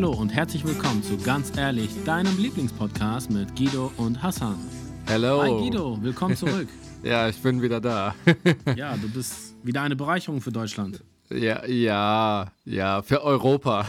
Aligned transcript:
Hallo 0.00 0.12
und 0.12 0.30
herzlich 0.30 0.64
willkommen 0.64 1.02
zu 1.02 1.18
Ganz 1.18 1.54
Ehrlich, 1.58 1.90
deinem 2.06 2.34
Lieblingspodcast 2.38 3.30
mit 3.30 3.54
Guido 3.54 3.92
und 3.98 4.22
Hassan. 4.22 4.58
Hello. 5.04 5.42
Hi 5.42 5.50
Guido, 5.50 6.02
willkommen 6.02 6.34
zurück. 6.38 6.68
ja, 7.02 7.28
ich 7.28 7.36
bin 7.42 7.60
wieder 7.60 7.82
da. 7.82 8.14
ja, 8.76 8.96
du 8.96 9.10
bist 9.10 9.54
wieder 9.62 9.82
eine 9.82 9.96
Bereicherung 9.96 10.40
für 10.40 10.52
Deutschland. 10.52 11.04
Ja, 11.28 11.66
ja, 11.66 12.50
ja, 12.64 13.02
für 13.02 13.22
Europa. 13.22 13.86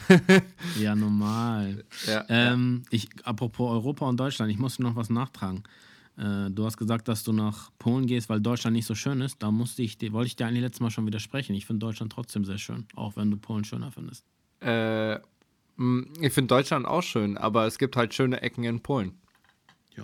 ja, 0.78 0.96
normal. 0.96 1.86
Ja, 2.06 2.26
ähm, 2.28 2.84
ich, 2.90 3.08
apropos 3.24 3.72
Europa 3.72 4.06
und 4.06 4.20
Deutschland, 4.20 4.52
ich 4.52 4.60
muss 4.60 4.80
noch 4.80 4.98
was 4.98 5.10
nachtragen. 5.10 5.64
Äh, 6.18 6.50
du 6.50 6.66
hast 6.66 6.76
gesagt, 6.76 7.08
dass 7.08 7.24
du 7.24 7.32
nach 7.32 7.72
Polen 7.80 8.06
gehst, 8.06 8.28
weil 8.28 8.42
Deutschland 8.42 8.76
nicht 8.76 8.86
so 8.86 8.96
schön 8.96 9.22
ist. 9.22 9.42
Da 9.42 9.50
musste 9.50 9.82
ich, 9.82 9.98
wollte 10.12 10.28
ich 10.28 10.36
dir 10.36 10.46
eigentlich 10.46 10.64
letztes 10.64 10.82
Mal 10.82 10.92
schon 10.92 11.06
widersprechen. 11.06 11.56
Ich 11.56 11.66
finde 11.66 11.86
Deutschland 11.86 12.12
trotzdem 12.12 12.44
sehr 12.44 12.58
schön, 12.58 12.86
auch 12.98 13.16
wenn 13.16 13.32
du 13.32 13.38
Polen 13.38 13.64
schöner 13.64 13.94
findest. 13.94 14.26
Äh, 14.60 15.18
ich 15.78 16.34
finde 16.34 16.48
Deutschland 16.48 16.86
auch 16.86 17.02
schön, 17.02 17.38
aber 17.38 17.66
es 17.66 17.78
gibt 17.78 17.96
halt 17.96 18.14
schöne 18.14 18.42
Ecken 18.42 18.64
in 18.64 18.82
Polen. 18.82 19.20
Ja. 19.96 20.04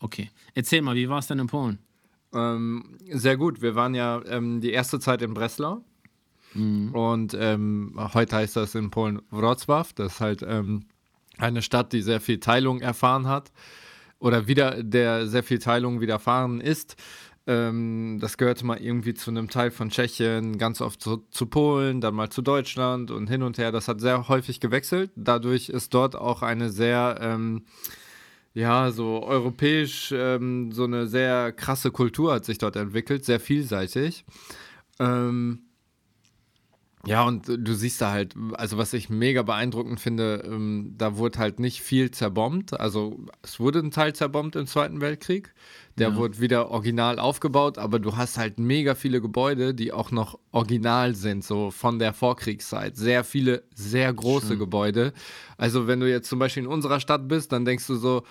Okay. 0.00 0.30
Erzähl 0.54 0.82
mal, 0.82 0.94
wie 0.94 1.08
war 1.08 1.18
es 1.18 1.26
denn 1.26 1.38
in 1.38 1.46
Polen? 1.46 1.78
Ähm, 2.34 2.98
sehr 3.10 3.36
gut. 3.36 3.62
Wir 3.62 3.74
waren 3.74 3.94
ja 3.94 4.22
ähm, 4.26 4.60
die 4.60 4.72
erste 4.72 5.00
Zeit 5.00 5.22
in 5.22 5.34
Breslau. 5.34 5.84
Mhm. 6.54 6.94
Und 6.94 7.36
ähm, 7.38 7.94
heute 8.14 8.36
heißt 8.36 8.56
das 8.56 8.74
in 8.74 8.90
Polen 8.90 9.20
Wrocław. 9.30 9.88
Das 9.94 10.14
ist 10.14 10.20
halt 10.20 10.42
ähm, 10.46 10.84
eine 11.38 11.62
Stadt, 11.62 11.92
die 11.92 12.02
sehr 12.02 12.20
viel 12.20 12.40
Teilung 12.40 12.80
erfahren 12.80 13.26
hat. 13.26 13.52
Oder 14.18 14.46
wieder, 14.48 14.82
der 14.82 15.26
sehr 15.26 15.42
viel 15.42 15.58
Teilung 15.58 16.00
widerfahren 16.00 16.60
ist. 16.60 16.96
Ähm, 17.48 18.18
das 18.20 18.38
gehörte 18.38 18.66
mal 18.66 18.78
irgendwie 18.78 19.14
zu 19.14 19.30
einem 19.30 19.48
Teil 19.48 19.70
von 19.70 19.90
Tschechien, 19.90 20.58
ganz 20.58 20.80
oft 20.80 21.00
zu, 21.00 21.24
zu, 21.30 21.46
Polen, 21.46 22.00
dann 22.00 22.14
mal 22.14 22.28
zu 22.28 22.42
Deutschland 22.42 23.10
und 23.10 23.28
hin 23.28 23.42
und 23.42 23.58
her. 23.58 23.70
Das 23.70 23.86
hat 23.86 24.00
sehr 24.00 24.28
häufig 24.28 24.58
gewechselt. 24.58 25.10
Dadurch 25.14 25.68
ist 25.68 25.94
dort 25.94 26.16
auch 26.16 26.42
eine 26.42 26.70
sehr, 26.70 27.18
ähm, 27.20 27.64
ja, 28.52 28.90
so 28.90 29.22
europäisch, 29.22 30.12
ähm, 30.12 30.72
so 30.72 30.84
eine 30.84 31.06
sehr 31.06 31.52
krasse 31.52 31.92
Kultur 31.92 32.32
hat 32.32 32.44
sich 32.44 32.58
dort 32.58 32.74
entwickelt, 32.74 33.24
sehr 33.24 33.38
vielseitig. 33.38 34.24
Ähm, 34.98 35.65
ja, 37.06 37.24
und 37.24 37.46
du 37.46 37.74
siehst 37.74 38.00
da 38.00 38.10
halt, 38.10 38.34
also 38.54 38.78
was 38.78 38.92
ich 38.92 39.08
mega 39.08 39.42
beeindruckend 39.42 40.00
finde, 40.00 40.42
ähm, 40.46 40.94
da 40.98 41.16
wurde 41.16 41.38
halt 41.38 41.60
nicht 41.60 41.80
viel 41.80 42.10
zerbombt. 42.10 42.78
Also 42.78 43.18
es 43.42 43.60
wurde 43.60 43.78
ein 43.78 43.90
Teil 43.90 44.14
zerbombt 44.14 44.56
im 44.56 44.66
Zweiten 44.66 45.00
Weltkrieg. 45.00 45.54
Der 45.98 46.10
ja. 46.10 46.16
wurde 46.16 46.40
wieder 46.40 46.70
original 46.70 47.18
aufgebaut, 47.18 47.78
aber 47.78 47.98
du 47.98 48.16
hast 48.16 48.36
halt 48.36 48.58
mega 48.58 48.94
viele 48.94 49.20
Gebäude, 49.20 49.74
die 49.74 49.92
auch 49.92 50.10
noch 50.10 50.38
original 50.52 51.14
sind, 51.14 51.42
so 51.42 51.70
von 51.70 51.98
der 51.98 52.12
Vorkriegszeit. 52.12 52.96
Sehr 52.96 53.24
viele, 53.24 53.62
sehr 53.74 54.12
große 54.12 54.48
Schön. 54.48 54.58
Gebäude. 54.58 55.12
Also 55.56 55.86
wenn 55.86 56.00
du 56.00 56.10
jetzt 56.10 56.28
zum 56.28 56.38
Beispiel 56.38 56.64
in 56.64 56.68
unserer 56.68 57.00
Stadt 57.00 57.28
bist, 57.28 57.52
dann 57.52 57.64
denkst 57.64 57.86
du 57.86 57.94
so, 57.94 58.24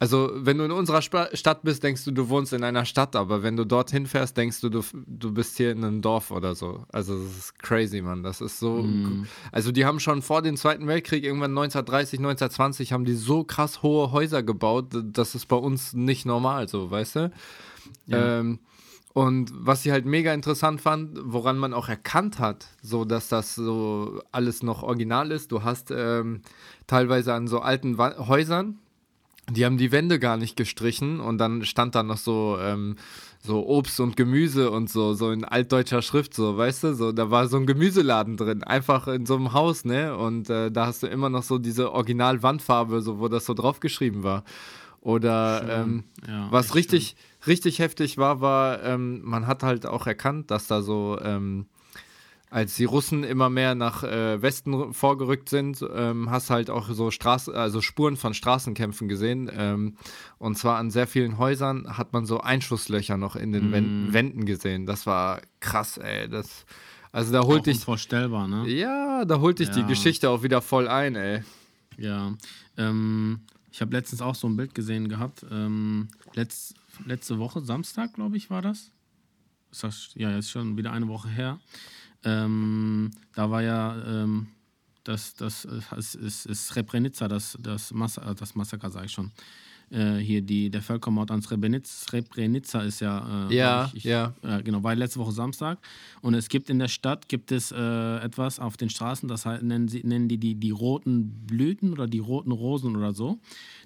also, 0.00 0.30
wenn 0.32 0.58
du 0.58 0.64
in 0.64 0.70
unserer 0.70 0.98
Sp 1.02 1.34
Stadt 1.34 1.62
bist, 1.62 1.82
denkst 1.82 2.04
du, 2.04 2.12
du 2.12 2.28
wohnst 2.28 2.52
in 2.52 2.62
einer 2.62 2.84
Stadt, 2.84 3.16
aber 3.16 3.42
wenn 3.42 3.56
du 3.56 3.64
dorthin 3.64 4.06
fährst, 4.06 4.36
denkst 4.36 4.60
du, 4.60 4.68
du, 4.68 4.82
du 5.06 5.32
bist 5.32 5.56
hier 5.56 5.72
in 5.72 5.82
einem 5.82 6.02
Dorf 6.02 6.30
oder 6.30 6.54
so. 6.54 6.84
Also, 6.92 7.18
das 7.18 7.36
ist 7.36 7.58
crazy, 7.58 8.00
Mann. 8.00 8.22
Das 8.22 8.40
ist 8.40 8.60
so. 8.60 8.82
Mm. 8.82 9.26
Also, 9.50 9.72
die 9.72 9.84
haben 9.84 9.98
schon 9.98 10.22
vor 10.22 10.42
dem 10.42 10.56
Zweiten 10.56 10.86
Weltkrieg, 10.86 11.24
irgendwann 11.24 11.50
1930, 11.50 12.20
1920, 12.20 12.92
haben 12.92 13.04
die 13.04 13.14
so 13.14 13.42
krass 13.42 13.82
hohe 13.82 14.12
Häuser 14.12 14.44
gebaut, 14.44 14.86
das 14.92 15.34
ist 15.34 15.46
bei 15.46 15.56
uns 15.56 15.94
nicht 15.94 16.26
normal, 16.26 16.68
so, 16.68 16.90
weißt 16.90 17.16
du? 17.16 17.32
Ja. 18.06 18.38
Ähm, 18.38 18.60
und 19.14 19.50
was 19.52 19.84
ich 19.84 19.90
halt 19.90 20.06
mega 20.06 20.32
interessant 20.32 20.80
fand, 20.80 21.18
woran 21.24 21.58
man 21.58 21.74
auch 21.74 21.88
erkannt 21.88 22.38
hat, 22.38 22.68
so 22.82 23.04
dass 23.04 23.28
das 23.28 23.56
so 23.56 24.22
alles 24.30 24.62
noch 24.62 24.84
original 24.84 25.32
ist. 25.32 25.50
Du 25.50 25.64
hast 25.64 25.90
ähm, 25.90 26.42
teilweise 26.86 27.34
an 27.34 27.48
so 27.48 27.58
alten 27.58 27.98
Wa 27.98 28.28
Häusern, 28.28 28.78
die 29.50 29.64
haben 29.64 29.78
die 29.78 29.92
Wände 29.92 30.18
gar 30.18 30.36
nicht 30.36 30.56
gestrichen 30.56 31.20
und 31.20 31.38
dann 31.38 31.64
stand 31.64 31.94
da 31.94 32.02
noch 32.02 32.18
so, 32.18 32.58
ähm, 32.60 32.96
so 33.40 33.66
Obst 33.66 34.00
und 34.00 34.16
Gemüse 34.16 34.70
und 34.70 34.90
so, 34.90 35.14
so 35.14 35.30
in 35.30 35.44
altdeutscher 35.44 36.02
Schrift, 36.02 36.34
so, 36.34 36.56
weißt 36.56 36.84
du, 36.84 36.94
so, 36.94 37.12
da 37.12 37.30
war 37.30 37.48
so 37.48 37.56
ein 37.56 37.66
Gemüseladen 37.66 38.36
drin, 38.36 38.62
einfach 38.62 39.08
in 39.08 39.26
so 39.26 39.36
einem 39.36 39.52
Haus, 39.52 39.84
ne, 39.84 40.16
und 40.16 40.50
äh, 40.50 40.70
da 40.70 40.86
hast 40.86 41.02
du 41.02 41.06
immer 41.06 41.30
noch 41.30 41.42
so 41.42 41.58
diese 41.58 41.92
Original-Wandfarbe, 41.92 43.00
so, 43.00 43.20
wo 43.20 43.28
das 43.28 43.46
so 43.46 43.54
draufgeschrieben 43.54 44.22
war. 44.22 44.44
Oder 45.00 45.64
ähm, 45.70 46.04
ja, 46.26 46.48
was 46.50 46.74
richtig, 46.74 47.16
schön. 47.40 47.44
richtig 47.46 47.78
heftig 47.78 48.18
war, 48.18 48.40
war, 48.40 48.82
ähm, 48.82 49.22
man 49.22 49.46
hat 49.46 49.62
halt 49.62 49.86
auch 49.86 50.06
erkannt, 50.06 50.50
dass 50.50 50.66
da 50.66 50.82
so, 50.82 51.18
ähm, 51.22 51.66
als 52.50 52.76
die 52.76 52.84
Russen 52.84 53.24
immer 53.24 53.50
mehr 53.50 53.74
nach 53.74 54.02
äh, 54.04 54.40
Westen 54.40 54.94
vorgerückt 54.94 55.48
sind, 55.48 55.84
ähm, 55.94 56.30
hast 56.30 56.50
halt 56.50 56.70
auch 56.70 56.88
so 56.90 57.10
Straß 57.10 57.50
also 57.50 57.80
Spuren 57.80 58.16
von 58.16 58.34
Straßenkämpfen 58.34 59.08
gesehen. 59.08 59.50
Ähm, 59.52 59.96
und 60.38 60.56
zwar 60.56 60.78
an 60.78 60.90
sehr 60.90 61.06
vielen 61.06 61.38
Häusern 61.38 61.98
hat 61.98 62.12
man 62.12 62.24
so 62.24 62.40
Einschusslöcher 62.40 63.16
noch 63.16 63.36
in 63.36 63.52
den 63.52 64.08
mm. 64.08 64.12
Wänden 64.12 64.46
gesehen. 64.46 64.86
Das 64.86 65.06
war 65.06 65.42
krass, 65.60 65.98
ey. 65.98 66.28
Das, 66.28 66.64
also 67.12 67.32
da 67.32 67.42
holt 67.42 67.66
dich. 67.66 67.76
Unvorstellbar, 67.78 68.48
ne? 68.48 68.68
Ja, 68.68 69.24
da 69.24 69.40
holt 69.40 69.58
dich 69.58 69.68
ja. 69.68 69.74
die 69.74 69.84
Geschichte 69.84 70.30
auch 70.30 70.42
wieder 70.42 70.62
voll 70.62 70.88
ein, 70.88 71.16
ey. 71.16 71.42
Ja. 71.98 72.32
Ähm, 72.76 73.40
ich 73.70 73.80
habe 73.82 73.94
letztens 73.94 74.22
auch 74.22 74.34
so 74.34 74.48
ein 74.48 74.56
Bild 74.56 74.74
gesehen 74.74 75.08
gehabt. 75.08 75.44
Ähm, 75.50 76.08
letzt, 76.34 76.74
letzte 77.04 77.38
Woche, 77.38 77.60
Samstag, 77.60 78.14
glaube 78.14 78.36
ich, 78.36 78.48
war 78.50 78.62
das. 78.62 78.90
Ist 79.70 79.84
das. 79.84 80.10
Ja, 80.14 80.30
jetzt 80.30 80.50
schon 80.50 80.76
wieder 80.76 80.92
eine 80.92 81.08
Woche 81.08 81.28
her. 81.28 81.60
Ähm, 82.24 83.10
da 83.34 83.50
war 83.50 83.62
ja 83.62 83.96
ähm, 84.06 84.48
das, 85.08 85.34
das, 85.34 85.66
das 85.90 86.14
ist, 86.14 86.46
ist 86.46 86.66
Srebrenica, 86.68 87.28
das, 87.28 87.56
das, 87.60 87.92
Massa, 87.92 88.34
das 88.34 88.54
Massaker, 88.54 88.90
sage 88.90 89.06
ich 89.06 89.12
schon. 89.12 89.32
Äh, 89.90 90.16
hier 90.16 90.42
die, 90.42 90.68
der 90.68 90.82
Völkermord 90.82 91.30
an 91.30 91.40
Srebrenica, 91.40 91.86
Srebrenica 91.86 92.82
ist 92.82 93.00
ja, 93.00 93.48
äh, 93.48 93.54
ja, 93.56 93.86
ich, 93.86 93.96
ich, 93.96 94.04
ja. 94.04 94.34
Äh, 94.42 94.62
genau, 94.62 94.82
war 94.82 94.94
letzte 94.94 95.18
Woche 95.18 95.32
Samstag. 95.32 95.78
Und 96.20 96.34
es 96.34 96.50
gibt 96.50 96.68
in 96.68 96.78
der 96.78 96.88
Stadt 96.88 97.26
gibt 97.30 97.52
es 97.52 97.72
äh, 97.72 98.16
etwas 98.18 98.60
auf 98.60 98.76
den 98.76 98.90
Straßen, 98.90 99.30
das 99.30 99.46
halt, 99.46 99.62
nennen, 99.62 99.88
sie, 99.88 100.02
nennen 100.04 100.28
die, 100.28 100.36
die 100.36 100.56
die 100.56 100.72
roten 100.72 101.46
Blüten 101.46 101.94
oder 101.94 102.06
die 102.06 102.18
roten 102.18 102.52
Rosen 102.52 102.94
oder 102.94 103.14
so. 103.14 103.38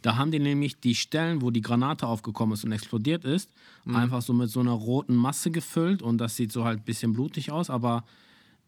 Da 0.03 0.17
haben 0.17 0.33
die 0.33 0.41
nämlich 0.41 0.81
die 0.81 0.97
Stellen, 0.97 1.41
wo 1.41 1.53
die 1.53 1.61
Granate 1.61 2.09
aufgekommen 2.09 2.55
ist 2.55 2.65
und 2.65 2.73
explodiert 2.73 3.25
ist, 3.25 3.53
mhm. 3.85 3.95
einfach 3.95 4.23
so 4.23 4.33
mit 4.33 4.51
so 4.51 4.59
einer 4.59 4.73
roten 4.73 5.15
Masse 5.15 5.53
gefüllt 5.53 6.03
und 6.03 6.19
das 6.19 6.35
sieht 6.35 6.51
so 6.51 6.65
halt 6.65 6.81
ein 6.81 6.85
bisschen 6.85 7.13
blutig 7.13 7.53
aus, 7.53 7.71
aber 7.71 8.03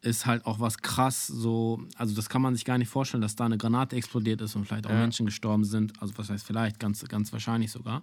ist 0.05 0.27
halt 0.27 0.45
auch 0.45 0.61
was 0.61 0.79
krass 0.79 1.27
so, 1.27 1.83
also 1.97 2.15
das 2.15 2.29
kann 2.29 2.43
man 2.43 2.55
sich 2.55 2.65
gar 2.65 2.77
nicht 2.77 2.89
vorstellen, 2.89 3.23
dass 3.23 3.37
da 3.37 3.47
eine 3.47 3.57
Granate 3.57 3.97
explodiert 3.97 4.41
ist 4.43 4.55
und 4.55 4.67
vielleicht 4.67 4.87
auch 4.87 4.91
ja. 4.91 4.99
Menschen 4.99 5.27
gestorben 5.27 5.65
sind. 5.65 6.01
Also 6.01 6.13
was 6.17 6.29
heißt 6.29 6.47
vielleicht, 6.47 6.79
ganz, 6.79 7.03
ganz 7.09 7.33
wahrscheinlich 7.33 7.73
sogar. 7.73 8.03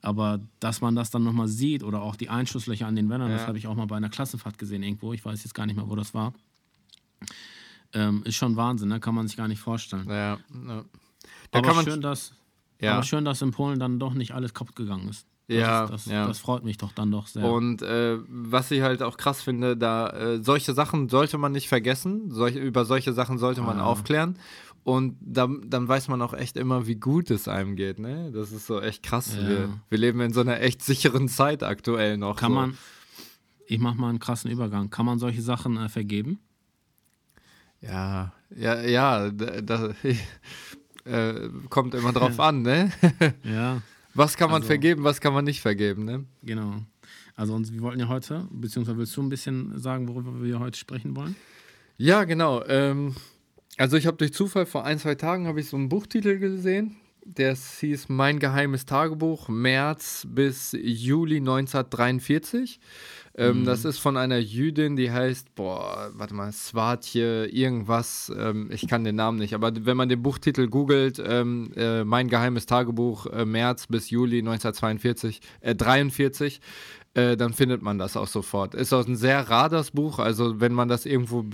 Aber 0.00 0.40
dass 0.60 0.80
man 0.80 0.96
das 0.96 1.10
dann 1.10 1.22
nochmal 1.22 1.48
sieht 1.48 1.82
oder 1.82 2.00
auch 2.00 2.16
die 2.16 2.30
Einschusslöcher 2.30 2.86
an 2.86 2.96
den 2.96 3.10
Wänden, 3.10 3.28
ja. 3.28 3.36
das 3.36 3.46
habe 3.46 3.58
ich 3.58 3.66
auch 3.66 3.74
mal 3.74 3.86
bei 3.86 3.96
einer 3.96 4.08
Klassenfahrt 4.08 4.56
gesehen 4.56 4.82
irgendwo, 4.82 5.12
ich 5.12 5.22
weiß 5.22 5.44
jetzt 5.44 5.52
gar 5.52 5.66
nicht 5.66 5.76
mehr, 5.76 5.88
wo 5.88 5.94
das 5.94 6.14
war. 6.14 6.32
Ähm, 7.92 8.22
ist 8.24 8.36
schon 8.36 8.56
Wahnsinn, 8.56 8.88
ne? 8.88 8.98
kann 8.98 9.14
man 9.14 9.28
sich 9.28 9.36
gar 9.36 9.48
nicht 9.48 9.60
vorstellen. 9.60 10.08
Ja, 10.08 10.38
ja. 10.66 10.84
aber, 11.52 11.82
schön, 11.82 12.00
dass, 12.00 12.32
aber 12.80 13.02
schön, 13.02 13.26
dass 13.26 13.42
in 13.42 13.50
Polen 13.50 13.78
dann 13.78 13.98
doch 13.98 14.14
nicht 14.14 14.32
alles 14.32 14.54
kaputt 14.54 14.76
gegangen 14.76 15.08
ist. 15.08 15.26
Ja, 15.58 15.86
das, 15.86 16.06
ja. 16.06 16.26
das 16.26 16.38
freut 16.38 16.64
mich 16.64 16.78
doch 16.78 16.92
dann 16.92 17.10
doch 17.10 17.26
sehr. 17.26 17.44
Und 17.44 17.82
äh, 17.82 18.18
was 18.28 18.70
ich 18.70 18.82
halt 18.82 19.02
auch 19.02 19.16
krass 19.16 19.42
finde, 19.42 19.76
da 19.76 20.10
äh, 20.10 20.42
solche 20.42 20.72
Sachen 20.74 21.08
sollte 21.08 21.38
man 21.38 21.52
nicht 21.52 21.68
vergessen, 21.68 22.30
solch, 22.30 22.54
über 22.54 22.84
solche 22.84 23.12
Sachen 23.12 23.38
sollte 23.38 23.60
man 23.60 23.80
ah. 23.80 23.84
aufklären. 23.84 24.38
Und 24.82 25.16
dann, 25.20 25.68
dann 25.68 25.88
weiß 25.88 26.08
man 26.08 26.22
auch 26.22 26.32
echt 26.32 26.56
immer, 26.56 26.86
wie 26.86 26.94
gut 26.94 27.30
es 27.30 27.48
einem 27.48 27.76
geht. 27.76 27.98
Ne? 27.98 28.30
Das 28.32 28.50
ist 28.52 28.66
so 28.66 28.80
echt 28.80 29.02
krass. 29.02 29.36
Ja. 29.36 29.48
Wir, 29.48 29.68
wir 29.88 29.98
leben 29.98 30.20
in 30.20 30.32
so 30.32 30.40
einer 30.40 30.60
echt 30.60 30.82
sicheren 30.82 31.28
Zeit 31.28 31.62
aktuell 31.62 32.16
noch. 32.16 32.36
Kann 32.36 32.52
so. 32.52 32.54
man, 32.54 32.78
ich 33.66 33.78
mache 33.78 33.96
mal 33.96 34.08
einen 34.08 34.20
krassen 34.20 34.50
Übergang, 34.50 34.88
kann 34.88 35.04
man 35.04 35.18
solche 35.18 35.42
Sachen 35.42 35.76
äh, 35.76 35.88
vergeben? 35.88 36.38
Ja, 37.80 38.32
ja, 38.54 38.80
ja, 38.82 39.30
da, 39.30 39.60
da 39.60 39.94
äh, 41.04 41.48
kommt 41.68 41.94
immer 41.94 42.12
drauf 42.12 42.38
an, 42.40 42.62
ne? 42.62 42.90
ja. 43.42 43.82
Was 44.14 44.36
kann 44.36 44.50
man 44.50 44.62
also, 44.62 44.66
vergeben, 44.66 45.04
was 45.04 45.20
kann 45.20 45.32
man 45.32 45.44
nicht 45.44 45.60
vergeben, 45.60 46.04
ne? 46.04 46.24
Genau. 46.42 46.82
Also 47.36 47.54
uns, 47.54 47.72
wir 47.72 47.80
wollten 47.80 48.00
ja 48.00 48.08
heute, 48.08 48.46
beziehungsweise 48.50 48.98
willst 48.98 49.16
du 49.16 49.22
ein 49.22 49.28
bisschen 49.28 49.78
sagen, 49.78 50.08
worüber 50.08 50.42
wir 50.42 50.58
heute 50.58 50.78
sprechen 50.78 51.16
wollen? 51.16 51.36
Ja, 51.96 52.24
genau. 52.24 52.64
Ähm, 52.66 53.14
also 53.78 53.96
ich 53.96 54.06
habe 54.06 54.16
durch 54.16 54.32
Zufall 54.32 54.66
vor 54.66 54.84
ein, 54.84 54.98
zwei 54.98 55.14
Tagen 55.14 55.46
habe 55.46 55.60
ich 55.60 55.68
so 55.68 55.76
einen 55.76 55.88
Buchtitel 55.88 56.38
gesehen. 56.38 56.96
Der 57.24 57.54
hieß 57.54 58.08
Mein 58.08 58.38
geheimes 58.38 58.86
Tagebuch, 58.86 59.48
März 59.48 60.26
bis 60.28 60.76
Juli 60.80 61.36
1943. 61.36 62.80
Ähm, 63.36 63.60
mhm. 63.60 63.64
Das 63.64 63.84
ist 63.84 63.98
von 63.98 64.16
einer 64.16 64.38
Jüdin, 64.38 64.96
die 64.96 65.10
heißt, 65.10 65.54
boah, 65.54 66.10
warte 66.14 66.34
mal, 66.34 66.50
Swatje, 66.52 67.46
irgendwas, 67.46 68.32
ähm, 68.36 68.70
ich 68.72 68.88
kann 68.88 69.04
den 69.04 69.16
Namen 69.16 69.38
nicht, 69.38 69.54
aber 69.54 69.72
wenn 69.86 69.96
man 69.96 70.08
den 70.08 70.22
Buchtitel 70.22 70.66
googelt, 70.68 71.22
ähm, 71.24 71.72
äh, 71.76 72.04
Mein 72.04 72.28
geheimes 72.28 72.66
Tagebuch, 72.66 73.26
äh, 73.26 73.44
März 73.44 73.86
bis 73.86 74.10
Juli 74.10 74.38
1942, 74.38 75.40
äh, 75.60 75.74
43, 75.74 76.60
äh, 77.14 77.36
dann 77.36 77.52
findet 77.52 77.82
man 77.82 77.98
das 77.98 78.16
auch 78.16 78.28
sofort. 78.28 78.74
Ist 78.74 78.92
auch 78.92 79.06
ein 79.06 79.16
sehr 79.16 79.48
rar 79.48 79.68
das 79.68 79.90
Buch, 79.90 80.18
also 80.18 80.60
wenn 80.60 80.72
man 80.72 80.88
das 80.88 81.06
irgendwo 81.06 81.44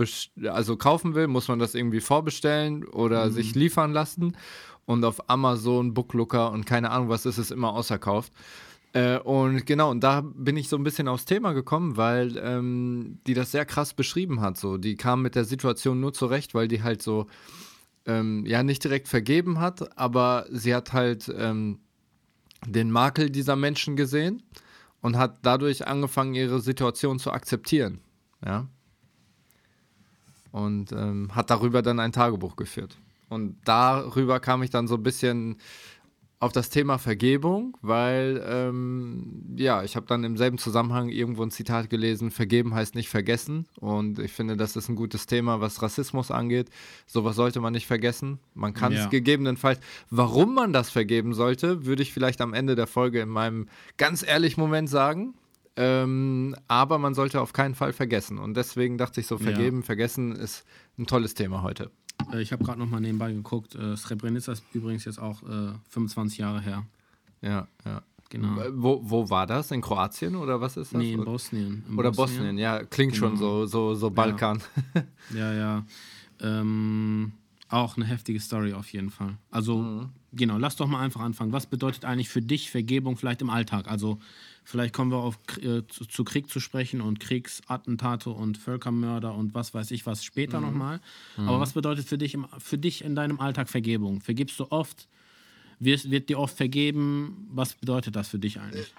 also 0.48 0.76
kaufen 0.76 1.14
will, 1.14 1.28
muss 1.28 1.48
man 1.48 1.58
das 1.58 1.74
irgendwie 1.74 2.00
vorbestellen 2.00 2.84
oder 2.84 3.26
mhm. 3.26 3.32
sich 3.32 3.54
liefern 3.54 3.92
lassen. 3.92 4.36
Und 4.86 5.04
auf 5.04 5.28
Amazon, 5.28 5.94
Booklooker 5.94 6.52
und 6.52 6.64
keine 6.64 6.90
Ahnung 6.90 7.08
was 7.08 7.26
ist 7.26 7.38
es 7.38 7.50
immer 7.50 7.72
ausverkauft. 7.72 8.32
Äh, 8.92 9.18
und 9.18 9.66
genau, 9.66 9.90
und 9.90 10.00
da 10.00 10.22
bin 10.22 10.56
ich 10.56 10.68
so 10.68 10.76
ein 10.76 10.84
bisschen 10.84 11.06
aufs 11.08 11.26
Thema 11.26 11.52
gekommen, 11.52 11.98
weil 11.98 12.38
ähm, 12.38 13.18
die 13.26 13.34
das 13.34 13.50
sehr 13.50 13.66
krass 13.66 13.92
beschrieben 13.92 14.40
hat. 14.40 14.56
So, 14.56 14.78
die 14.78 14.96
kam 14.96 15.20
mit 15.22 15.34
der 15.34 15.44
Situation 15.44 16.00
nur 16.00 16.14
zurecht, 16.14 16.54
weil 16.54 16.66
die 16.66 16.82
halt 16.82 17.02
so 17.02 17.26
ähm, 18.06 18.46
ja 18.46 18.62
nicht 18.62 18.82
direkt 18.84 19.08
vergeben 19.08 19.60
hat, 19.60 19.98
aber 19.98 20.46
sie 20.50 20.74
hat 20.74 20.92
halt 20.94 21.30
ähm, 21.36 21.80
den 22.66 22.90
Makel 22.90 23.28
dieser 23.28 23.56
Menschen 23.56 23.96
gesehen 23.96 24.42
und 25.02 25.18
hat 25.18 25.40
dadurch 25.42 25.86
angefangen, 25.86 26.34
ihre 26.34 26.60
Situation 26.60 27.18
zu 27.18 27.32
akzeptieren. 27.32 28.00
Ja. 28.44 28.66
Und 30.52 30.92
ähm, 30.92 31.34
hat 31.34 31.50
darüber 31.50 31.82
dann 31.82 32.00
ein 32.00 32.12
Tagebuch 32.12 32.56
geführt. 32.56 32.96
Und 33.28 33.56
darüber 33.64 34.40
kam 34.40 34.62
ich 34.62 34.70
dann 34.70 34.86
so 34.86 34.94
ein 34.94 35.02
bisschen 35.02 35.56
auf 36.38 36.52
das 36.52 36.68
Thema 36.68 36.98
Vergebung, 36.98 37.76
weil 37.80 38.44
ähm, 38.46 39.54
ja, 39.56 39.82
ich 39.82 39.96
habe 39.96 40.06
dann 40.06 40.22
im 40.22 40.36
selben 40.36 40.58
Zusammenhang 40.58 41.08
irgendwo 41.08 41.42
ein 41.42 41.50
Zitat 41.50 41.88
gelesen, 41.88 42.30
vergeben 42.30 42.74
heißt 42.74 42.94
nicht 42.94 43.08
vergessen 43.08 43.66
und 43.80 44.18
ich 44.18 44.32
finde, 44.32 44.56
das 44.56 44.76
ist 44.76 44.90
ein 44.90 44.96
gutes 44.96 45.26
Thema, 45.26 45.62
was 45.62 45.80
Rassismus 45.80 46.30
angeht. 46.30 46.68
Sowas 47.06 47.36
sollte 47.36 47.60
man 47.60 47.72
nicht 47.72 47.86
vergessen. 47.86 48.38
Man 48.54 48.74
kann 48.74 48.92
es 48.92 49.04
ja. 49.04 49.06
gegebenenfalls, 49.06 49.80
warum 50.10 50.54
man 50.54 50.74
das 50.74 50.90
vergeben 50.90 51.32
sollte, 51.32 51.86
würde 51.86 52.02
ich 52.02 52.12
vielleicht 52.12 52.42
am 52.42 52.52
Ende 52.52 52.74
der 52.74 52.86
Folge 52.86 53.20
in 53.20 53.30
meinem 53.30 53.68
ganz 53.96 54.22
ehrlichen 54.26 54.60
Moment 54.60 54.90
sagen. 54.90 55.34
Ähm, 55.78 56.54
aber 56.68 56.98
man 56.98 57.14
sollte 57.14 57.40
auf 57.40 57.52
keinen 57.52 57.74
Fall 57.74 57.92
vergessen 57.92 58.38
und 58.38 58.56
deswegen 58.56 58.96
dachte 58.96 59.20
ich 59.20 59.26
so, 59.26 59.36
vergeben, 59.36 59.80
ja. 59.80 59.84
vergessen 59.84 60.34
ist 60.34 60.64
ein 60.98 61.06
tolles 61.06 61.34
Thema 61.34 61.62
heute. 61.62 61.90
Äh, 62.32 62.42
ich 62.42 62.52
habe 62.52 62.64
gerade 62.64 62.78
noch 62.78 62.88
mal 62.88 63.00
nebenbei 63.00 63.32
geguckt. 63.32 63.74
Äh, 63.74 63.96
Srebrenica 63.96 64.52
ist 64.52 64.64
übrigens 64.72 65.04
jetzt 65.04 65.18
auch 65.18 65.42
äh, 65.42 65.72
25 65.88 66.38
Jahre 66.38 66.60
her. 66.60 66.86
Ja, 67.42 67.68
ja. 67.84 68.02
Genau. 68.28 68.56
Wo, 68.72 69.00
wo 69.04 69.30
war 69.30 69.46
das? 69.46 69.70
In 69.70 69.80
Kroatien 69.80 70.34
oder 70.34 70.60
was 70.60 70.76
ist 70.76 70.92
das? 70.92 71.00
Nee, 71.00 71.12
in 71.12 71.24
Bosnien. 71.24 71.84
In 71.88 71.96
oder 71.96 72.10
Bosnien. 72.10 72.38
Bosnien. 72.38 72.58
ja. 72.58 72.82
Klingt 72.84 73.14
genau. 73.14 73.28
schon 73.28 73.36
so, 73.36 73.66
so, 73.66 73.94
so 73.94 74.10
Balkan. 74.10 74.60
Ja, 75.32 75.52
ja. 75.52 75.54
ja. 75.54 75.84
Ähm, 76.40 77.32
auch 77.68 77.96
eine 77.96 78.04
heftige 78.04 78.40
Story 78.40 78.72
auf 78.72 78.92
jeden 78.92 79.10
Fall. 79.10 79.38
Also, 79.50 79.78
mhm. 79.78 80.10
genau, 80.32 80.58
lass 80.58 80.76
doch 80.76 80.86
mal 80.86 81.00
einfach 81.00 81.20
anfangen. 81.20 81.52
Was 81.52 81.66
bedeutet 81.66 82.04
eigentlich 82.04 82.28
für 82.28 82.42
dich 82.42 82.70
Vergebung 82.70 83.16
vielleicht 83.16 83.42
im 83.42 83.50
Alltag? 83.50 83.88
Also, 83.88 84.18
Vielleicht 84.68 84.92
kommen 84.92 85.12
wir 85.12 85.18
auf, 85.18 85.38
äh, 85.58 85.86
zu, 85.86 86.06
zu, 86.06 86.24
Krieg 86.24 86.50
zu 86.50 86.58
sprechen 86.58 87.00
und 87.00 87.20
Kriegsattentate 87.20 88.30
und 88.30 88.58
Völkermörder 88.58 89.32
und 89.32 89.54
was 89.54 89.72
weiß 89.74 89.92
ich 89.92 90.06
was 90.06 90.24
später 90.24 90.58
mhm. 90.58 90.66
nochmal. 90.66 91.00
Mhm. 91.36 91.48
Aber 91.48 91.60
was 91.60 91.74
bedeutet 91.74 92.08
für 92.08 92.18
dich, 92.18 92.34
im, 92.34 92.48
für 92.58 92.76
dich 92.76 93.04
in 93.04 93.14
deinem 93.14 93.38
Alltag 93.38 93.68
Vergebung? 93.68 94.20
Vergibst 94.20 94.58
du 94.58 94.66
oft? 94.70 95.06
Wird, 95.78 96.10
wird 96.10 96.28
dir 96.30 96.40
oft 96.40 96.56
vergeben? 96.56 97.46
Was 97.52 97.74
bedeutet 97.74 98.16
das 98.16 98.26
für 98.26 98.40
dich 98.40 98.58
eigentlich? 98.58 98.92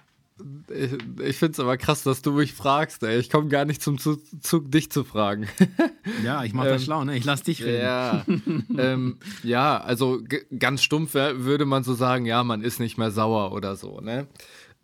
Ich, 0.70 0.94
ich 1.22 1.36
finde 1.36 1.52
es 1.54 1.60
aber 1.60 1.76
krass, 1.76 2.04
dass 2.04 2.22
du 2.22 2.32
mich 2.32 2.54
fragst. 2.54 3.04
Ey. 3.04 3.20
Ich 3.20 3.30
komme 3.30 3.50
gar 3.50 3.66
nicht 3.66 3.82
zum 3.82 3.98
Zug, 3.98 4.22
Zug, 4.40 4.72
dich 4.72 4.90
zu 4.90 5.04
fragen. 5.04 5.50
ja, 6.24 6.46
ich 6.46 6.54
mache 6.54 6.70
das 6.70 6.84
ähm, 6.84 6.86
schlau, 6.86 7.04
ne? 7.04 7.18
Ich 7.18 7.26
lass 7.26 7.44
dich 7.44 7.62
reden. 7.62 7.82
Ja, 7.82 8.26
ähm, 8.78 9.18
ja 9.44 9.82
also 9.82 10.22
ganz 10.58 10.82
stumpf 10.82 11.16
würde 11.16 11.66
man 11.66 11.84
so 11.84 11.94
sagen, 11.94 12.26
ja, 12.26 12.44
man 12.46 12.62
ist 12.62 12.80
nicht 12.80 12.98
mehr 12.98 13.12
sauer 13.12 13.52
oder 13.52 13.76
so, 13.76 14.00
ne? 14.00 14.28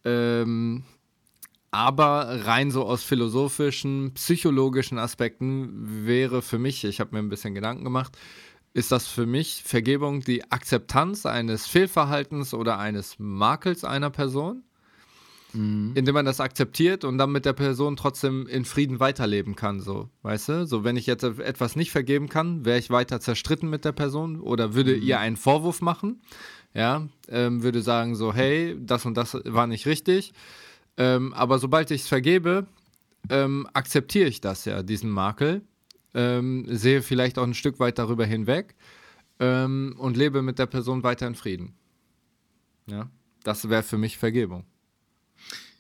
Ähm, 0.06 0.84
aber 1.74 2.46
rein 2.46 2.70
so 2.70 2.86
aus 2.86 3.04
philosophischen, 3.04 4.14
psychologischen 4.14 5.00
Aspekten 5.00 6.06
wäre 6.06 6.44
für 6.44 6.60
mich, 6.60 6.84
ich 6.84 7.00
habe 7.00 7.16
mir 7.16 7.20
ein 7.20 7.30
bisschen 7.30 7.56
Gedanken 7.56 7.84
gemacht, 7.84 8.16
ist 8.74 8.92
das 8.92 9.08
für 9.08 9.26
mich 9.26 9.64
Vergebung 9.64 10.22
die 10.22 10.52
Akzeptanz 10.52 11.26
eines 11.26 11.66
Fehlverhaltens 11.66 12.54
oder 12.54 12.78
eines 12.78 13.16
Makels 13.18 13.84
einer 13.84 14.12
Person, 14.12 14.62
mhm. 15.54 15.94
indem 15.96 16.14
man 16.14 16.26
das 16.26 16.40
akzeptiert 16.40 17.06
und 17.06 17.18
dann 17.18 17.32
mit 17.32 17.46
der 17.46 17.54
Person 17.54 17.96
trotzdem 17.96 18.46
in 18.46 18.66
Frieden 18.66 19.00
weiterleben 19.00 19.56
kann, 19.56 19.80
so, 19.80 20.10
weißt 20.22 20.50
du? 20.50 20.68
So, 20.68 20.84
wenn 20.84 20.96
ich 20.96 21.08
jetzt 21.08 21.24
etwas 21.24 21.76
nicht 21.76 21.92
vergeben 21.92 22.30
kann, 22.30 22.66
wäre 22.66 22.78
ich 22.78 22.92
weiter 22.92 23.20
zerstritten 23.20 23.68
mit 23.68 23.84
der 23.84 23.94
Person 23.94 24.40
oder 24.40 24.76
würde 24.76 24.96
mhm. 24.96 25.02
ihr 25.02 25.20
einen 25.20 25.38
Vorwurf 25.38 25.82
machen 25.82 26.22
ja, 26.74 27.08
ähm, 27.28 27.64
würde 27.64 27.82
sagen 27.82 28.16
so, 28.16 28.34
hey, 28.34 28.76
das 28.80 29.06
und 29.06 29.16
das 29.16 29.38
war 29.46 29.68
nicht 29.68 29.86
richtig. 29.86 30.34
Ähm, 30.98 31.34
aber 31.34 31.60
sobald 31.60 31.92
ich 31.92 32.02
es 32.02 32.08
vergebe, 32.08 32.68
ähm, 33.30 33.68
akzeptiere 33.74 34.28
ich 34.28 34.42
das 34.42 34.66
ja, 34.66 34.84
diesen 34.84 35.10
Makel, 35.10 35.62
ähm, 36.14 36.66
sehe 36.68 37.02
vielleicht 37.02 37.38
auch 37.38 37.44
ein 37.44 37.54
Stück 37.54 37.80
weit 37.80 37.98
darüber 37.98 38.26
hinweg 38.26 38.76
ähm, 39.40 39.96
und 39.98 40.18
lebe 40.18 40.42
mit 40.42 40.60
der 40.60 40.68
Person 40.68 41.04
weiter 41.04 41.28
in 41.28 41.36
Frieden. 41.36 41.74
Ja, 42.88 43.10
das 43.44 43.70
wäre 43.70 43.84
für 43.84 43.98
mich 43.98 44.18
Vergebung. 44.18 44.66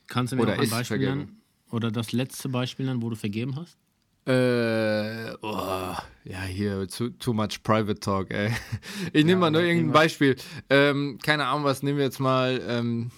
Kannst 0.07 0.33
du 0.33 0.37
mir 0.37 0.43
oder 0.43 0.55
noch 0.55 0.63
ein 0.63 0.69
Beispiel 0.69 0.99
nennen? 0.99 1.41
Oder 1.69 1.91
das 1.91 2.11
letzte 2.11 2.49
Beispiel 2.49 2.85
nennen, 2.85 3.01
wo 3.01 3.09
du 3.09 3.15
vergeben 3.15 3.55
hast? 3.55 3.77
Äh, 4.25 5.33
oh, 5.41 5.95
ja, 6.23 6.41
hier, 6.47 6.87
too, 6.87 7.09
too 7.09 7.33
much 7.33 7.61
private 7.63 7.99
talk, 7.99 8.31
ey. 8.31 8.51
Ich 9.13 9.25
nehme 9.25 9.31
ja, 9.31 9.37
mal 9.37 9.51
nur 9.51 9.61
irgendein 9.61 9.91
Beispiel. 9.91 10.37
Ähm, 10.69 11.19
keine 11.21 11.45
Ahnung, 11.47 11.65
was 11.65 11.83
nehmen 11.83 11.97
wir 11.97 12.05
jetzt 12.05 12.19
mal. 12.19 12.61
Ähm, 12.65 13.11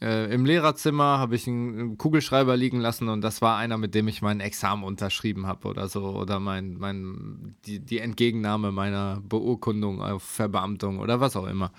äh, 0.00 0.32
Im 0.34 0.44
Lehrerzimmer 0.44 1.18
habe 1.18 1.36
ich 1.36 1.46
einen 1.46 1.96
Kugelschreiber 1.96 2.56
liegen 2.56 2.80
lassen 2.80 3.08
und 3.08 3.20
das 3.22 3.40
war 3.40 3.56
einer, 3.56 3.78
mit 3.78 3.94
dem 3.94 4.08
ich 4.08 4.20
mein 4.20 4.40
Examen 4.40 4.84
unterschrieben 4.84 5.46
habe 5.46 5.66
oder 5.66 5.88
so. 5.88 6.04
Oder 6.04 6.38
mein, 6.38 6.76
mein, 6.78 7.56
die, 7.66 7.78
die 7.78 7.98
Entgegennahme 7.98 8.70
meiner 8.70 9.20
Beurkundung 9.20 10.00
auf 10.00 10.22
Verbeamtung 10.22 10.98
oder 10.98 11.20
was 11.20 11.36
auch 11.36 11.46
immer. 11.46 11.72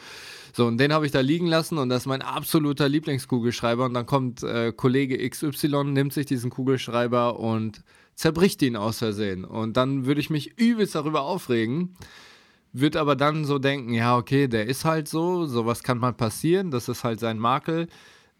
So, 0.54 0.68
und 0.68 0.78
den 0.78 0.94
habe 0.94 1.06
ich 1.06 1.12
da 1.12 1.22
liegen 1.22 1.48
lassen 1.48 1.78
und 1.78 1.90
das 1.90 2.04
ist 2.04 2.08
mein 2.08 2.22
absoluter 2.22 2.88
Lieblingskugelschreiber. 2.88 3.86
Und 3.86 3.94
dann 3.94 4.06
kommt 4.06 4.44
äh, 4.44 4.72
Kollege 4.72 5.30
XY, 5.30 5.86
nimmt 5.86 6.14
sich 6.14 6.26
diesen 6.26 6.50
Kugelschreiber 6.50 7.40
und 7.40 7.82
zerbricht 8.16 8.62
ihn 8.62 8.76
aus 8.76 9.00
Versehen. 9.00 9.46
Und 9.46 9.78
dann 9.78 10.06
würde 10.06 10.22
ich 10.22 10.30
mich 10.30 10.60
übelst 10.60 10.96
darüber 10.96 11.22
aufregen, 11.22 11.96
würde 12.72 13.00
aber 13.00 13.16
dann 13.16 13.46
so 13.46 13.60
denken, 13.60 13.94
ja, 13.94 14.18
okay, 14.18 14.48
der 14.48 14.68
ist 14.68 14.86
halt 14.86 15.08
so, 15.08 15.46
sowas 15.46 15.84
kann 15.84 16.00
mal 16.00 16.14
passieren, 16.14 16.72
das 16.72 16.90
ist 16.90 17.04
halt 17.04 17.20
sein 17.20 17.38
Makel. 17.38 17.88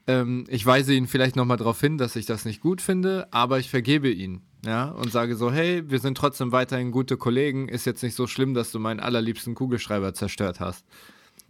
Ähm, 0.08 0.46
ich 0.48 0.66
weise 0.66 0.94
ihn 0.94 1.08
vielleicht 1.08 1.36
nochmal 1.36 1.58
darauf 1.58 1.80
hin, 1.80 1.98
dass 1.98 2.16
ich 2.16 2.26
das 2.26 2.46
nicht 2.46 2.62
gut 2.62 2.82
finde, 2.82 3.28
aber 3.32 3.60
ich 3.60 3.70
vergebe 3.70 4.10
ihn. 4.10 4.42
Ja, 4.66 4.90
und 4.90 5.12
sage 5.12 5.36
so, 5.36 5.52
hey, 5.52 5.90
wir 5.90 6.00
sind 6.00 6.18
trotzdem 6.18 6.54
weiterhin 6.54 6.92
gute 6.92 7.18
Kollegen, 7.18 7.68
ist 7.68 7.86
jetzt 7.86 8.02
nicht 8.02 8.16
so 8.16 8.28
schlimm, 8.28 8.54
dass 8.54 8.72
du 8.72 8.80
meinen 8.80 9.02
allerliebsten 9.02 9.56
Kugelschreiber 9.56 10.14
zerstört 10.14 10.62
hast. 10.62 10.86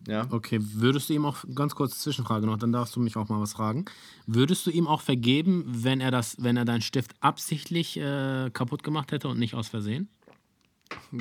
Ja. 0.08 0.28
Okay, 0.30 0.60
würdest 0.62 1.10
du 1.10 1.14
ihm 1.14 1.26
auch, 1.26 1.44
ganz 1.56 1.76
kurz 1.76 2.00
Zwischenfrage 2.00 2.46
noch, 2.46 2.58
dann 2.58 2.72
darfst 2.72 2.96
du 2.96 3.00
mich 3.00 3.16
auch 3.16 3.30
mal 3.30 3.40
was 3.40 3.54
fragen. 3.54 3.86
Würdest 4.28 4.66
du 4.66 4.72
ihm 4.72 4.88
auch 4.88 5.02
vergeben, 5.02 5.64
wenn 5.68 6.02
er 6.02 6.12
das, 6.12 6.36
wenn 6.40 6.58
er 6.58 6.66
deinen 6.66 6.82
Stift 6.82 7.12
absichtlich 7.22 7.98
äh, 7.98 8.50
kaputt 8.52 8.84
gemacht 8.84 9.12
hätte 9.12 9.28
und 9.28 9.40
nicht 9.40 9.56
aus 9.56 9.70
Versehen? 9.70 10.10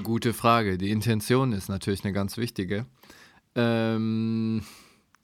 Gute 0.02 0.34
Frage. 0.34 0.78
Die 0.78 0.90
Intention 0.90 1.52
ist 1.52 1.68
natürlich 1.68 2.04
eine 2.04 2.12
ganz 2.12 2.36
wichtige. 2.36 2.86
Ähm 3.54 4.62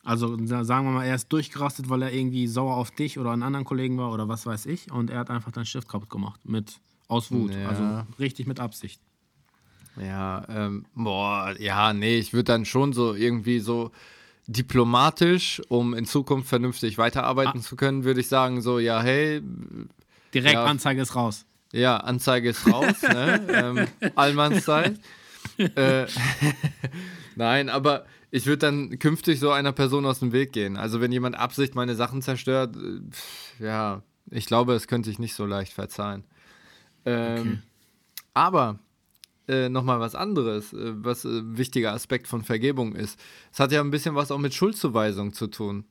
also 0.04 0.38
sagen 0.46 0.86
wir 0.86 0.92
mal, 0.92 1.04
er 1.04 1.16
ist 1.16 1.28
durchgerastet, 1.28 1.90
weil 1.90 2.00
er 2.00 2.12
irgendwie 2.12 2.46
sauer 2.46 2.76
auf 2.76 2.90
dich 2.90 3.18
oder 3.18 3.30
einen 3.32 3.42
anderen 3.42 3.66
Kollegen 3.66 3.98
war 3.98 4.10
oder 4.10 4.26
was 4.26 4.46
weiß 4.46 4.64
ich 4.64 4.90
und 4.90 5.10
er 5.10 5.18
hat 5.18 5.30
einfach 5.30 5.52
deinen 5.52 5.66
Stift 5.66 5.86
kaputt 5.86 6.08
gemacht 6.08 6.40
mit 6.44 6.80
aus 7.08 7.30
Wut, 7.30 7.54
ja. 7.54 7.68
also 7.68 8.06
richtig 8.18 8.46
mit 8.46 8.58
Absicht. 8.58 9.02
Ja, 10.00 10.44
ähm, 10.48 10.86
boah, 10.94 11.54
ja, 11.58 11.92
nee, 11.92 12.18
ich 12.18 12.32
würde 12.32 12.44
dann 12.44 12.64
schon 12.64 12.92
so 12.92 13.14
irgendwie 13.14 13.60
so 13.60 13.90
diplomatisch, 14.46 15.60
um 15.68 15.94
in 15.94 16.06
Zukunft 16.06 16.48
vernünftig 16.48 16.98
weiterarbeiten 16.98 17.60
ah. 17.60 17.62
zu 17.62 17.76
können, 17.76 18.04
würde 18.04 18.20
ich 18.20 18.28
sagen, 18.28 18.62
so, 18.62 18.78
ja, 18.78 19.02
hey. 19.02 19.42
Direkt 20.32 20.54
ja, 20.54 20.64
Anzeige 20.64 21.02
ist 21.02 21.14
raus. 21.14 21.44
Ja, 21.72 21.98
Anzeige 21.98 22.50
ist 22.50 22.66
raus, 22.66 23.02
ne? 23.02 23.46
ähm, 24.00 24.10
Allmannszeit. 24.14 24.98
äh, 25.58 26.06
Nein, 27.36 27.68
aber 27.68 28.06
ich 28.30 28.46
würde 28.46 28.58
dann 28.58 28.98
künftig 28.98 29.38
so 29.38 29.50
einer 29.50 29.72
Person 29.72 30.06
aus 30.06 30.20
dem 30.20 30.32
Weg 30.32 30.52
gehen. 30.52 30.76
Also 30.76 31.00
wenn 31.00 31.12
jemand 31.12 31.36
Absicht 31.36 31.74
meine 31.74 31.94
Sachen 31.94 32.22
zerstört, 32.22 32.76
äh, 32.76 33.10
pff, 33.10 33.60
ja, 33.60 34.02
ich 34.30 34.46
glaube, 34.46 34.74
es 34.74 34.86
könnte 34.88 35.10
ich 35.10 35.18
nicht 35.18 35.34
so 35.34 35.44
leicht 35.44 35.72
verzeihen. 35.72 36.24
Ähm, 37.04 37.38
okay. 37.38 37.58
Aber 38.34 38.78
äh, 39.48 39.68
nochmal 39.68 40.00
was 40.00 40.14
anderes, 40.14 40.72
äh, 40.72 40.92
was 41.02 41.24
äh, 41.24 41.40
wichtiger 41.56 41.92
Aspekt 41.92 42.28
von 42.28 42.42
Vergebung 42.42 42.94
ist. 42.94 43.18
Es 43.52 43.60
hat 43.60 43.72
ja 43.72 43.80
ein 43.80 43.90
bisschen 43.90 44.14
was 44.14 44.30
auch 44.30 44.38
mit 44.38 44.54
Schuldzuweisung 44.54 45.32
zu 45.32 45.46
tun. 45.48 45.84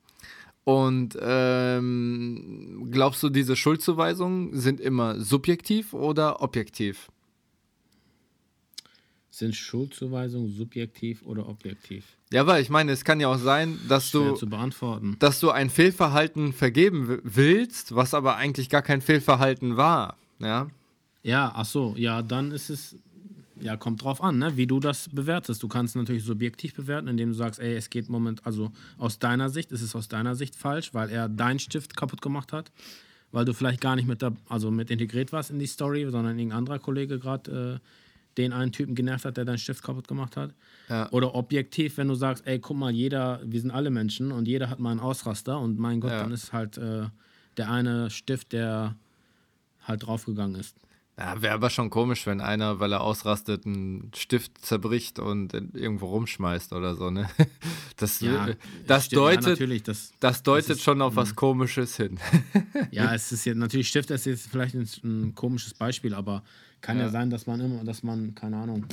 Und 0.64 1.16
ähm, 1.20 2.88
glaubst 2.90 3.22
du, 3.22 3.30
diese 3.30 3.56
Schuldzuweisungen 3.56 4.54
sind 4.58 4.80
immer 4.80 5.18
subjektiv 5.20 5.94
oder 5.94 6.42
objektiv? 6.42 7.08
Sind 9.30 9.54
Schuldzuweisungen 9.54 10.50
subjektiv 10.50 11.22
oder 11.22 11.48
objektiv? 11.48 12.04
Ja, 12.32 12.46
weil 12.46 12.60
ich 12.62 12.70
meine, 12.70 12.92
es 12.92 13.04
kann 13.04 13.20
ja 13.20 13.28
auch 13.28 13.38
sein, 13.38 13.78
dass 13.88 14.10
Schwer 14.10 14.34
du, 14.34 15.14
dass 15.18 15.38
du 15.40 15.50
ein 15.50 15.70
Fehlverhalten 15.70 16.52
vergeben 16.52 17.08
wi- 17.08 17.20
willst, 17.22 17.94
was 17.94 18.14
aber 18.14 18.36
eigentlich 18.36 18.68
gar 18.68 18.82
kein 18.82 19.00
Fehlverhalten 19.00 19.76
war. 19.76 20.16
Ja, 20.40 20.68
Ja, 21.22 21.52
ach 21.54 21.64
so, 21.66 21.94
ja, 21.96 22.22
dann 22.22 22.50
ist 22.52 22.68
es, 22.70 22.96
ja, 23.60 23.76
kommt 23.76 24.02
drauf 24.02 24.22
an, 24.22 24.38
ne, 24.38 24.56
wie 24.56 24.66
du 24.66 24.80
das 24.80 25.08
bewertest. 25.08 25.62
Du 25.62 25.68
kannst 25.68 25.96
natürlich 25.96 26.24
subjektiv 26.24 26.74
bewerten, 26.74 27.08
indem 27.08 27.30
du 27.30 27.34
sagst, 27.34 27.60
ey, 27.60 27.74
es 27.76 27.90
geht 27.90 28.08
moment, 28.08 28.44
also 28.46 28.70
aus 28.98 29.18
deiner 29.18 29.48
Sicht, 29.50 29.72
ist 29.72 29.82
es 29.82 29.94
aus 29.96 30.08
deiner 30.08 30.34
Sicht 30.34 30.54
falsch, 30.56 30.94
weil 30.94 31.10
er 31.10 31.28
deinen 31.28 31.58
Stift 31.58 31.96
kaputt 31.96 32.22
gemacht 32.22 32.52
hat, 32.52 32.70
weil 33.32 33.44
du 33.44 33.52
vielleicht 33.52 33.80
gar 33.80 33.96
nicht 33.96 34.08
mit, 34.08 34.22
da, 34.22 34.32
also 34.48 34.70
mit 34.70 34.90
integriert 34.90 35.32
warst 35.32 35.50
in 35.50 35.58
die 35.58 35.66
Story, 35.66 36.06
sondern 36.10 36.38
irgendein 36.38 36.58
anderer 36.58 36.78
Kollege 36.78 37.18
gerade 37.18 37.80
äh, 37.82 37.86
den 38.36 38.52
einen 38.52 38.70
Typen 38.70 38.94
genervt 38.94 39.24
hat, 39.24 39.36
der 39.36 39.44
deinen 39.44 39.58
Stift 39.58 39.82
kaputt 39.82 40.06
gemacht 40.06 40.36
hat. 40.36 40.54
Ja. 40.88 41.10
Oder 41.10 41.34
objektiv, 41.34 41.96
wenn 41.96 42.06
du 42.08 42.14
sagst, 42.14 42.46
ey, 42.46 42.58
guck 42.60 42.76
mal, 42.76 42.92
jeder, 42.92 43.40
wir 43.44 43.60
sind 43.60 43.72
alle 43.72 43.90
Menschen 43.90 44.30
und 44.30 44.46
jeder 44.46 44.70
hat 44.70 44.78
mal 44.78 44.92
einen 44.92 45.00
Ausraster 45.00 45.58
und 45.58 45.78
mein 45.78 46.00
Gott, 46.00 46.12
Ja. 46.12 46.22
dann 46.22 46.30
ist 46.32 46.52
halt 46.52 46.78
äh, 46.78 47.06
der 47.56 47.70
eine 47.70 48.10
Stift, 48.10 48.52
der 48.52 48.94
halt 49.82 50.06
draufgegangen 50.06 50.54
ist. 50.60 50.76
Ja 51.18 51.42
wäre 51.42 51.54
aber 51.54 51.68
schon 51.70 51.90
komisch, 51.90 52.26
wenn 52.26 52.40
einer, 52.40 52.78
weil 52.80 52.92
er 52.92 53.00
ausrastet, 53.00 53.66
einen 53.66 54.10
Stift 54.14 54.64
zerbricht 54.64 55.18
und 55.18 55.52
irgendwo 55.52 56.06
rumschmeißt 56.06 56.72
oder 56.72 56.94
so. 56.94 57.10
Ne? 57.10 57.28
Das, 57.96 58.20
Ja, 58.20 58.50
das 58.86 59.06
stimmt, 59.06 59.22
ja, 59.22 59.26
deutet, 59.30 59.46
natürlich, 59.48 59.82
das, 59.82 60.12
das 60.20 60.44
deutet 60.44 60.70
ist- 60.76 60.82
schon 60.82 61.02
auf 61.02 61.16
was 61.16 61.34
Komisches 61.34 61.96
hin. 61.96 62.20
ja, 62.92 63.12
es 63.14 63.32
ist 63.32 63.44
ja 63.44 63.54
natürlich 63.54 63.88
Stift 63.88 64.10
ist 64.12 64.24
jetzt 64.26 64.46
vielleicht 64.48 64.74
ein, 64.76 64.88
ein 65.02 65.34
komisches 65.34 65.74
Beispiel, 65.74 66.14
aber 66.14 66.44
kann 66.80 66.96
ja. 66.98 67.06
Ja. 67.06 67.10
sein, 67.10 67.28
dass 67.30 67.48
man 67.48 67.60
immer, 67.60 67.82
dass 67.82 68.04
man 68.04 68.36
keine 68.36 68.56
Ahnung, 68.58 68.86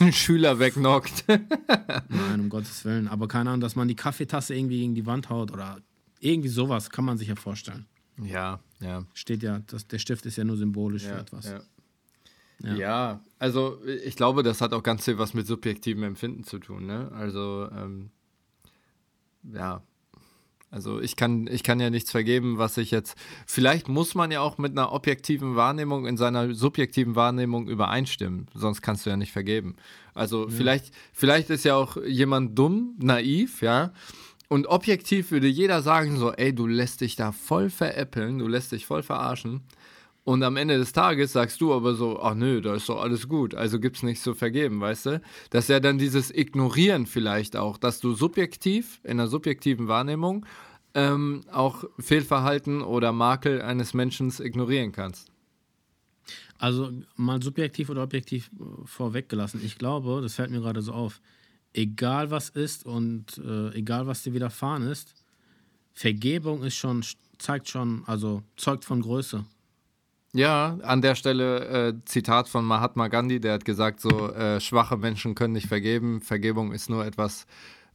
Ein 0.00 0.12
Schüler 0.12 0.58
wegnockt. 0.58 1.24
nein 2.08 2.40
um 2.40 2.48
Gottes 2.50 2.84
willen, 2.84 3.08
aber 3.08 3.26
keine 3.26 3.48
Ahnung, 3.50 3.62
dass 3.62 3.74
man 3.74 3.88
die 3.88 3.94
Kaffeetasse 3.96 4.54
irgendwie 4.54 4.80
gegen 4.80 4.94
die 4.94 5.06
Wand 5.06 5.30
haut 5.30 5.50
oder 5.50 5.78
irgendwie 6.20 6.50
sowas 6.50 6.90
kann 6.90 7.06
man 7.06 7.16
sich 7.16 7.28
ja 7.28 7.36
vorstellen. 7.36 7.86
ja, 8.22 8.60
ja. 8.80 9.04
Steht 9.14 9.42
ja, 9.42 9.60
das, 9.66 9.86
der 9.86 9.98
Stift 9.98 10.26
ist 10.26 10.36
ja 10.36 10.44
nur 10.44 10.56
symbolisch 10.56 11.04
für 11.04 11.10
Ja, 11.10 11.18
etwas. 11.20 11.46
ja. 11.46 11.60
Ja. 12.62 12.74
Ja. 12.74 13.20
also 13.38 13.78
ich 14.04 14.16
glaube, 14.16 14.42
das 14.42 14.60
hat 14.62 14.72
auch 14.72 14.82
ganz 14.82 15.04
viel 15.04 15.18
was 15.18 15.34
mit 15.34 15.46
subjektivem 15.46 16.02
Empfinden 16.04 16.42
zu 16.44 16.58
tun. 16.58 16.86
Ne? 16.86 17.10
Also, 17.12 17.68
ähm, 17.70 18.10
ja. 19.52 19.82
Also 20.70 21.00
ich 21.00 21.16
kann, 21.16 21.46
ich 21.46 21.62
kann 21.62 21.78
ja 21.80 21.90
nichts 21.90 22.10
vergeben, 22.10 22.58
was 22.58 22.76
ich 22.76 22.90
jetzt. 22.90 23.16
Vielleicht 23.46 23.88
muss 23.88 24.14
man 24.14 24.30
ja 24.30 24.40
auch 24.40 24.58
mit 24.58 24.72
einer 24.72 24.92
objektiven 24.92 25.54
Wahrnehmung 25.54 26.06
in 26.06 26.16
seiner 26.16 26.54
subjektiven 26.54 27.14
Wahrnehmung 27.14 27.68
übereinstimmen, 27.68 28.48
sonst 28.52 28.82
kannst 28.82 29.06
du 29.06 29.10
ja 29.10 29.16
nicht 29.16 29.32
vergeben. 29.32 29.76
Also 30.12 30.48
vielleicht, 30.48 30.92
vielleicht 31.12 31.50
ist 31.50 31.64
ja 31.64 31.76
auch 31.76 31.96
jemand 32.04 32.58
dumm, 32.58 32.94
naiv, 32.98 33.62
ja. 33.62 33.92
Und 34.48 34.66
objektiv 34.66 35.30
würde 35.30 35.48
jeder 35.48 35.82
sagen, 35.82 36.18
so, 36.18 36.32
ey, 36.32 36.54
du 36.54 36.66
lässt 36.66 37.00
dich 37.00 37.16
da 37.16 37.32
voll 37.32 37.70
veräppeln, 37.70 38.38
du 38.38 38.46
lässt 38.46 38.72
dich 38.72 38.86
voll 38.86 39.02
verarschen. 39.02 39.62
Und 40.26 40.42
am 40.42 40.56
Ende 40.56 40.76
des 40.76 40.92
Tages 40.92 41.32
sagst 41.32 41.60
du 41.60 41.72
aber 41.72 41.94
so, 41.94 42.20
ach 42.20 42.34
nö, 42.34 42.60
da 42.60 42.74
ist 42.74 42.88
doch 42.88 43.00
alles 43.00 43.28
gut, 43.28 43.54
also 43.54 43.78
gibt's 43.78 44.02
nichts 44.02 44.24
zu 44.24 44.34
vergeben, 44.34 44.80
weißt 44.80 45.06
du? 45.06 45.20
Das 45.50 45.64
ist 45.64 45.68
ja 45.68 45.78
dann 45.78 45.98
dieses 45.98 46.32
Ignorieren 46.32 47.06
vielleicht 47.06 47.56
auch, 47.56 47.78
dass 47.78 48.00
du 48.00 48.12
subjektiv, 48.12 49.00
in 49.04 49.20
einer 49.20 49.28
subjektiven 49.28 49.86
Wahrnehmung, 49.86 50.44
ähm, 50.94 51.42
auch 51.52 51.84
Fehlverhalten 52.00 52.82
oder 52.82 53.12
Makel 53.12 53.62
eines 53.62 53.94
Menschen 53.94 54.32
ignorieren 54.40 54.90
kannst. 54.90 55.30
Also 56.58 56.90
mal 57.14 57.40
subjektiv 57.40 57.90
oder 57.90 58.02
objektiv 58.02 58.50
äh, 58.58 58.64
vorweggelassen. 58.84 59.60
Ich 59.62 59.78
glaube, 59.78 60.20
das 60.22 60.34
fällt 60.34 60.50
mir 60.50 60.60
gerade 60.60 60.82
so 60.82 60.92
auf, 60.92 61.20
egal 61.76 62.30
was 62.30 62.48
ist 62.48 62.86
und 62.86 63.38
äh, 63.38 63.68
egal 63.74 64.06
was 64.06 64.22
dir 64.22 64.32
widerfahren 64.32 64.86
ist, 64.88 65.14
Vergebung 65.94 66.62
ist 66.62 66.76
schon, 66.76 67.04
zeigt 67.38 67.68
schon, 67.68 68.02
also 68.06 68.42
zeugt 68.56 68.84
von 68.84 69.00
Größe. 69.00 69.44
Ja, 70.32 70.78
an 70.82 71.00
der 71.00 71.14
Stelle 71.14 71.88
äh, 71.88 71.94
Zitat 72.04 72.48
von 72.48 72.64
Mahatma 72.64 73.08
Gandhi, 73.08 73.40
der 73.40 73.54
hat 73.54 73.64
gesagt, 73.64 74.00
so 74.00 74.30
äh, 74.32 74.60
schwache 74.60 74.96
Menschen 74.96 75.34
können 75.34 75.54
nicht 75.54 75.68
vergeben, 75.68 76.20
Vergebung 76.20 76.72
ist 76.72 76.90
nur 76.90 77.06
etwas, 77.06 77.46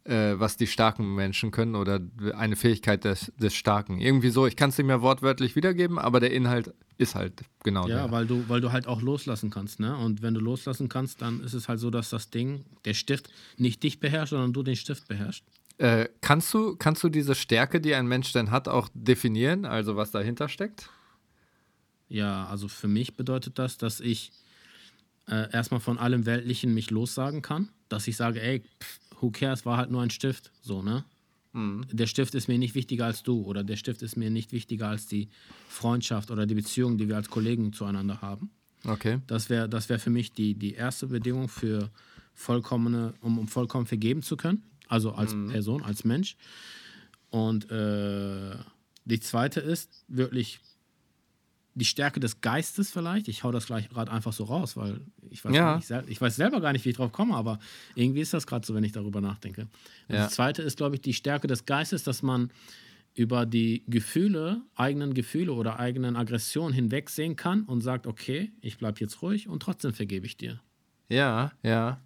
äh, 0.03 0.34
was 0.39 0.58
die 0.58 0.67
starken 0.67 1.15
Menschen 1.15 1.51
können 1.51 1.75
oder 1.75 2.00
eine 2.36 2.55
Fähigkeit 2.55 3.03
des, 3.03 3.31
des 3.38 3.53
Starken. 3.53 4.00
Irgendwie 4.00 4.29
so, 4.29 4.48
ich 4.48 4.55
kann 4.55 4.70
es 4.70 4.77
nicht 4.77 4.88
mehr 4.88 5.01
wortwörtlich 5.01 5.55
wiedergeben, 5.55 6.00
aber 6.00 6.20
der 6.20 6.31
Inhalt 6.31 6.74
ist 6.98 7.15
halt 7.15 7.41
genau 7.63 7.88
Ja, 7.88 8.03
der. 8.03 8.12
weil 8.12 8.25
du, 8.25 8.48
weil 8.48 8.62
du 8.62 8.72
halt 8.72 8.88
auch 8.88 9.01
loslassen 9.01 9.50
kannst, 9.50 9.79
ne? 9.79 9.96
Und 9.96 10.22
wenn 10.22 10.34
du 10.34 10.39
loslassen 10.39 10.89
kannst, 10.89 11.22
dann 11.22 11.41
ist 11.41 11.53
es 11.53 11.67
halt 11.67 11.79
so, 11.79 11.89
dass 11.89 12.10
das 12.10 12.29
Ding, 12.29 12.65
der 12.86 12.93
Stift, 12.93 13.29
nicht 13.58 13.84
dich 13.84 14.00
beherrscht, 14.00 14.31
sondern 14.31 14.53
du 14.53 14.63
den 14.63 14.75
Stift 14.75 15.08
beherrschst. 15.08 15.43
Äh, 15.77 16.10
kannst, 16.22 16.53
du, 16.53 16.75
kannst 16.75 17.03
du 17.03 17.10
diese 17.10 17.34
Stärke, 17.34 17.81
die 17.81 17.96
ein 17.96 18.08
Mensch 18.08 18.31
denn 18.34 18.51
hat, 18.51 18.67
auch 18.67 18.89
definieren, 18.93 19.65
also 19.65 19.96
was 19.96 20.12
dahinter 20.12 20.48
steckt? 20.48 20.89
Ja, 22.08 22.46
also 22.48 22.67
für 22.67 22.88
mich 22.88 23.15
bedeutet 23.15 23.58
das, 23.58 23.77
dass 23.77 24.00
ich 24.00 24.31
äh, 25.27 25.51
erstmal 25.51 25.79
von 25.79 25.98
allem 25.98 26.25
Weltlichen 26.25 26.74
mich 26.74 26.91
lossagen 26.91 27.41
kann. 27.41 27.70
Dass 27.89 28.08
ich 28.08 28.17
sage, 28.17 28.41
ey, 28.41 28.62
pff, 28.79 29.00
who 29.22 29.32
cares, 29.32 29.66
war 29.66 29.78
halt 29.78 29.92
nur 29.92 30.01
ein 30.01 30.10
Stift. 30.10 30.51
So, 30.62 30.82
ne? 30.82 31.06
Der 31.92 32.08
Stift 32.08 32.34
ist 32.36 32.48
mir 32.48 32.58
nicht 32.58 32.75
wichtiger 32.75 33.06
als 33.06 33.24
du 33.24 33.42
oder 33.44 33.63
der 33.63 33.75
Stift 33.75 34.01
ist 34.01 34.16
mir 34.16 34.30
nicht 34.30 34.51
wichtiger 34.51 34.88
als 34.88 35.08
die 35.08 35.30
Freundschaft 35.68 36.32
oder 36.32 36.46
die 36.46 36.56
Beziehung, 36.56 36.98
die 36.98 37.10
wir 37.10 37.18
als 37.18 37.30
Kollegen 37.30 37.74
zueinander 37.74 38.22
haben. 38.22 38.51
Okay. 38.86 39.20
Das 39.28 39.50
wäre 39.50 39.70
das 39.70 39.90
wär 39.90 40.00
für 40.00 40.10
mich 40.10 40.32
die, 40.32 40.56
die 40.56 40.74
erste 40.74 41.08
Bedingung 41.08 41.50
für 41.50 41.92
vollkommene, 42.34 43.13
um, 43.22 43.38
um 43.38 43.48
vollkommen 43.48 43.86
vergeben 43.86 44.24
zu 44.24 44.38
können. 44.38 44.63
Also 44.88 45.13
als 45.13 45.34
Person, 45.50 45.84
als 45.84 46.04
Mensch. 46.04 46.36
Und 47.30 47.72
äh, 47.72 48.56
die 49.06 49.20
zweite 49.20 49.62
ist 49.62 50.04
wirklich 50.10 50.60
die 51.74 51.86
Stärke 51.86 52.20
des 52.20 52.42
Geistes 52.42 52.92
vielleicht. 52.92 53.28
Ich 53.28 53.44
hau 53.44 53.51
das 53.51 53.66
gleich 53.68 53.88
gerade 53.90 54.12
einfach 54.12 54.34
so 54.34 54.44
raus, 54.44 54.75
weil 54.75 55.01
ich 55.30 55.44
weiß, 55.46 55.56
Ja. 55.56 55.75
nicht, 55.78 55.90
ich 56.10 56.20
weiß 56.20 56.36
selber 56.36 56.60
gar 56.60 56.74
nicht, 56.74 56.84
wie 56.86 56.90
ich 56.90 56.98
drauf 56.98 57.12
komme, 57.12 57.36
aber 57.36 57.60
irgendwie 57.96 58.22
ist 58.22 58.34
das 58.34 58.46
gerade 58.46 58.66
so, 58.66 58.74
wenn 58.75 58.84
ich 58.84 58.92
darüber 58.92 59.22
nachdenke. 59.22 59.62
Und 60.08 60.16
Ja. 60.16 60.24
Das 60.25 60.34
zweite 60.34 60.62
ist, 60.62 60.78
glaube 60.78 60.96
ich, 60.96 61.01
die 61.01 61.13
Stärke 61.13 61.48
des 61.48 61.66
Geistes, 61.66 62.04
dass 62.04 62.22
man 62.24 62.51
über 63.13 63.46
die 63.46 63.84
Gefühle, 63.88 64.62
eigenen 64.75 65.13
Gefühle 65.13 65.54
oder 65.54 65.80
eigenen 65.80 66.16
Aggressionen 66.16 66.74
hinwegsehen 66.74 67.36
kann 67.36 67.63
und 67.63 67.82
sagt, 67.82 68.08
okay, 68.08 68.51
ich 68.62 68.78
bleibe 68.78 69.00
jetzt 69.00 69.22
ruhig 69.22 69.48
und 69.50 69.62
trotzdem 69.62 69.94
vergebe 69.94 70.25
ich 70.25 70.38
dir. 70.38 70.62
Ja, 71.10 71.51
ja. 71.63 72.00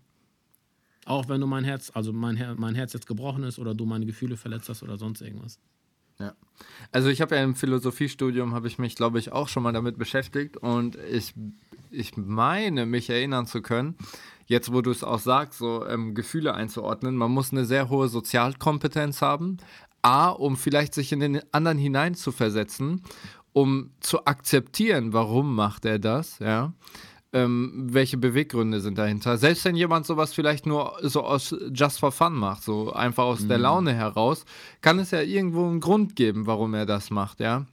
Auch 1.05 1.29
wenn 1.29 1.39
du 1.41 1.45
mein 1.47 1.63
Herz, 1.63 1.91
also 1.93 2.11
mein, 2.11 2.35
Her 2.37 2.55
mein 2.57 2.73
Herz 2.73 2.93
jetzt 2.93 3.05
gebrochen 3.05 3.43
ist 3.43 3.59
oder 3.59 3.75
du 3.75 3.85
meine 3.85 4.07
Gefühle 4.07 4.37
verletzt 4.37 4.69
hast 4.69 4.81
oder 4.81 4.97
sonst 4.97 5.21
irgendwas. 5.21 5.59
Ja. 6.19 6.33
Also 6.91 7.09
ich 7.09 7.21
habe 7.21 7.35
ja 7.35 7.43
im 7.43 7.55
Philosophiestudium, 7.55 8.53
habe 8.53 8.67
ich 8.67 8.79
mich, 8.79 8.95
glaube 8.95 9.19
ich, 9.19 9.31
auch 9.31 9.49
schon 9.49 9.63
mal 9.63 9.73
damit 9.73 9.97
beschäftigt 9.97 10.57
und 10.57 10.97
ich, 11.11 11.33
ich 11.91 12.15
meine, 12.15 12.85
mich 12.85 13.09
erinnern 13.09 13.47
zu 13.47 13.61
können, 13.61 13.95
jetzt 14.47 14.71
wo 14.71 14.81
du 14.81 14.91
es 14.91 15.03
auch 15.03 15.19
sagst, 15.19 15.59
so 15.59 15.85
ähm, 15.85 16.15
Gefühle 16.15 16.53
einzuordnen, 16.53 17.15
man 17.15 17.31
muss 17.31 17.51
eine 17.51 17.65
sehr 17.65 17.89
hohe 17.89 18.07
Sozialkompetenz 18.07 19.21
haben, 19.21 19.57
A, 20.01 20.29
um 20.29 20.55
vielleicht 20.55 20.93
sich 20.93 21.11
in 21.11 21.19
den 21.19 21.41
anderen 21.51 21.79
hineinzuversetzen, 21.79 23.01
um 23.53 23.91
zu 23.99 24.25
akzeptieren, 24.25 25.13
warum 25.13 25.55
macht 25.55 25.85
er 25.85 25.99
das, 25.99 26.39
ja, 26.39 26.73
ähm, 27.35 27.73
welche 27.91 28.17
Beweggründe 28.17 28.79
sind 28.79 28.97
dahinter. 28.97 29.37
Selbst 29.37 29.65
wenn 29.65 29.75
jemand 29.75 30.05
sowas 30.05 30.33
vielleicht 30.33 30.65
nur 30.65 30.97
so 31.01 31.21
aus 31.21 31.53
just 31.73 31.99
for 31.99 32.13
fun 32.13 32.33
macht, 32.33 32.63
so 32.63 32.93
einfach 32.93 33.25
aus 33.25 33.45
der 33.45 33.57
Laune 33.57 33.93
heraus, 33.93 34.45
kann 34.81 34.99
es 34.99 35.11
ja 35.11 35.19
irgendwo 35.19 35.67
einen 35.67 35.81
Grund 35.81 36.15
geben, 36.15 36.47
warum 36.47 36.73
er 36.73 36.85
das 36.85 37.11
macht, 37.11 37.41
ja. 37.41 37.65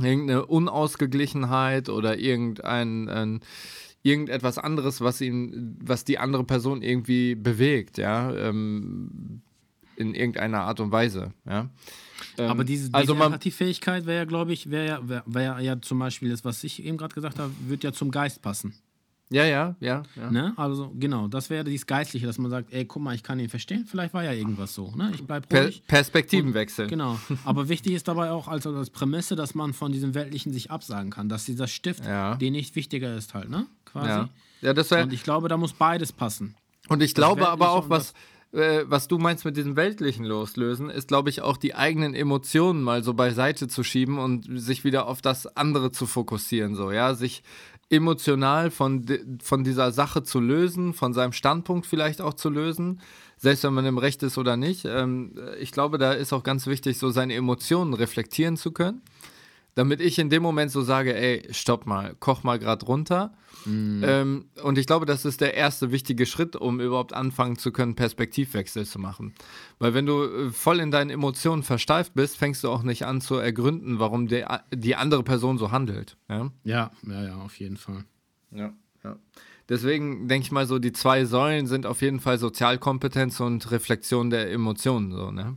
Irgendeine 0.00 0.46
Unausgeglichenheit 0.46 1.88
oder 1.88 2.18
irgendein 2.18 3.08
ein, 3.08 3.40
irgendetwas 4.04 4.58
anderes, 4.58 5.00
was 5.00 5.20
ihn, 5.20 5.76
was 5.82 6.04
die 6.04 6.18
andere 6.18 6.44
Person 6.44 6.80
irgendwie 6.80 7.34
bewegt, 7.34 7.98
ja, 7.98 8.32
ähm, 8.32 9.42
in 9.96 10.14
irgendeiner 10.14 10.60
Art 10.60 10.78
und 10.78 10.92
Weise, 10.92 11.32
ja. 11.48 11.68
Ähm, 12.38 12.50
Aber 12.50 12.62
diese, 12.62 12.84
diese 12.84 12.94
also 12.94 13.14
man, 13.16 13.26
Empathiefähigkeit 13.26 14.06
wäre 14.06 14.18
ja, 14.18 14.24
glaube 14.24 14.52
ich, 14.52 14.70
wäre 14.70 14.86
ja, 14.86 15.08
wär, 15.08 15.24
wär 15.26 15.58
ja 15.60 15.80
zum 15.80 15.98
Beispiel 15.98 16.30
das, 16.30 16.44
was 16.44 16.62
ich 16.62 16.84
eben 16.84 16.96
gerade 16.96 17.14
gesagt 17.14 17.40
habe, 17.40 17.52
wird 17.66 17.82
ja 17.82 17.92
zum 17.92 18.12
Geist 18.12 18.40
passen. 18.40 18.74
Ja, 19.34 19.44
ja, 19.44 19.76
ja, 19.80 20.02
ja. 20.14 20.30
Ne? 20.30 20.52
Also 20.56 20.92
genau, 20.98 21.26
das 21.26 21.50
wäre 21.50 21.64
dieses 21.64 21.86
Geistliche, 21.86 22.26
dass 22.26 22.38
man 22.38 22.50
sagt, 22.50 22.72
ey, 22.72 22.84
guck 22.84 23.02
mal, 23.02 23.14
ich 23.14 23.22
kann 23.24 23.40
ihn 23.40 23.48
verstehen, 23.48 23.84
vielleicht 23.84 24.14
war 24.14 24.22
ja 24.22 24.32
irgendwas 24.32 24.74
so. 24.74 24.92
Ne? 24.94 25.10
Ich 25.14 25.24
bleib 25.26 25.48
Per. 25.48 25.70
Perspektivenwechsel. 25.88 26.86
Genau. 26.86 27.18
Aber 27.44 27.68
wichtig 27.68 27.94
ist 27.94 28.06
dabei 28.06 28.30
auch 28.30 28.46
als, 28.46 28.66
als 28.66 28.90
Prämisse, 28.90 29.34
dass 29.34 29.54
man 29.54 29.72
von 29.72 29.90
diesem 29.90 30.14
Weltlichen 30.14 30.52
sich 30.52 30.70
absagen 30.70 31.10
kann, 31.10 31.28
dass 31.28 31.44
dieser 31.44 31.66
Stift 31.66 32.04
Ja. 32.04 32.36
dir 32.36 32.50
nicht 32.50 32.76
wichtiger 32.76 33.16
ist 33.16 33.34
halt, 33.34 33.50
ne? 33.50 33.66
Quasi. 33.84 34.08
Ja. 34.08 34.28
ja, 34.60 34.72
das 34.72 34.90
wäre 34.90 35.02
Und 35.02 35.12
ich 35.12 35.24
glaube, 35.24 35.48
da 35.48 35.56
muss 35.56 35.72
beides 35.72 36.12
passen. 36.12 36.54
Und 36.88 37.02
ich 37.02 37.14
glaube 37.14 37.48
aber 37.48 37.70
auch, 37.70 37.88
was, 37.88 38.12
äh, 38.52 38.84
was 38.86 39.08
du 39.08 39.18
meinst 39.18 39.44
mit 39.44 39.56
diesem 39.56 39.74
Weltlichen 39.74 40.24
loslösen, 40.24 40.90
ist, 40.90 41.08
glaube 41.08 41.30
ich, 41.30 41.42
auch 41.42 41.56
die 41.56 41.74
eigenen 41.74 42.14
Emotionen 42.14 42.82
mal 42.82 43.02
so 43.02 43.14
beiseite 43.14 43.68
zu 43.68 43.82
schieben 43.82 44.18
und 44.18 44.46
sich 44.60 44.84
wieder 44.84 45.06
auf 45.06 45.22
das 45.22 45.56
andere 45.56 45.90
zu 45.92 46.06
fokussieren, 46.06 46.74
so, 46.76 46.92
ja, 46.92 47.14
sich 47.14 47.42
emotional 47.90 48.70
von, 48.70 49.06
von 49.42 49.64
dieser 49.64 49.92
Sache 49.92 50.22
zu 50.22 50.40
lösen, 50.40 50.94
von 50.94 51.12
seinem 51.12 51.32
Standpunkt 51.32 51.86
vielleicht 51.86 52.20
auch 52.20 52.34
zu 52.34 52.50
lösen, 52.50 53.00
selbst 53.36 53.64
wenn 53.64 53.74
man 53.74 53.86
im 53.86 53.98
Recht 53.98 54.22
ist 54.22 54.38
oder 54.38 54.56
nicht. 54.56 54.84
Ähm, 54.84 55.34
ich 55.60 55.72
glaube, 55.72 55.98
da 55.98 56.12
ist 56.12 56.32
auch 56.32 56.42
ganz 56.42 56.66
wichtig, 56.66 56.98
so 56.98 57.10
seine 57.10 57.34
Emotionen 57.34 57.94
reflektieren 57.94 58.56
zu 58.56 58.72
können, 58.72 59.02
damit 59.74 60.00
ich 60.00 60.18
in 60.18 60.30
dem 60.30 60.42
Moment 60.42 60.70
so 60.70 60.82
sage, 60.82 61.14
ey, 61.14 61.46
stopp 61.50 61.86
mal, 61.86 62.14
koch 62.20 62.42
mal 62.42 62.58
gerade 62.58 62.86
runter. 62.86 63.34
Mhm. 63.64 64.02
Ähm, 64.04 64.44
und 64.62 64.78
ich 64.78 64.86
glaube, 64.86 65.06
das 65.06 65.24
ist 65.24 65.40
der 65.40 65.54
erste 65.54 65.90
wichtige 65.90 66.26
Schritt, 66.26 66.54
um 66.56 66.80
überhaupt 66.80 67.12
anfangen 67.12 67.56
zu 67.56 67.72
können, 67.72 67.94
Perspektivwechsel 67.94 68.86
zu 68.86 68.98
machen. 68.98 69.34
Weil 69.78 69.94
wenn 69.94 70.06
du 70.06 70.22
äh, 70.22 70.50
voll 70.50 70.80
in 70.80 70.90
deinen 70.90 71.10
Emotionen 71.10 71.62
versteift 71.62 72.14
bist, 72.14 72.36
fängst 72.36 72.62
du 72.62 72.70
auch 72.70 72.82
nicht 72.82 73.04
an 73.06 73.20
zu 73.20 73.36
ergründen, 73.36 73.98
warum 73.98 74.28
der, 74.28 74.64
die 74.72 74.96
andere 74.96 75.22
Person 75.22 75.58
so 75.58 75.70
handelt. 75.70 76.16
Ja, 76.28 76.50
ja, 76.64 76.90
ja, 77.06 77.24
ja 77.24 77.36
auf 77.36 77.58
jeden 77.58 77.76
Fall. 77.76 78.04
Ja, 78.52 78.72
ja. 79.02 79.16
Deswegen 79.68 80.28
denke 80.28 80.44
ich 80.44 80.52
mal 80.52 80.66
so, 80.66 80.78
die 80.78 80.92
zwei 80.92 81.24
Säulen 81.24 81.66
sind 81.66 81.86
auf 81.86 82.02
jeden 82.02 82.20
Fall 82.20 82.38
Sozialkompetenz 82.38 83.40
und 83.40 83.70
Reflexion 83.70 84.28
der 84.28 84.52
Emotionen, 84.52 85.10
so, 85.12 85.30
ne? 85.30 85.56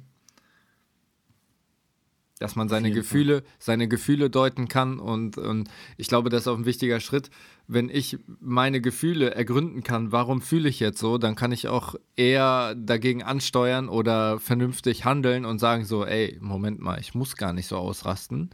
Dass 2.39 2.56
man 2.56 2.70
seine 2.70 2.91
Gefühle, 2.91 3.41
Fall. 3.41 3.51
seine 3.58 3.88
Gefühle 3.88 4.29
deuten 4.29 4.67
kann 4.67 5.00
und, 5.00 5.39
und 5.39 5.70
ich 5.98 6.08
glaube, 6.08 6.29
das 6.29 6.44
ist 6.44 6.48
auch 6.48 6.58
ein 6.58 6.65
wichtiger 6.65 7.00
Schritt. 7.00 7.32
Wenn 7.67 7.89
ich 7.89 8.20
meine 8.39 8.79
Gefühle 8.79 9.34
ergründen 9.34 9.82
kann, 9.84 10.12
warum 10.12 10.41
fühle 10.41 10.70
ich 10.70 10.79
jetzt 10.79 11.00
so, 11.00 11.17
dann 11.17 11.36
kann 11.36 11.51
ich 11.51 11.67
auch 11.67 11.96
eher 12.15 12.75
dagegen 12.75 13.24
ansteuern 13.24 13.89
oder 13.89 14.39
vernünftig 14.39 15.03
handeln 15.03 15.46
und 15.46 15.58
sagen 15.58 15.84
so, 15.84 16.06
ey, 16.06 16.38
Moment 16.39 16.79
mal, 16.79 17.00
ich 17.00 17.15
muss 17.15 17.38
gar 17.38 17.53
nicht 17.53 17.67
so 17.67 17.77
ausrasten 17.77 18.51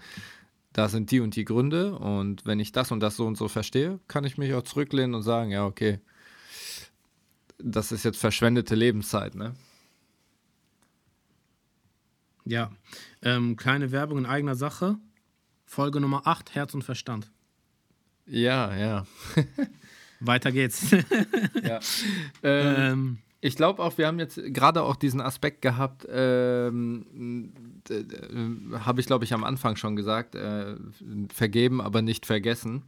da 0.74 0.90
sind 0.90 1.12
die 1.12 1.20
und 1.20 1.36
die 1.36 1.46
Gründe 1.46 1.98
und 1.98 2.46
wenn 2.46 2.60
ich 2.60 2.72
das 2.72 2.92
und 2.92 3.00
das 3.00 3.16
so 3.16 3.26
und 3.26 3.38
so 3.38 3.48
verstehe, 3.48 4.00
kann 4.08 4.24
ich 4.24 4.38
mich 4.38 4.54
auch 4.56 4.64
zurücklehnen 4.64 5.14
und 5.14 5.22
sagen, 5.22 5.52
ja, 5.52 5.66
okay, 5.66 6.00
das 7.60 7.92
ist 7.92 8.04
jetzt 8.04 8.18
verschwendete 8.18 8.76
Lebenszeit, 8.76 9.36
ne? 9.36 9.54
Ja, 12.46 12.72
ähm, 13.22 13.56
kleine 13.56 13.92
Werbung 13.92 14.20
in 14.20 14.26
eigener 14.26 14.56
Sache. 14.56 14.98
Folge 15.66 16.00
Nummer 16.00 16.24
8, 16.26 16.56
Herz 16.56 16.74
und 16.74 16.84
Verstand. 16.84 17.32
Ja, 18.26 18.76
ja. 18.76 19.06
Weiter 20.20 20.52
geht's. 20.52 20.92
ja. 21.64 21.80
Ähm, 22.44 22.76
ähm, 22.78 23.18
ich 23.42 23.58
glaube 23.58 23.84
auch, 23.84 23.98
wir 23.98 24.08
haben 24.08 24.20
jetzt 24.20 24.40
gerade 24.54 24.84
auch 24.84 24.96
diesen 24.96 25.20
Aspekt 25.20 25.62
gehabt, 25.62 26.08
ähm, 26.10 27.52
habe 28.74 29.02
ich 29.02 29.08
glaube 29.08 29.26
ich 29.26 29.34
am 29.34 29.44
Anfang 29.44 29.76
schon 29.76 29.98
gesagt, 29.98 30.36
äh, 30.36 30.76
vergeben, 31.34 31.82
aber 31.82 32.02
nicht 32.02 32.26
vergessen. 32.26 32.84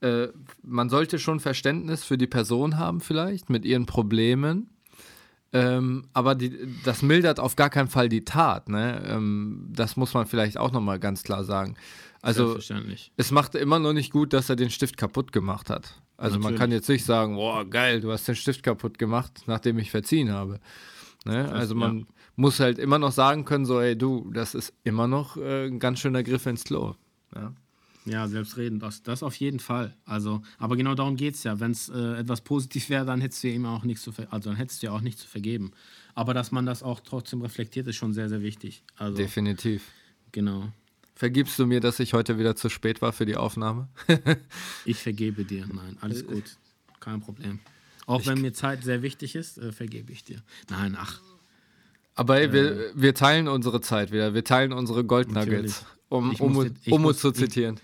Äh, 0.00 0.28
man 0.62 0.88
sollte 0.88 1.18
schon 1.18 1.40
Verständnis 1.40 2.04
für 2.04 2.16
die 2.16 2.28
Person 2.28 2.78
haben, 2.78 3.00
vielleicht 3.00 3.50
mit 3.50 3.64
ihren 3.64 3.86
Problemen. 3.86 4.70
Ähm, 5.54 6.06
aber 6.14 6.34
die, 6.34 6.56
das 6.84 7.02
mildert 7.02 7.38
auf 7.38 7.56
gar 7.56 7.68
keinen 7.68 7.88
Fall 7.88 8.08
die 8.08 8.24
Tat. 8.24 8.68
Ne? 8.68 9.02
Ähm, 9.06 9.68
das 9.70 9.96
muss 9.96 10.14
man 10.14 10.26
vielleicht 10.26 10.56
auch 10.56 10.72
nochmal 10.72 10.98
ganz 10.98 11.22
klar 11.22 11.44
sagen. 11.44 11.76
Also, 12.22 12.56
es 13.16 13.30
macht 13.32 13.54
immer 13.56 13.80
noch 13.80 13.92
nicht 13.92 14.12
gut, 14.12 14.32
dass 14.32 14.48
er 14.48 14.56
den 14.56 14.70
Stift 14.70 14.96
kaputt 14.96 15.32
gemacht 15.32 15.70
hat. 15.70 16.00
Also 16.16 16.36
Natürlich. 16.36 16.44
man 16.44 16.54
kann 16.56 16.70
jetzt 16.70 16.88
nicht 16.88 17.04
sagen, 17.04 17.34
boah, 17.34 17.64
geil, 17.68 18.00
du 18.00 18.12
hast 18.12 18.28
den 18.28 18.36
Stift 18.36 18.62
kaputt 18.62 18.96
gemacht, 18.96 19.42
nachdem 19.46 19.78
ich 19.78 19.90
verziehen 19.90 20.30
habe. 20.30 20.60
Ne? 21.24 21.50
Also 21.50 21.74
man 21.74 21.98
ja. 21.98 22.04
muss 22.36 22.60
halt 22.60 22.78
immer 22.78 23.00
noch 23.00 23.10
sagen 23.10 23.44
können, 23.44 23.64
so, 23.64 23.80
ey, 23.80 23.98
du, 23.98 24.30
das 24.32 24.54
ist 24.54 24.72
immer 24.84 25.08
noch 25.08 25.36
äh, 25.36 25.66
ein 25.66 25.80
ganz 25.80 25.98
schöner 25.98 26.22
Griff 26.22 26.46
ins 26.46 26.62
Klo. 26.62 26.94
Ja, 27.34 27.54
ja 28.04 28.28
selbstredend, 28.28 28.82
das, 28.82 29.02
das 29.02 29.22
auf 29.22 29.36
jeden 29.36 29.60
Fall. 29.60 29.94
Also, 30.04 30.42
aber 30.58 30.76
genau 30.76 30.94
darum 30.94 31.16
geht 31.16 31.34
es 31.34 31.44
ja. 31.44 31.60
Wenn 31.60 31.70
es 31.72 31.88
äh, 31.88 32.18
etwas 32.18 32.40
positiv 32.40 32.88
wäre, 32.90 33.04
dann 33.04 33.20
hättest 33.20 33.42
du 33.44 33.48
ihm 33.48 33.66
auch 33.66 33.84
nichts 33.84 34.02
zu 34.02 34.12
also 34.30 34.50
dann 34.50 34.56
hättest 34.56 34.82
du 34.82 34.86
ja 34.86 34.92
auch 34.92 35.00
nichts 35.00 35.22
zu 35.22 35.28
vergeben. 35.28 35.72
Aber 36.14 36.34
dass 36.34 36.52
man 36.52 36.66
das 36.66 36.82
auch 36.82 37.00
trotzdem 37.00 37.42
reflektiert, 37.42 37.86
ist 37.86 37.96
schon 37.96 38.12
sehr, 38.12 38.28
sehr 38.28 38.42
wichtig. 38.42 38.82
Also, 38.96 39.16
Definitiv. 39.16 39.82
Genau. 40.32 40.72
Vergibst 41.14 41.58
du 41.58 41.66
mir, 41.66 41.80
dass 41.80 42.00
ich 42.00 42.14
heute 42.14 42.38
wieder 42.38 42.56
zu 42.56 42.68
spät 42.68 43.00
war 43.02 43.12
für 43.12 43.26
die 43.26 43.36
Aufnahme? 43.36 43.88
ich 44.84 44.98
vergebe 44.98 45.44
dir. 45.44 45.66
Nein, 45.72 45.96
alles 46.00 46.26
gut. 46.26 46.56
Kein 47.00 47.20
Problem. 47.20 47.60
Auch 48.06 48.20
ich 48.20 48.26
wenn 48.26 48.40
mir 48.40 48.52
Zeit 48.52 48.82
sehr 48.82 49.02
wichtig 49.02 49.36
ist, 49.36 49.58
äh, 49.58 49.72
vergebe 49.72 50.12
ich 50.12 50.24
dir. 50.24 50.42
Nein, 50.68 50.96
ach. 50.98 51.20
Aber 52.14 52.38
ey, 52.38 52.46
äh, 52.46 52.52
wir, 52.52 52.92
wir 52.94 53.14
teilen 53.14 53.48
unsere 53.48 53.80
Zeit 53.80 54.12
wieder. 54.12 54.34
Wir 54.34 54.44
teilen 54.44 54.72
unsere 54.72 55.04
Goldnuggets, 55.04 55.86
um, 56.12 56.34
um, 56.34 56.74
dir, 56.74 56.92
um 56.92 57.04
uns 57.04 57.18
zu 57.18 57.32
zitieren. 57.32 57.80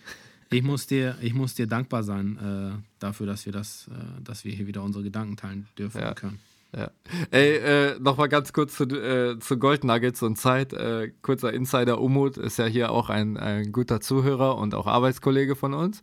Ich, 0.51 0.59
ich, 0.59 0.65
muss 0.65 0.87
dir, 0.87 1.17
ich 1.21 1.35
muss 1.35 1.55
dir 1.55 1.67
dankbar 1.67 2.03
sein 2.03 2.39
äh, 2.39 2.83
dafür, 2.99 3.27
dass 3.27 3.47
wir, 3.47 3.53
das, 3.53 3.89
äh, 3.89 4.23
dass 4.23 4.45
wir 4.45 4.53
hier 4.53 4.67
wieder 4.67 4.83
unsere 4.83 5.05
Gedanken 5.05 5.37
teilen 5.37 5.67
dürfen 5.77 6.01
ja. 6.01 6.15
können. 6.15 6.39
Ja. 6.77 6.91
Ey, 7.31 7.57
äh, 7.57 7.99
nochmal 7.99 8.29
ganz 8.29 8.53
kurz 8.53 8.75
zu, 8.75 8.85
äh, 8.85 9.39
zu 9.39 9.59
Gold 9.59 9.85
Nuggets 9.85 10.23
und 10.23 10.37
Zeit. 10.37 10.75
Äh, 10.75 11.13
kurzer 11.23 11.53
Insider, 11.53 11.99
Umut 11.99 12.37
ist 12.37 12.59
ja 12.59 12.67
hier 12.67 12.91
auch 12.91 13.09
ein, 13.09 13.39
ein 13.39 13.73
guter 13.73 14.03
Zuhörer 14.03 14.59
und 14.59 14.75
auch 14.75 14.87
Arbeitskollege 14.87 15.57
von 15.57 15.73
uns 15.73 16.03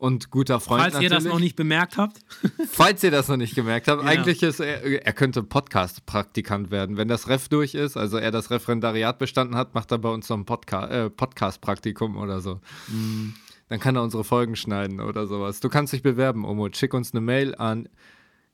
und 0.00 0.30
guter 0.30 0.60
Freund. 0.60 0.82
Falls 0.82 0.94
natürlich. 0.94 1.12
ihr 1.12 1.16
das 1.16 1.24
noch 1.24 1.38
nicht 1.38 1.56
bemerkt 1.56 1.98
habt. 1.98 2.20
Falls 2.70 3.04
ihr 3.04 3.10
das 3.10 3.28
noch 3.28 3.36
nicht 3.36 3.54
gemerkt 3.54 3.86
habt, 3.86 4.02
ja. 4.02 4.08
eigentlich 4.08 4.42
ist 4.42 4.58
er, 4.58 5.04
er 5.04 5.12
könnte 5.12 5.42
Podcast-Praktikant 5.42 6.70
werden. 6.70 6.96
Wenn 6.96 7.08
das 7.08 7.28
Ref 7.28 7.48
durch 7.48 7.74
ist, 7.74 7.98
also 7.98 8.16
er 8.16 8.30
das 8.30 8.50
Referendariat 8.50 9.18
bestanden 9.18 9.56
hat, 9.56 9.74
macht 9.74 9.92
er 9.92 9.98
bei 9.98 10.08
uns 10.08 10.26
so 10.26 10.32
ein 10.34 10.46
Podca 10.46 10.86
äh, 10.86 11.10
Podcast-Praktikum 11.10 12.16
oder 12.16 12.40
so. 12.40 12.60
Mhm. 12.88 13.34
Dann 13.68 13.78
kann 13.78 13.94
er 13.94 14.02
unsere 14.02 14.24
Folgen 14.24 14.56
schneiden 14.56 15.00
oder 15.00 15.26
sowas. 15.26 15.60
Du 15.60 15.68
kannst 15.68 15.92
dich 15.92 16.02
bewerben, 16.02 16.46
Umut. 16.46 16.78
Schick 16.78 16.94
uns 16.94 17.12
eine 17.12 17.20
Mail 17.20 17.54
an 17.54 17.86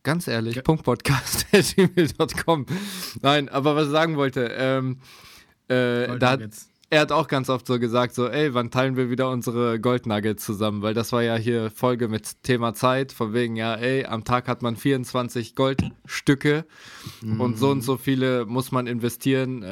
Ganz 0.03 0.29
ehrlich, 0.29 0.57
ja. 0.57 0.63
Podcast.gmail.com. 0.63 2.67
Nein, 3.23 3.49
aber 3.49 3.75
was 3.75 3.87
ich 3.87 3.91
sagen 3.91 4.17
wollte, 4.17 4.53
ähm, 4.57 5.01
äh, 5.67 6.17
da 6.19 6.39
er 6.88 7.01
hat 7.01 7.11
auch 7.11 7.27
ganz 7.27 7.49
oft 7.49 7.66
so 7.66 7.81
gesagt, 7.81 8.14
so, 8.14 8.29
ey, 8.29 8.55
wann 8.55 8.70
teilen 8.70 8.96
wir 8.96 9.11
wieder 9.11 9.31
unsere 9.31 9.81
Goldnuggets 9.81 10.44
zusammen? 10.44 10.83
Weil 10.83 10.94
das 10.94 11.12
war 11.12 11.22
ja 11.22 11.35
hier 11.35 11.70
Folge 11.70 12.09
mit 12.09 12.42
Thema 12.44 12.75
Zeit, 12.75 13.12
von 13.12 13.33
wegen, 13.35 13.57
ja, 13.57 13.75
ey, 13.75 14.05
am 14.05 14.25
Tag 14.25 14.46
hat 14.46 14.62
man 14.62 14.77
24 14.77 15.57
Goldstücke 15.57 16.64
mhm. 17.22 17.40
und 17.40 17.59
so 17.59 17.70
und 17.70 17.83
so 17.83 17.96
viele 17.96 18.46
muss 18.46 18.70
man 18.70 18.87
investieren, 18.87 19.62
äh, 19.62 19.66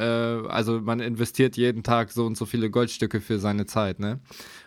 also 0.48 0.81
man 0.81 0.98
investiert 1.00 1.57
jeden 1.57 1.85
Tag 1.85 2.11
so 2.11 2.27
und 2.27 2.37
so 2.37 2.46
viele 2.46 2.68
Goldstücke 2.70 3.20
für 3.20 3.38
seine 3.38 3.66
Zeit, 3.66 4.00
ne? 4.00 4.20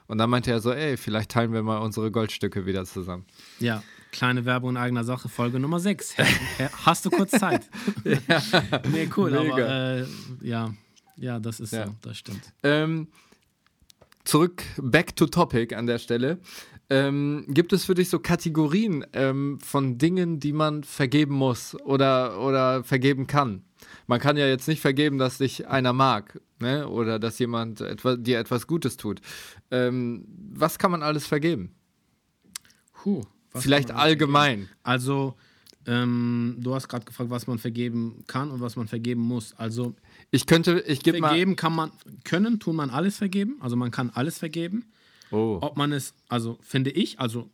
Und 0.07 0.19
dann 0.19 0.29
meinte 0.29 0.51
er 0.51 0.62
so, 0.62 0.71
ey, 0.71 0.95
vielleicht 0.95 1.31
teilen 1.31 1.51
wir 1.51 1.63
mal 1.63 1.79
unsere 1.79 2.12
Goldstücke 2.12 2.65
wieder 2.65 2.86
zusammen. 2.86 3.25
Ja, 3.60 3.83
Kleine 4.12 4.45
Werbung 4.45 4.71
in 4.71 4.77
eigener 4.77 5.03
Sache, 5.03 5.27
Folge 5.27 5.60
Nummer 5.60 5.79
6. 5.79 6.15
Hast 6.86 7.05
du 7.05 7.10
kurz 7.10 7.31
Zeit? 7.31 7.69
ja. 8.05 8.41
Nee, 8.91 9.10
cool, 9.17 9.31
Mega. 9.31 9.53
aber 9.53 9.97
äh, 9.99 10.05
ja. 10.41 10.73
Ja, 11.17 11.39
das 11.39 11.60
ist 11.60 11.73
ja. 11.73 11.88
so, 11.88 11.95
das 12.01 12.17
stimmt. 12.17 12.53
Ähm, 12.63 13.08
zurück, 14.23 14.63
back 14.77 15.15
to 15.15 15.25
topic 15.27 15.75
an 15.75 15.88
der 15.88 15.99
Stelle. 15.99 16.39
Ähm, 16.89 17.45
gibt 17.49 17.73
es 17.73 17.84
für 17.84 17.95
dich 17.95 18.10
so 18.10 18.19
Kategorien 18.19 19.06
ähm, 19.13 19.60
von 19.60 19.97
Dingen, 19.97 20.39
die 20.39 20.53
man 20.53 20.84
vergeben 20.84 21.36
muss 21.36 21.75
oder, 21.82 22.41
oder 22.41 22.84
vergeben 22.84 23.27
kann? 23.27 23.63
Man 24.08 24.19
kann 24.19 24.38
ja 24.38 24.47
jetzt 24.47 24.67
nicht 24.67 24.80
vergeben, 24.80 25.17
dass 25.17 25.39
dich 25.39 25.67
einer 25.67 25.91
mag 25.91 26.39
ne? 26.60 26.88
oder 26.88 27.19
dass 27.19 27.39
jemand 27.39 27.82
etwa, 27.82 28.15
dir 28.15 28.39
etwas 28.39 28.67
Gutes 28.67 28.95
tut. 28.95 29.19
Ähm, 29.69 30.25
was 30.53 30.80
kann 30.80 30.91
man 30.91 31.03
alles 31.03 31.27
vergeben? 31.27 31.71
Puh, 32.93 33.23
Vielleicht 33.53 33.91
allgemein. 33.91 34.69
Also, 34.84 35.36
ähm, 35.86 36.58
du 36.60 36.75
hast 36.75 36.88
gerade 36.88 37.06
gefragt, 37.06 37.30
was 37.30 37.47
man 37.47 37.60
vergeben 37.60 38.23
kann 38.27 38.51
und 38.51 38.62
was 38.62 38.75
man 38.75 38.88
vergeben 38.88 39.21
muss. 39.21 39.53
Also, 39.58 39.95
ich 40.31 40.45
könnte, 40.45 40.79
ich 40.87 41.01
gebe 41.01 41.19
mal. 41.19 41.29
Vergeben 41.29 41.55
kann 41.55 41.73
man, 41.73 41.91
können, 42.23 42.59
tun 42.59 42.75
man 42.75 42.89
alles 42.89 43.17
vergeben. 43.17 43.57
Also, 43.59 43.75
man 43.75 43.91
kann 43.91 44.09
alles 44.09 44.37
vergeben. 44.37 44.85
Oh. 45.31 45.59
Ob 45.61 45.77
man 45.77 45.91
es, 45.91 46.13
also, 46.29 46.57
finde 46.61 46.91
ich, 46.91 47.19
also, 47.19 47.49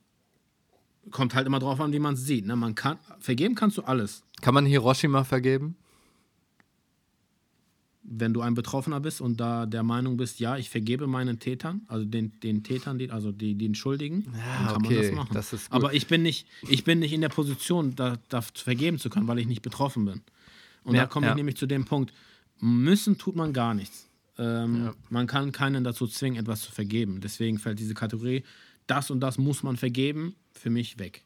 kommt 1.12 1.36
halt 1.36 1.48
immer 1.48 1.60
drauf 1.60 1.80
an, 1.80 1.92
wie 1.92 2.00
man 2.00 2.14
es 2.16 2.26
sieht. 2.26 2.46
Ne? 2.46 2.56
Man 2.56 2.76
kann, 2.76 2.98
vergeben 3.20 3.56
kannst 3.56 3.78
du 3.78 3.84
alles. 3.84 4.24
Kann 4.42 4.54
man 4.54 4.66
Hiroshima 4.66 5.24
vergeben? 5.24 5.76
wenn 8.04 8.34
du 8.34 8.42
ein 8.42 8.54
Betroffener 8.54 9.00
bist 9.00 9.22
und 9.22 9.40
da 9.40 9.66
der 9.66 9.84
Meinung 9.84 10.18
bist, 10.18 10.40
ja, 10.40 10.58
ich 10.58 10.70
vergebe 10.70 11.08
meinen 11.08 11.40
Tätern, 11.40 11.82
also 11.88 12.06
den, 12.06 12.38
den 12.42 12.64
Tätern, 12.64 12.98
die, 13.00 13.10
also 13.10 13.32
die, 13.32 13.56
den 13.56 13.76
Schuldigen, 13.76 14.26
ja, 14.26 14.58
dann 14.58 14.68
kann 14.68 14.86
okay. 14.86 14.96
man 14.96 15.04
das 15.04 15.12
machen. 15.14 15.34
Das 15.34 15.54
ist 15.54 15.72
Aber 15.72 15.94
ich 15.94 16.08
bin 16.08 16.22
nicht, 16.22 16.48
ich 16.68 16.84
bin 16.84 17.00
nicht 17.00 17.14
in 17.14 17.22
der 17.22 17.30
Position, 17.30 17.96
da, 17.96 18.18
da 18.30 18.42
vergeben 18.42 19.00
zu 19.00 19.10
können, 19.10 19.28
weil 19.28 19.40
ich 19.40 19.48
nicht 19.48 19.62
betroffen 19.62 20.06
bin. 20.06 20.22
Und 20.84 20.96
ja, 20.96 21.04
da 21.04 21.08
komme 21.08 21.28
ja. 21.28 21.32
ich 21.32 21.38
nämlich 21.38 21.56
zu 21.56 21.66
dem 21.66 21.86
Punkt, 21.86 22.14
müssen 22.60 23.18
tut 23.18 23.36
man 23.36 23.54
gar 23.54 23.74
nichts. 23.74 24.08
Ähm, 24.38 24.86
ja. 24.86 24.94
Man 25.10 25.28
kann 25.28 25.52
keinen 25.52 25.84
dazu 25.84 26.08
zwingen, 26.08 26.40
etwas 26.40 26.62
zu 26.62 26.72
vergeben. 26.72 27.22
Deswegen 27.22 27.60
fällt 27.60 27.80
diese 27.80 27.94
Kategorie, 27.94 28.44
das 28.88 29.12
und 29.12 29.20
das 29.20 29.38
muss 29.38 29.64
man 29.64 29.78
vergeben, 29.78 30.36
für 30.54 30.70
mich 30.70 31.00
weg. 31.00 31.24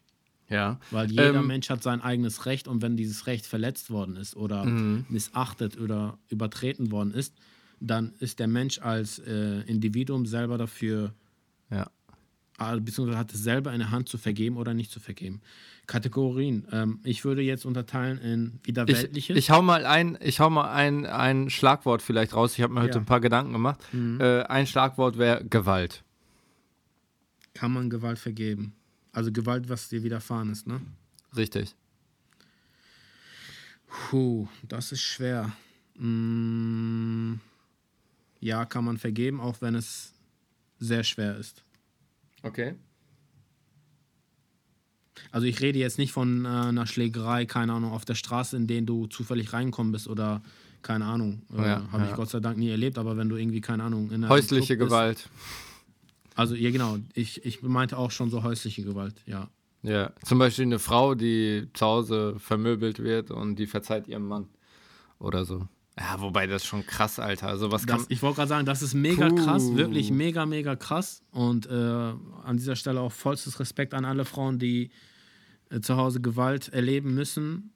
Ja. 0.48 0.80
Weil 0.90 1.10
jeder 1.10 1.34
ähm, 1.34 1.46
Mensch 1.46 1.68
hat 1.70 1.82
sein 1.82 2.00
eigenes 2.00 2.46
Recht 2.46 2.68
und 2.68 2.82
wenn 2.82 2.96
dieses 2.96 3.26
Recht 3.26 3.46
verletzt 3.46 3.90
worden 3.90 4.16
ist 4.16 4.36
oder 4.36 4.64
mhm. 4.64 5.06
missachtet 5.08 5.78
oder 5.78 6.18
übertreten 6.28 6.90
worden 6.90 7.12
ist, 7.12 7.34
dann 7.80 8.14
ist 8.18 8.38
der 8.38 8.48
Mensch 8.48 8.78
als 8.80 9.18
äh, 9.20 9.60
Individuum 9.62 10.26
selber 10.26 10.58
dafür 10.58 11.14
ja. 11.70 11.90
Beziehungsweise 12.58 13.18
hat 13.18 13.32
es 13.32 13.42
selber 13.42 13.72
in 13.72 13.78
der 13.78 13.90
Hand 13.90 14.08
zu 14.08 14.18
vergeben 14.18 14.56
oder 14.56 14.74
nicht 14.74 14.90
zu 14.90 15.00
vergeben. 15.00 15.40
Kategorien. 15.86 16.66
Ähm, 16.70 17.00
ich 17.04 17.24
würde 17.24 17.40
jetzt 17.40 17.64
unterteilen 17.64 18.18
in 18.18 18.60
wieder 18.64 18.86
weltliches. 18.86 19.36
Ich, 19.36 19.44
ich 19.44 19.50
hau 19.50 19.62
mal 19.62 19.86
ein, 19.86 20.18
ich 20.20 20.40
hau 20.40 20.50
mal 20.50 20.70
ein, 20.70 21.06
ein 21.06 21.48
Schlagwort 21.50 22.02
vielleicht 22.02 22.34
raus. 22.34 22.54
Ich 22.54 22.62
habe 22.62 22.74
mir 22.74 22.82
heute 22.82 22.94
Ja. 22.94 23.00
ein 23.00 23.06
paar 23.06 23.20
Gedanken 23.20 23.52
gemacht. 23.52 23.80
Mhm. 23.92 24.20
Äh, 24.20 24.42
ein 24.42 24.66
Schlagwort 24.66 25.16
wäre 25.16 25.44
Gewalt. 25.44 26.02
Kann 27.54 27.72
man 27.72 27.88
Gewalt 27.90 28.18
vergeben? 28.18 28.74
Also 29.12 29.32
Gewalt, 29.32 29.68
was 29.68 29.88
dir 29.88 30.02
widerfahren 30.02 30.50
ist, 30.50 30.66
ne? 30.66 30.80
Richtig. 31.36 31.74
Puh, 34.10 34.46
das 34.68 34.92
ist 34.92 35.00
schwer. 35.00 35.52
Mm, 35.94 37.34
ja, 38.40 38.64
kann 38.66 38.84
man 38.84 38.98
vergeben, 38.98 39.40
auch 39.40 39.60
wenn 39.60 39.74
es 39.74 40.12
sehr 40.78 41.02
schwer 41.02 41.36
ist. 41.36 41.62
Okay. 42.42 42.74
Also 45.32 45.46
ich 45.46 45.60
rede 45.60 45.78
jetzt 45.78 45.98
nicht 45.98 46.12
von 46.12 46.44
äh, 46.44 46.48
einer 46.48 46.86
Schlägerei, 46.86 47.44
keine 47.44 47.72
Ahnung, 47.72 47.92
auf 47.92 48.04
der 48.04 48.14
Straße, 48.14 48.56
in 48.56 48.66
denen 48.66 48.86
du 48.86 49.06
zufällig 49.08 49.52
reinkommen 49.52 49.92
bist 49.92 50.08
oder 50.08 50.42
keine 50.82 51.04
Ahnung. 51.06 51.42
Äh, 51.52 51.62
Ja, 51.66 51.88
Habe 51.92 52.04
ich 52.04 52.10
ja. 52.10 52.16
Gott 52.16 52.30
sei 52.30 52.40
Dank 52.40 52.56
nie 52.56 52.70
erlebt, 52.70 52.98
aber 52.98 53.16
wenn 53.16 53.28
du 53.28 53.36
irgendwie, 53.36 53.60
keine 53.60 53.82
Ahnung, 53.82 54.08
in 54.10 54.16
einer 54.24 54.28
Häusliche 54.28 54.76
Club 54.76 54.88
bist- 54.88 54.90
Gewalt. 54.90 55.28
Also 56.34 56.54
ja 56.54 56.70
genau, 56.70 56.98
ich, 57.14 57.44
ich 57.44 57.62
meinte 57.62 57.98
auch 57.98 58.12
schon 58.12 58.30
so 58.30 58.44
häusliche 58.44 58.84
Gewalt, 58.84 59.14
ja. 59.26 59.48
Ja. 59.82 60.12
Zum 60.24 60.38
Beispiel 60.38 60.64
eine 60.66 60.78
Frau, 60.78 61.14
die 61.16 61.68
zu 61.74 61.84
Hause 61.84 62.36
vermöbelt 62.38 63.00
wird 63.00 63.30
und 63.32 63.56
die 63.56 63.66
verzeiht 63.66 64.06
ihrem 64.08 64.26
Mann. 64.26 64.46
Oder 65.18 65.44
so. 65.44 65.66
Ja, 65.98 66.20
wobei 66.20 66.46
das 66.46 66.62
ist 66.62 66.68
schon 66.68 66.86
krass, 66.86 67.18
Alter. 67.18 67.48
Also 67.48 67.72
was 67.72 67.86
kann. 67.86 67.98
Das, 67.98 68.06
ich 68.08 68.22
wollte 68.22 68.36
gerade 68.36 68.48
sagen, 68.48 68.66
das 68.66 68.82
ist 68.82 68.94
mega 68.94 69.28
Puh. 69.30 69.34
krass, 69.34 69.74
wirklich 69.74 70.10
mega, 70.10 70.46
mega 70.46 70.76
krass. 70.76 71.22
Und 71.32 71.66
äh, 71.66 71.72
an 71.72 72.56
dieser 72.56 72.76
Stelle 72.76 73.00
auch 73.00 73.12
vollstes 73.12 73.58
Respekt 73.58 73.94
an 73.94 74.04
alle 74.04 74.24
Frauen, 74.24 74.58
die 74.58 74.90
äh, 75.70 75.80
zu 75.80 75.96
Hause 75.96 76.20
Gewalt 76.20 76.68
erleben 76.68 77.14
müssen 77.14 77.72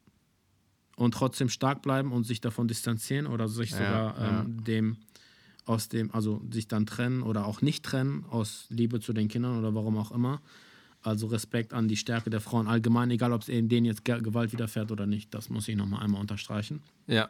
und 0.95 1.13
trotzdem 1.13 1.49
stark 1.49 1.81
bleiben 1.81 2.11
und 2.11 2.23
sich 2.23 2.39
davon 2.39 2.67
distanzieren 2.67 3.27
oder 3.27 3.47
sich 3.49 3.71
Ja, 3.71 3.77
sogar 3.77 4.21
ja. 4.23 4.39
ähm, 4.41 4.63
dem 4.63 4.97
aus 5.65 5.87
dem, 5.89 6.11
also 6.13 6.41
sich 6.51 6.67
dann 6.67 6.85
trennen 6.85 7.23
oder 7.23 7.45
auch 7.45 7.61
nicht 7.61 7.83
trennen 7.85 8.25
aus 8.29 8.65
Liebe 8.69 8.99
zu 8.99 9.13
den 9.13 9.27
Kindern 9.29 9.57
oder 9.57 9.73
warum 9.73 9.97
auch 9.97 10.11
immer. 10.11 10.41
Also 11.01 11.27
Respekt 11.27 11.73
an 11.73 11.87
die 11.87 11.97
Stärke 11.97 12.29
der 12.29 12.41
Frauen 12.41 12.67
allgemein, 12.67 13.11
egal 13.11 13.33
ob 13.33 13.41
es 13.41 13.47
denen 13.47 13.85
jetzt 13.85 14.05
Ge- 14.05 14.21
Gewalt 14.21 14.51
widerfährt 14.53 14.91
oder 14.91 15.05
nicht. 15.05 15.33
Das 15.33 15.49
muss 15.49 15.67
ich 15.67 15.75
nochmal 15.75 16.03
einmal 16.03 16.21
unterstreichen. 16.21 16.81
ja. 17.07 17.29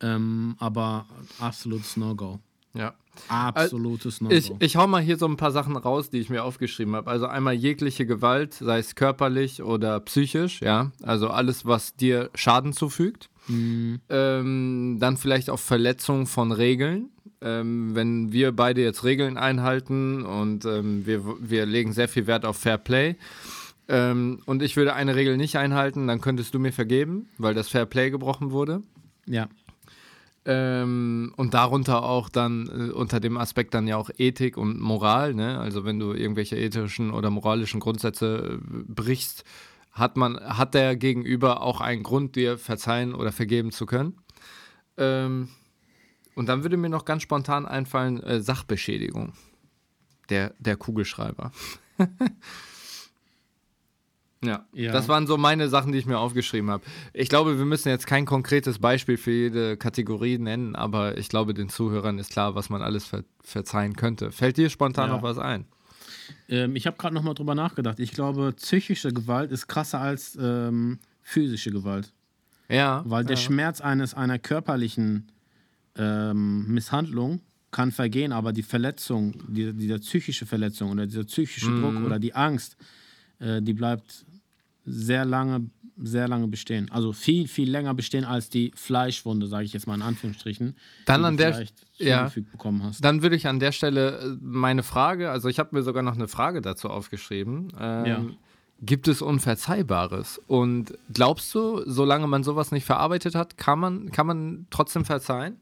Ähm, 0.00 0.56
aber 0.58 1.06
absolutes 1.38 1.96
No-Go. 1.96 2.40
Ja. 2.74 2.94
Absolutes 3.28 4.20
No-Go. 4.20 4.34
Ich, 4.34 4.52
ich 4.58 4.76
hau 4.76 4.86
mal 4.86 5.02
hier 5.02 5.16
so 5.16 5.26
ein 5.26 5.36
paar 5.36 5.52
Sachen 5.52 5.76
raus, 5.76 6.10
die 6.10 6.18
ich 6.18 6.30
mir 6.30 6.44
aufgeschrieben 6.44 6.96
habe. 6.96 7.10
Also 7.10 7.26
einmal 7.26 7.54
jegliche 7.54 8.06
Gewalt, 8.06 8.54
sei 8.54 8.78
es 8.78 8.94
körperlich 8.94 9.62
oder 9.62 10.00
psychisch, 10.00 10.60
ja. 10.62 10.90
Also 11.02 11.28
alles, 11.28 11.66
was 11.66 11.94
dir 11.94 12.30
Schaden 12.34 12.72
zufügt. 12.72 13.28
Mhm. 13.48 14.00
Ähm, 14.08 14.96
dann 15.00 15.16
vielleicht 15.16 15.50
auch 15.50 15.58
Verletzung 15.58 16.26
von 16.26 16.52
Regeln. 16.52 17.10
Ähm, 17.40 17.94
wenn 17.94 18.32
wir 18.32 18.52
beide 18.52 18.82
jetzt 18.82 19.02
Regeln 19.02 19.36
einhalten 19.36 20.22
und 20.22 20.64
ähm, 20.64 21.04
wir, 21.06 21.22
wir 21.40 21.66
legen 21.66 21.92
sehr 21.92 22.08
viel 22.08 22.28
Wert 22.28 22.44
auf 22.44 22.56
Fair 22.56 22.78
Play 22.78 23.16
ähm, 23.88 24.40
und 24.46 24.62
ich 24.62 24.76
würde 24.76 24.94
eine 24.94 25.16
Regel 25.16 25.36
nicht 25.36 25.56
einhalten, 25.56 26.06
dann 26.06 26.20
könntest 26.20 26.54
du 26.54 26.60
mir 26.60 26.72
vergeben, 26.72 27.28
weil 27.38 27.52
das 27.52 27.68
Fair 27.68 27.84
Play 27.84 28.10
gebrochen 28.10 28.52
wurde. 28.52 28.82
Ja, 29.26 29.48
Ähm, 30.44 31.32
und 31.36 31.54
darunter 31.54 32.02
auch 32.02 32.28
dann 32.28 32.66
äh, 32.66 32.90
unter 32.90 33.20
dem 33.20 33.36
Aspekt 33.36 33.74
dann 33.74 33.86
ja 33.86 33.96
auch 33.96 34.10
Ethik 34.18 34.56
und 34.56 34.80
Moral, 34.80 35.34
ne? 35.34 35.60
Also 35.60 35.84
wenn 35.84 36.00
du 36.00 36.12
irgendwelche 36.14 36.56
ethischen 36.56 37.12
oder 37.12 37.30
moralischen 37.30 37.78
Grundsätze 37.78 38.58
äh, 38.60 38.82
brichst, 38.88 39.44
hat 39.92 40.16
man, 40.16 40.40
hat 40.40 40.74
der 40.74 40.96
Gegenüber 40.96 41.62
auch 41.62 41.80
einen 41.80 42.02
Grund, 42.02 42.34
dir 42.34 42.58
verzeihen 42.58 43.14
oder 43.14 43.30
vergeben 43.30 43.70
zu 43.70 43.86
können. 43.86 44.16
Ähm, 44.96 45.48
und 46.34 46.48
dann 46.48 46.64
würde 46.64 46.76
mir 46.76 46.88
noch 46.88 47.04
ganz 47.04 47.22
spontan 47.22 47.66
einfallen, 47.66 48.20
äh, 48.22 48.40
Sachbeschädigung. 48.40 49.34
Der, 50.28 50.54
der 50.58 50.76
Kugelschreiber. 50.76 51.52
ja, 54.44 54.66
Ja. 54.72 54.92
das 54.92 55.08
waren 55.08 55.26
so 55.26 55.36
meine 55.36 55.68
Sachen, 55.68 55.92
die 55.92 55.98
ich 55.98 56.06
mir 56.06 56.18
aufgeschrieben 56.18 56.70
habe. 56.70 56.82
Ich 57.12 57.28
glaube, 57.28 57.58
wir 57.58 57.64
müssen 57.64 57.88
jetzt 57.88 58.06
kein 58.06 58.24
konkretes 58.26 58.78
Beispiel 58.78 59.16
für 59.16 59.30
jede 59.30 59.76
Kategorie 59.76 60.38
nennen, 60.38 60.74
aber 60.76 61.16
ich 61.18 61.28
glaube, 61.28 61.54
den 61.54 61.68
Zuhörern 61.68 62.18
ist 62.18 62.30
klar, 62.32 62.54
was 62.54 62.68
man 62.70 62.82
alles 62.82 63.04
ver 63.06 63.24
verzeihen 63.44 63.96
könnte. 63.96 64.30
Fällt 64.32 64.56
dir 64.56 64.70
spontan 64.70 65.08
Ja. 65.10 65.16
noch 65.16 65.22
was 65.22 65.38
ein? 65.38 65.66
ähm, 66.48 66.76
ich 66.76 66.86
habe 66.86 66.96
gerade 66.96 67.14
nochmal 67.14 67.34
drüber 67.34 67.54
nachgedacht. 67.54 67.98
Ich 68.00 68.12
glaube, 68.12 68.52
psychische 68.56 69.12
Gewalt 69.12 69.50
ist 69.52 69.66
krasser 69.66 70.00
als 70.00 70.36
ähm, 70.40 70.98
physische 71.22 71.70
Gewalt. 71.70 72.12
Ja. 72.68 73.02
Weil 73.04 73.24
der 73.24 73.36
ja. 73.36 73.42
Schmerz 73.42 73.80
eines 73.80 74.14
einer 74.14 74.38
körperlichen 74.38 75.28
ähm, 75.96 76.66
Misshandlung 76.68 77.40
kann 77.70 77.90
vergehen, 77.90 78.32
aber 78.32 78.52
die 78.52 78.62
Verletzung, 78.62 79.34
die, 79.48 79.72
dieser 79.72 79.98
psychische 79.98 80.46
Verletzung 80.46 80.90
oder 80.90 81.06
dieser 81.06 81.24
psychische 81.24 81.70
Mhm. 81.70 81.82
Druck 81.82 82.04
oder 82.06 82.18
die 82.18 82.34
Angst, 82.34 82.76
äh, 83.40 83.60
die 83.62 83.72
bleibt 83.72 84.24
sehr 84.84 85.24
lange, 85.24 85.70
sehr 86.02 86.26
lange 86.28 86.48
bestehen. 86.48 86.90
Also 86.90 87.12
viel, 87.12 87.46
viel 87.48 87.70
länger 87.70 87.94
bestehen 87.94 88.24
als 88.24 88.48
die 88.48 88.72
Fleischwunde, 88.74 89.46
sage 89.46 89.64
ich 89.64 89.72
jetzt 89.72 89.86
mal 89.86 89.94
in 89.94 90.02
Anführungsstrichen, 90.02 90.74
Dann 91.06 91.20
die 91.22 91.26
an 91.26 91.36
du 91.36 91.42
der- 91.42 91.54
vielleicht 91.54 91.74
ja. 91.98 92.32
bekommen 92.50 92.82
hast. 92.82 93.04
Dann 93.04 93.22
würde 93.22 93.36
ich 93.36 93.46
an 93.46 93.60
der 93.60 93.72
Stelle 93.72 94.18
äh, 94.18 94.36
meine 94.40 94.82
Frage, 94.82 95.30
also 95.30 95.48
ich 95.48 95.58
habe 95.58 95.76
mir 95.76 95.82
sogar 95.82 96.02
noch 96.02 96.14
eine 96.14 96.28
Frage 96.28 96.60
dazu 96.62 96.88
aufgeschrieben. 96.90 97.72
Ähm, 97.78 98.06
Ja. 98.06 98.24
Gibt 98.84 99.06
es 99.06 99.22
Unverzeihbares? 99.22 100.40
Und 100.48 100.98
glaubst 101.12 101.54
du, 101.54 101.84
solange 101.88 102.26
man 102.26 102.42
sowas 102.42 102.72
nicht 102.72 102.84
verarbeitet 102.84 103.36
hat, 103.36 103.56
kann 103.56 103.78
man, 103.78 104.10
kann 104.10 104.26
man 104.26 104.66
trotzdem 104.70 105.04
verzeihen? 105.04 105.56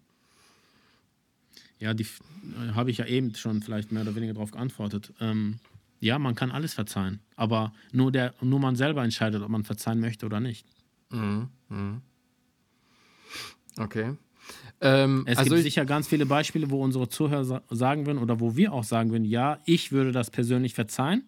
Ja, 1.78 1.92
die 1.92 2.04
äh, 2.04 2.72
habe 2.74 2.90
ich 2.90 2.98
ja 2.98 3.04
eben 3.06 3.35
schon 3.35 3.62
vielleicht 3.62 3.92
mehr 3.92 4.02
oder 4.02 4.14
weniger 4.14 4.33
darauf 4.35 4.52
geantwortet. 4.52 5.12
Ähm, 5.20 5.56
ja, 6.00 6.18
man 6.18 6.34
kann 6.34 6.50
alles 6.50 6.74
verzeihen, 6.74 7.20
aber 7.36 7.72
nur, 7.92 8.10
der, 8.10 8.34
nur 8.40 8.58
man 8.58 8.74
selber 8.76 9.04
entscheidet, 9.04 9.42
ob 9.42 9.48
man 9.50 9.64
verzeihen 9.64 10.00
möchte 10.00 10.26
oder 10.26 10.40
nicht. 10.40 10.66
Okay. 13.78 14.16
Ähm, 14.80 15.24
Es 15.26 15.38
also 15.38 15.50
gibt 15.50 15.58
ich, 15.58 15.64
sicher 15.64 15.84
ganz 15.84 16.08
viele 16.08 16.26
Beispiele, 16.26 16.70
wo 16.70 16.82
unsere 16.82 17.08
Zuhörer 17.08 17.44
sa- 17.44 17.62
sagen 17.70 18.06
würden 18.06 18.18
oder 18.18 18.40
wo 18.40 18.56
wir 18.56 18.72
auch 18.72 18.84
sagen 18.84 19.10
würden, 19.10 19.24
ja, 19.24 19.58
ich 19.66 19.92
würde 19.92 20.10
das 20.12 20.30
persönlich 20.30 20.74
verzeihen, 20.74 21.24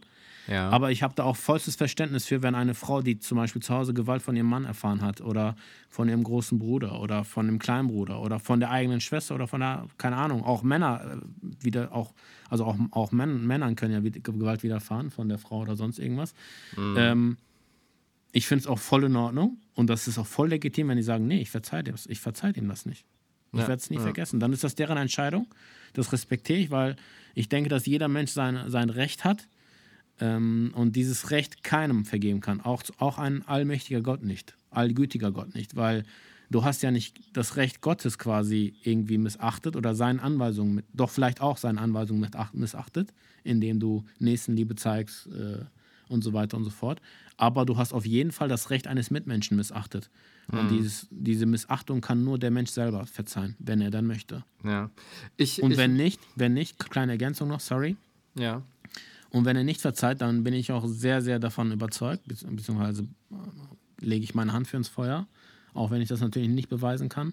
ja. 0.49 0.69
aber 0.71 0.91
ich 0.91 1.03
habe 1.03 1.15
da 1.15 1.25
auch 1.25 1.37
vollstes 1.37 1.77
Verständnis 1.77 2.27
für, 2.27 2.43
wenn 2.43 2.55
eine 2.55 2.75
Frau, 2.75 3.03
die 3.03 3.19
zum 3.19 3.37
Beispiel 3.37 3.63
zu 3.63 3.75
Hause 3.75 3.95
Gewalt 3.95 4.23
von 4.23 4.37
ihrem 4.37 4.49
Mann 4.49 4.65
erfahren 4.65 5.01
hat 5.03 5.21
oder 5.21 5.57
von 5.89 6.09
ihrem 6.09 6.23
großen 6.25 6.59
Bruder 6.59 7.01
oder 7.01 7.25
von 7.25 7.47
dem 7.47 7.59
kleinen 7.59 7.89
Bruder 7.89 8.21
oder 8.21 8.39
von 8.39 8.61
der 8.61 8.71
eigenen 8.71 9.01
Schwester 9.01 9.35
oder 9.35 9.47
von 9.47 9.61
der, 9.61 9.87
keine 9.99 10.17
Ahnung, 10.17 10.45
auch 10.45 10.63
Männer 10.63 11.21
äh, 11.23 11.65
wieder 11.65 11.93
auch, 11.93 12.13
also 12.49 12.65
auch, 12.65 12.77
auch 12.91 13.13
Män 13.13 13.47
Männern 13.47 13.77
können 13.77 13.93
ja 13.95 14.03
wieder- 14.03 14.21
Gewalt 14.21 14.63
widerfahren 14.63 15.11
von 15.11 15.29
der 15.29 15.39
Frau 15.39 15.61
oder 15.61 15.77
sonst 15.77 15.99
irgendwas. 15.99 16.35
Ähm, 16.77 17.37
ich 18.33 18.47
finde 18.47 18.63
es 18.63 18.67
auch 18.67 18.79
voll 18.79 19.05
in 19.05 19.17
Ordnung 19.17 19.59
und 19.75 19.89
das 19.91 20.09
ist 20.09 20.19
auch 20.19 20.27
voll 20.27 20.49
legitim, 20.49 20.89
wenn 20.89 20.97
die 20.97 21.03
sagen, 21.03 21.27
nee, 21.27 21.41
ich 21.41 21.51
verzeihe 21.51 21.83
dem, 21.85 21.95
ich 22.09 22.21
verzeih 22.21 22.53
dem 22.53 22.69
das 22.69 22.87
nicht. 22.87 23.05
Ich 23.53 23.59
Ja, 23.61 23.69
werde 23.69 23.81
es 23.83 23.91
nie 23.91 23.97
ja. 23.97 24.03
vergessen. 24.03 24.41
Dann 24.41 24.55
ist 24.55 24.65
das 24.65 24.75
deren 24.75 24.97
Entscheidung. 24.97 25.47
Das 25.93 26.11
respektiere 26.15 26.59
ich, 26.59 26.71
weil 26.71 26.97
ich 27.35 27.51
denke, 27.51 27.69
dass 27.69 27.85
jeder 27.85 28.09
Mensch 28.09 28.31
sein, 28.31 28.59
sein 28.71 28.89
Recht 28.89 29.25
hat 29.25 29.47
ähm, 30.23 30.73
und 30.75 30.95
dieses 30.97 31.31
Recht 31.31 31.63
keinem 31.65 32.05
vergeben 32.05 32.41
kann. 32.41 32.61
Auch, 32.61 32.83
auch 32.99 33.19
ein 33.19 33.47
allmächtiger 33.47 34.01
Gott 34.01 34.23
nicht, 34.23 34.55
allgütiger 34.71 35.33
Gott 35.33 35.55
nicht, 35.55 35.75
weil 35.77 36.05
du 36.51 36.65
hast 36.65 36.83
ja 36.83 36.91
nicht 36.91 37.19
das 37.33 37.57
Recht 37.57 37.81
Gottes 37.81 38.19
quasi 38.19 38.75
irgendwie 38.85 39.19
missachtet 39.19 39.75
oder 39.77 39.95
seine 39.95 40.23
Anweisungen, 40.23 40.75
mit, 40.77 40.85
doch 40.93 41.11
vielleicht 41.11 41.41
auch 41.41 41.57
seine 41.57 41.81
Anweisungen 41.81 42.21
missacht- 42.25 42.55
missachtet, 42.55 43.13
indem 43.43 43.81
du 43.81 44.05
Nächstenliebe 44.19 44.75
zeigst 44.77 45.27
äh, 45.29 45.65
und 46.09 46.23
so 46.23 46.33
weiter 46.33 46.57
und 46.59 46.65
so 46.65 46.71
fort. 46.71 47.01
Aber 47.39 47.65
du 47.65 47.77
hast 47.79 47.93
auf 47.95 48.05
jeden 48.07 48.31
Fall 48.31 48.49
das 48.49 48.71
Recht 48.71 48.87
eines 48.87 49.11
Mitmenschen 49.11 49.57
missachtet. 49.57 50.11
Und 50.51 50.69
dieses, 50.71 51.07
diese 51.11 51.47
Missachtung 51.47 52.01
kann 52.03 52.23
nur 52.25 52.39
der 52.39 52.51
Mensch 52.51 52.71
selber 52.71 53.07
verzeihen, 53.07 53.57
wenn 53.59 53.81
er 53.81 53.91
dann 53.91 54.07
möchte. 54.07 54.45
ja. 54.65 54.91
Ich, 55.39 55.63
Und 55.63 55.73
ich, 55.73 55.79
wenn 55.79 55.95
nicht, 55.95 56.21
wenn 56.37 56.53
nicht, 56.53 56.79
kleine 56.79 57.13
Ergänzung 57.13 57.49
noch, 57.49 57.61
sorry. 57.61 57.97
ja. 58.35 58.63
Und 59.33 59.47
wenn 59.47 59.57
er 59.57 59.65
nicht 59.65 59.81
verzeiht, 59.81 60.21
dann 60.21 60.45
bin 60.45 60.53
ich 60.53 60.73
auch 60.73 60.87
sehr, 60.87 61.23
sehr 61.23 61.39
davon 61.39 61.73
überzeugt, 61.73 62.27
bezieh- 62.29 62.55
beziehungsweise 62.55 63.05
äh, 63.31 64.05
lege 64.05 64.25
ich 64.25 64.35
meine 64.35 64.53
Hand 64.53 64.69
für 64.69 64.77
ins 64.77 64.89
Feuer, 64.89 65.27
auch 65.73 65.91
wenn 65.91 66.03
ich 66.03 66.09
das 66.09 66.21
natürlich 66.21 66.51
nicht 66.51 66.69
beweisen 66.69 67.09
kann. 67.09 67.33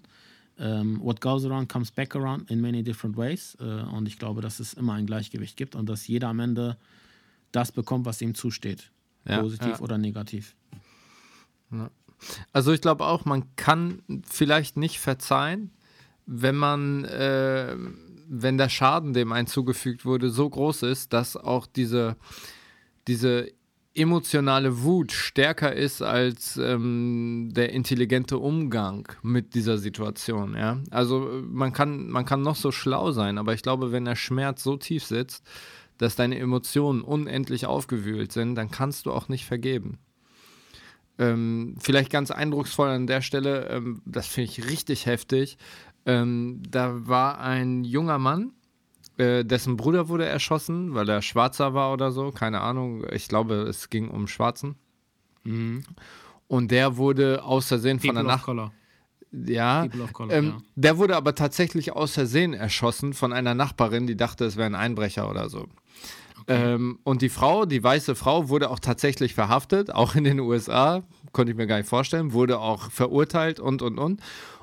Ähm, 0.58 0.98
what 1.02 1.20
goes 1.20 1.44
around 1.44 1.68
comes 1.68 1.90
back 1.90 2.16
around 2.16 2.50
in 2.50 2.60
many 2.60 2.82
different 2.82 3.16
ways. 3.16 3.56
Äh, 3.60 3.64
und 3.64 4.06
ich 4.06 4.18
glaube, 4.18 4.40
dass 4.40 4.60
es 4.60 4.72
immer 4.72 4.94
ein 4.94 5.06
Gleichgewicht 5.06 5.56
gibt 5.56 5.74
und 5.74 5.88
dass 5.88 6.06
jeder 6.06 6.28
am 6.28 6.40
Ende 6.40 6.76
das 7.52 7.70
bekommt, 7.70 8.06
was 8.06 8.20
ihm 8.22 8.34
zusteht. 8.34 8.90
Ja, 9.26 9.42
positiv 9.42 9.68
ja. 9.68 9.80
oder 9.80 9.98
negativ. 9.98 10.54
Also 12.52 12.72
ich 12.72 12.80
glaube 12.80 13.04
auch, 13.04 13.26
man 13.26 13.44
kann 13.56 14.02
vielleicht 14.24 14.78
nicht 14.78 15.00
verzeihen, 15.00 15.70
wenn 16.24 16.56
man 16.56 17.04
äh, 17.04 17.76
wenn 18.32 18.58
der 18.58 18.68
Schaden, 18.68 19.12
dem 19.12 19.32
einem 19.32 19.48
zugefügt 19.48 20.04
wurde, 20.04 20.30
so 20.30 20.48
groß 20.48 20.84
ist, 20.84 21.12
dass 21.12 21.36
auch 21.36 21.66
diese, 21.66 22.16
diese 23.08 23.50
emotionale 23.92 24.84
Wut 24.84 25.10
stärker 25.10 25.74
ist 25.74 26.00
als 26.00 26.56
ähm, 26.56 27.50
der 27.52 27.72
intelligente 27.72 28.38
Umgang 28.38 29.08
mit 29.22 29.54
dieser 29.54 29.78
Situation. 29.78 30.54
Ja? 30.56 30.78
Also 30.90 31.42
man 31.44 31.72
kann, 31.72 32.08
man 32.08 32.24
kann 32.24 32.42
noch 32.42 32.54
so 32.54 32.70
schlau 32.70 33.10
sein, 33.10 33.36
aber 33.36 33.52
ich 33.52 33.62
glaube, 33.62 33.90
wenn 33.90 34.04
der 34.04 34.14
Schmerz 34.14 34.62
so 34.62 34.76
tief 34.76 35.04
sitzt, 35.04 35.44
dass 35.98 36.14
deine 36.14 36.38
Emotionen 36.38 37.02
unendlich 37.02 37.66
aufgewühlt 37.66 38.30
sind, 38.30 38.54
dann 38.54 38.70
kannst 38.70 39.06
du 39.06 39.12
auch 39.12 39.28
nicht 39.28 39.44
vergeben. 39.44 39.98
Ähm, 41.18 41.74
vielleicht 41.78 42.10
ganz 42.10 42.30
eindrucksvoll 42.30 42.88
an 42.88 43.06
der 43.06 43.20
Stelle, 43.20 43.68
ähm, 43.68 44.00
das 44.06 44.26
finde 44.26 44.50
ich 44.50 44.70
richtig 44.70 45.04
heftig. 45.04 45.58
Ähm, 46.06 46.62
da 46.68 47.06
war 47.06 47.40
ein 47.40 47.84
junger 47.84 48.18
Mann, 48.18 48.52
äh, 49.20 49.44
dessen 49.44 49.76
Bruder 49.76 50.08
wurde 50.08 50.24
erschossen, 50.24 50.94
weil 50.94 51.08
er 51.08 51.20
Schwarzer 51.20 51.74
war 51.74 51.92
oder 51.92 52.10
so, 52.10 52.30
keine 52.30 52.60
Ahnung. 52.62 53.04
Ich 53.12 53.28
glaube, 53.28 53.54
es 53.68 53.90
ging 53.90 54.08
um 54.08 54.26
Schwarzen. 54.26 54.76
Mhm. 55.44 55.82
Und 56.48 56.70
der 56.70 56.96
wurde 56.96 57.44
aus 57.44 57.68
Versehen 57.68 57.98
People 57.98 58.14
von 58.14 58.26
der 58.26 58.36
Nacht. 58.36 58.48
Ja, 59.32 59.86
Color, 60.12 60.32
ähm, 60.32 60.46
ja, 60.46 60.58
der 60.74 60.98
wurde 60.98 61.16
aber 61.16 61.34
tatsächlich 61.36 61.92
aus 61.92 62.12
Versehen 62.12 62.52
erschossen 62.52 63.12
von 63.12 63.32
einer 63.32 63.54
Nachbarin, 63.54 64.08
die 64.08 64.16
dachte, 64.16 64.44
es 64.44 64.56
wäre 64.56 64.66
ein 64.66 64.74
Einbrecher 64.74 65.30
oder 65.30 65.48
so. 65.48 65.68
Okay. 66.42 66.74
Ähm, 66.74 66.98
und 67.04 67.22
die 67.22 67.28
Frau, 67.28 67.64
die 67.64 67.82
weiße 67.82 68.16
Frau, 68.16 68.48
wurde 68.48 68.70
auch 68.70 68.80
tatsächlich 68.80 69.34
verhaftet, 69.34 69.94
auch 69.94 70.16
in 70.16 70.24
den 70.24 70.40
USA, 70.40 71.04
konnte 71.32 71.52
ich 71.52 71.56
mir 71.56 71.66
gar 71.66 71.76
nicht 71.76 71.88
vorstellen, 71.88 72.32
wurde 72.32 72.58
auch 72.58 72.90
verurteilt 72.90 73.60
und 73.60 73.82
und 73.82 73.98
und. 73.98 74.20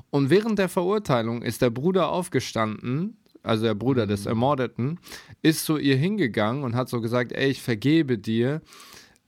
Und 0.09 0.29
während 0.29 0.57
der 0.59 0.69
Verurteilung 0.69 1.41
ist 1.41 1.61
der 1.61 1.69
Bruder 1.69 2.09
aufgestanden 2.09 3.17
also 3.47 3.63
der 3.63 3.75
Bruder 3.75 4.05
des 4.05 4.25
mhm. 4.25 4.29
Ermordeten, 4.29 4.99
ist 5.41 5.65
zu 5.65 5.77
ihr 5.77 5.95
hingegangen 5.95 6.63
und 6.63 6.75
hat 6.75 6.89
so 6.89 7.01
gesagt, 7.01 7.31
ey, 7.31 7.49
ich 7.49 7.61
vergebe 7.61 8.17
dir. 8.17 8.61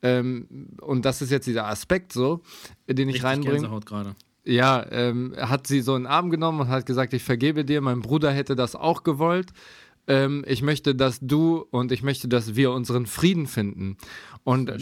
Ähm, 0.02 0.48
und 0.82 1.06
das 1.06 1.22
ist 1.22 1.32
jetzt 1.32 1.48
dieser 1.48 1.68
Aspekt 1.68 2.14
so, 2.14 2.42
den 2.88 3.10
ich 3.10 3.16
Richtig 3.16 3.24
reinbringe. 3.24 3.80
gerade. 3.86 4.16
Ja, 4.46 4.86
ähm, 4.92 5.36
hat 5.38 5.68
sie 5.68 5.82
so 5.82 5.96
in 5.96 6.04
den 6.04 6.08
Arm 6.08 6.30
genommen 6.30 6.62
und 6.62 6.68
hat 6.70 6.86
gesagt, 6.86 7.14
ich 7.14 7.24
vergebe 7.24 7.66
dir, 7.66 7.82
mein 7.82 8.02
Bruder 8.02 8.32
hätte 8.32 8.56
das 8.56 8.76
auch 8.76 9.04
gewollt. 9.04 9.52
Ähm, 10.10 10.44
ich 10.48 10.64
möchte, 10.64 10.96
dass 10.96 11.20
du 11.22 11.60
und 11.70 11.92
ich 11.92 12.02
möchte, 12.02 12.28
dass 12.28 12.56
wir 12.56 12.72
unseren 12.72 13.06
Frieden 13.06 13.46
finden. 13.46 13.96
Und 14.44 14.74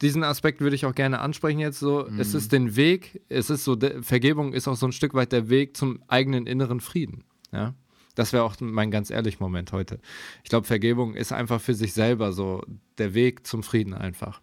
diesen 0.00 0.24
Aspekt 0.24 0.60
würde 0.60 0.74
ich 0.74 0.86
auch 0.86 0.94
gerne 0.94 1.20
ansprechen 1.20 1.60
jetzt 1.60 1.78
so. 1.78 2.06
Mhm. 2.08 2.18
Es 2.18 2.32
ist 2.32 2.50
den 2.50 2.74
Weg, 2.74 3.20
es 3.28 3.50
ist 3.50 3.64
so, 3.64 3.76
Vergebung 4.00 4.54
ist 4.54 4.66
auch 4.66 4.76
so 4.76 4.86
ein 4.86 4.92
Stück 4.92 5.12
weit 5.12 5.32
der 5.32 5.50
Weg 5.50 5.76
zum 5.76 6.02
eigenen 6.08 6.46
inneren 6.46 6.80
Frieden. 6.80 7.24
Ja. 7.52 7.74
Das 8.14 8.32
wäre 8.32 8.44
auch 8.44 8.56
mein 8.60 8.90
ganz 8.90 9.10
ehrlich 9.10 9.38
Moment 9.38 9.72
heute. 9.72 9.98
Ich 10.44 10.48
glaube, 10.48 10.66
Vergebung 10.66 11.14
ist 11.14 11.32
einfach 11.32 11.60
für 11.60 11.74
sich 11.74 11.92
selber 11.92 12.32
so 12.32 12.62
der 12.96 13.12
Weg 13.12 13.46
zum 13.46 13.62
Frieden 13.62 13.92
einfach. 13.92 14.40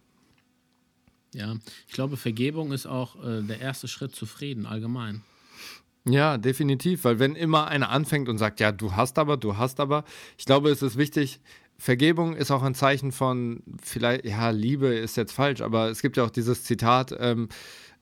Ja, 1.34 1.56
ich 1.88 1.94
glaube, 1.94 2.16
Vergebung 2.16 2.72
ist 2.72 2.86
auch 2.86 3.16
äh, 3.24 3.42
der 3.42 3.60
erste 3.60 3.88
Schritt 3.88 4.14
zu 4.14 4.26
Frieden 4.26 4.66
allgemein. 4.66 5.22
Ja, 6.04 6.36
definitiv, 6.36 7.04
weil 7.04 7.18
wenn 7.20 7.36
immer 7.36 7.68
einer 7.68 7.90
anfängt 7.90 8.28
und 8.28 8.38
sagt, 8.38 8.58
ja, 8.58 8.72
du 8.72 8.96
hast 8.96 9.18
aber, 9.18 9.36
du 9.36 9.56
hast 9.56 9.78
aber, 9.78 10.04
ich 10.36 10.46
glaube, 10.46 10.70
es 10.70 10.82
ist 10.82 10.96
wichtig, 10.96 11.40
Vergebung 11.78 12.34
ist 12.34 12.50
auch 12.50 12.62
ein 12.62 12.74
Zeichen 12.74 13.12
von, 13.12 13.62
vielleicht, 13.82 14.24
ja, 14.24 14.50
Liebe 14.50 14.88
ist 14.88 15.16
jetzt 15.16 15.32
falsch, 15.32 15.60
aber 15.60 15.90
es 15.90 16.02
gibt 16.02 16.16
ja 16.16 16.24
auch 16.24 16.30
dieses 16.30 16.64
Zitat, 16.64 17.14
ähm, 17.18 17.48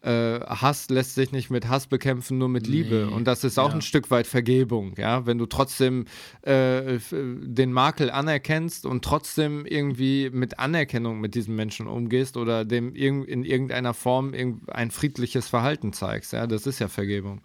äh, 0.02 0.40
Hass 0.40 0.88
lässt 0.88 1.14
sich 1.14 1.30
nicht 1.32 1.50
mit 1.50 1.68
Hass 1.68 1.86
bekämpfen, 1.86 2.38
nur 2.38 2.48
mit 2.48 2.66
Liebe. 2.66 3.06
Nee. 3.08 3.14
Und 3.14 3.26
das 3.26 3.44
ist 3.44 3.58
auch 3.58 3.68
ja. 3.68 3.74
ein 3.74 3.82
Stück 3.82 4.10
weit 4.10 4.26
Vergebung, 4.26 4.94
ja. 4.96 5.26
Wenn 5.26 5.36
du 5.36 5.46
trotzdem 5.46 6.06
äh, 6.42 6.98
den 7.10 7.72
Makel 7.72 8.10
anerkennst 8.10 8.86
und 8.86 9.04
trotzdem 9.04 9.66
irgendwie 9.66 10.30
mit 10.32 10.58
Anerkennung 10.58 11.20
mit 11.20 11.34
diesem 11.34 11.54
Menschen 11.54 11.86
umgehst 11.86 12.36
oder 12.38 12.64
dem 12.64 12.94
in 12.94 13.44
irgendeiner 13.44 13.92
Form 13.92 14.32
ein 14.68 14.90
friedliches 14.90 15.48
Verhalten 15.48 15.92
zeigst, 15.92 16.32
ja, 16.32 16.46
das 16.46 16.66
ist 16.66 16.78
ja 16.78 16.88
Vergebung. 16.88 17.42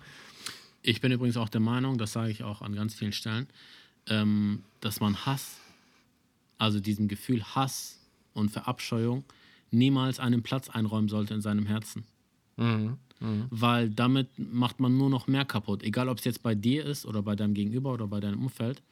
Ich 0.87 1.01
bin 1.01 1.11
übrigens 1.11 1.35
auch 1.35 1.49
der 1.49 1.61
Meinung, 1.61 1.97
das 1.97 2.13
sage 2.13 2.29
ich 2.29 2.43
auch 2.43 2.61
an 2.61 2.75
ganz 2.75 2.93
vielen 2.93 3.11
Stellen, 3.11 3.47
ähm, 4.07 4.63
dass 4.81 4.99
man 4.99 5.25
Hass, 5.25 5.57
also 6.59 6.79
diesem 6.79 7.07
Gefühl 7.07 7.43
Hass 7.43 7.99
und 8.33 8.51
Verabscheuung, 8.51 9.23
niemals 9.71 10.19
einen 10.19 10.43
Platz 10.43 10.69
einräumen 10.69 11.09
sollte 11.09 11.33
in 11.33 11.41
seinem 11.41 11.65
Herzen. 11.65 12.05
Mhm. 12.57 12.97
Mhm. 13.19 13.47
Weil 13.49 13.89
damit 13.89 14.27
macht 14.37 14.79
man 14.79 14.95
nur 14.95 15.09
noch 15.09 15.25
mehr 15.25 15.43
kaputt. 15.43 15.81
Egal, 15.81 16.07
ob 16.07 16.19
es 16.19 16.23
jetzt 16.23 16.43
bei 16.43 16.53
dir 16.53 16.85
ist 16.85 17.07
oder 17.07 17.23
bei 17.23 17.35
deinem 17.35 17.55
Gegenüber 17.55 17.91
oder 17.91 18.05
bei 18.05 18.19
deinem 18.19 18.43
Umfeld. 18.43 18.83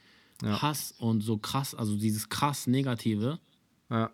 Ja. 0.42 0.64
Hass 0.64 0.96
und 0.98 1.22
so 1.22 1.38
krass, 1.38 1.76
also 1.76 1.96
dieses 1.96 2.28
krass 2.28 2.66
Negative, 2.66 3.40
ja. 3.92 4.10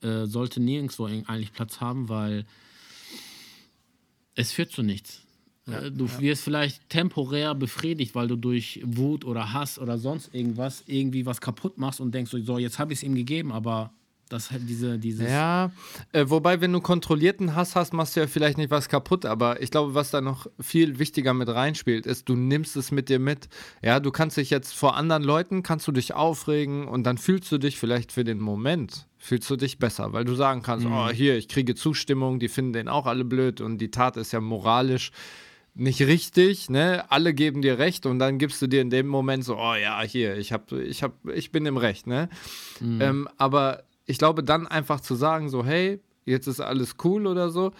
äh, 0.00 0.24
sollte 0.24 0.60
nirgendwo 0.60 1.04
eigentlich 1.04 1.52
Platz 1.52 1.80
haben, 1.82 2.08
weil 2.08 2.46
es 4.34 4.50
führt 4.50 4.72
zu 4.72 4.82
nichts. 4.82 5.27
Ja, 5.68 5.80
äh, 5.80 5.90
du 5.90 6.08
wirst 6.18 6.42
vielleicht 6.42 6.88
temporär 6.88 7.54
befriedigt, 7.54 8.14
weil 8.14 8.28
du 8.28 8.36
durch 8.36 8.80
Wut 8.84 9.24
oder 9.24 9.52
Hass 9.52 9.78
oder 9.78 9.98
sonst 9.98 10.34
irgendwas 10.34 10.82
irgendwie 10.86 11.26
was 11.26 11.40
kaputt 11.40 11.78
machst 11.78 12.00
und 12.00 12.14
denkst 12.14 12.30
so, 12.30 12.58
jetzt 12.58 12.78
habe 12.78 12.92
ich 12.92 13.00
es 13.00 13.02
ihm 13.02 13.14
gegeben, 13.14 13.52
aber 13.52 13.92
das 14.28 14.50
halt 14.50 14.68
diese, 14.68 14.98
dieses. 14.98 15.28
Ja, 15.28 15.72
äh, 16.12 16.24
wobei, 16.28 16.60
wenn 16.60 16.72
du 16.72 16.80
kontrollierten 16.80 17.54
Hass 17.54 17.74
hast, 17.76 17.92
machst 17.92 18.16
du 18.16 18.20
ja 18.20 18.26
vielleicht 18.26 18.58
nicht 18.58 18.70
was 18.70 18.88
kaputt, 18.88 19.24
aber 19.24 19.62
ich 19.62 19.70
glaube, 19.70 19.94
was 19.94 20.10
da 20.10 20.20
noch 20.20 20.46
viel 20.60 20.98
wichtiger 20.98 21.34
mit 21.34 21.48
reinspielt, 21.48 22.06
ist, 22.06 22.28
du 22.28 22.36
nimmst 22.36 22.76
es 22.76 22.90
mit 22.90 23.08
dir 23.08 23.18
mit. 23.18 23.48
Ja, 23.82 24.00
du 24.00 24.10
kannst 24.10 24.36
dich 24.36 24.50
jetzt 24.50 24.74
vor 24.74 24.96
anderen 24.96 25.22
Leuten, 25.22 25.62
kannst 25.62 25.86
du 25.88 25.92
dich 25.92 26.14
aufregen 26.14 26.86
und 26.86 27.04
dann 27.04 27.18
fühlst 27.18 27.50
du 27.50 27.58
dich 27.58 27.78
vielleicht 27.78 28.12
für 28.12 28.24
den 28.24 28.38
Moment, 28.38 29.06
fühlst 29.16 29.48
du 29.50 29.56
dich 29.56 29.78
besser, 29.78 30.12
weil 30.12 30.24
du 30.24 30.34
sagen 30.34 30.62
kannst, 30.62 30.86
mhm. 30.86 30.92
oh, 30.92 31.08
hier, 31.08 31.36
ich 31.36 31.48
kriege 31.48 31.74
Zustimmung, 31.74 32.38
die 32.38 32.48
finden 32.48 32.74
den 32.74 32.88
auch 32.88 33.06
alle 33.06 33.24
blöd 33.24 33.60
und 33.60 33.78
die 33.78 33.90
Tat 33.90 34.16
ist 34.16 34.32
ja 34.32 34.40
moralisch 34.40 35.12
nicht 35.78 36.00
richtig, 36.02 36.68
ne? 36.70 37.04
Alle 37.10 37.32
geben 37.32 37.62
dir 37.62 37.78
recht 37.78 38.04
und 38.04 38.18
dann 38.18 38.38
gibst 38.38 38.60
du 38.60 38.66
dir 38.66 38.80
in 38.82 38.90
dem 38.90 39.06
Moment 39.06 39.44
so, 39.44 39.56
oh 39.56 39.74
ja, 39.74 40.02
hier, 40.02 40.36
ich 40.36 40.52
hab, 40.52 40.72
ich 40.72 41.02
hab, 41.02 41.12
ich 41.28 41.52
bin 41.52 41.66
im 41.66 41.76
Recht, 41.76 42.06
ne? 42.06 42.28
Mhm. 42.80 43.00
Ähm, 43.00 43.28
aber 43.36 43.84
ich 44.04 44.18
glaube, 44.18 44.42
dann 44.42 44.66
einfach 44.66 45.00
zu 45.00 45.14
sagen, 45.14 45.48
so, 45.48 45.64
hey, 45.64 46.00
jetzt 46.24 46.48
ist 46.48 46.60
alles 46.60 46.96
cool 47.04 47.26
oder 47.28 47.50
so, 47.50 47.72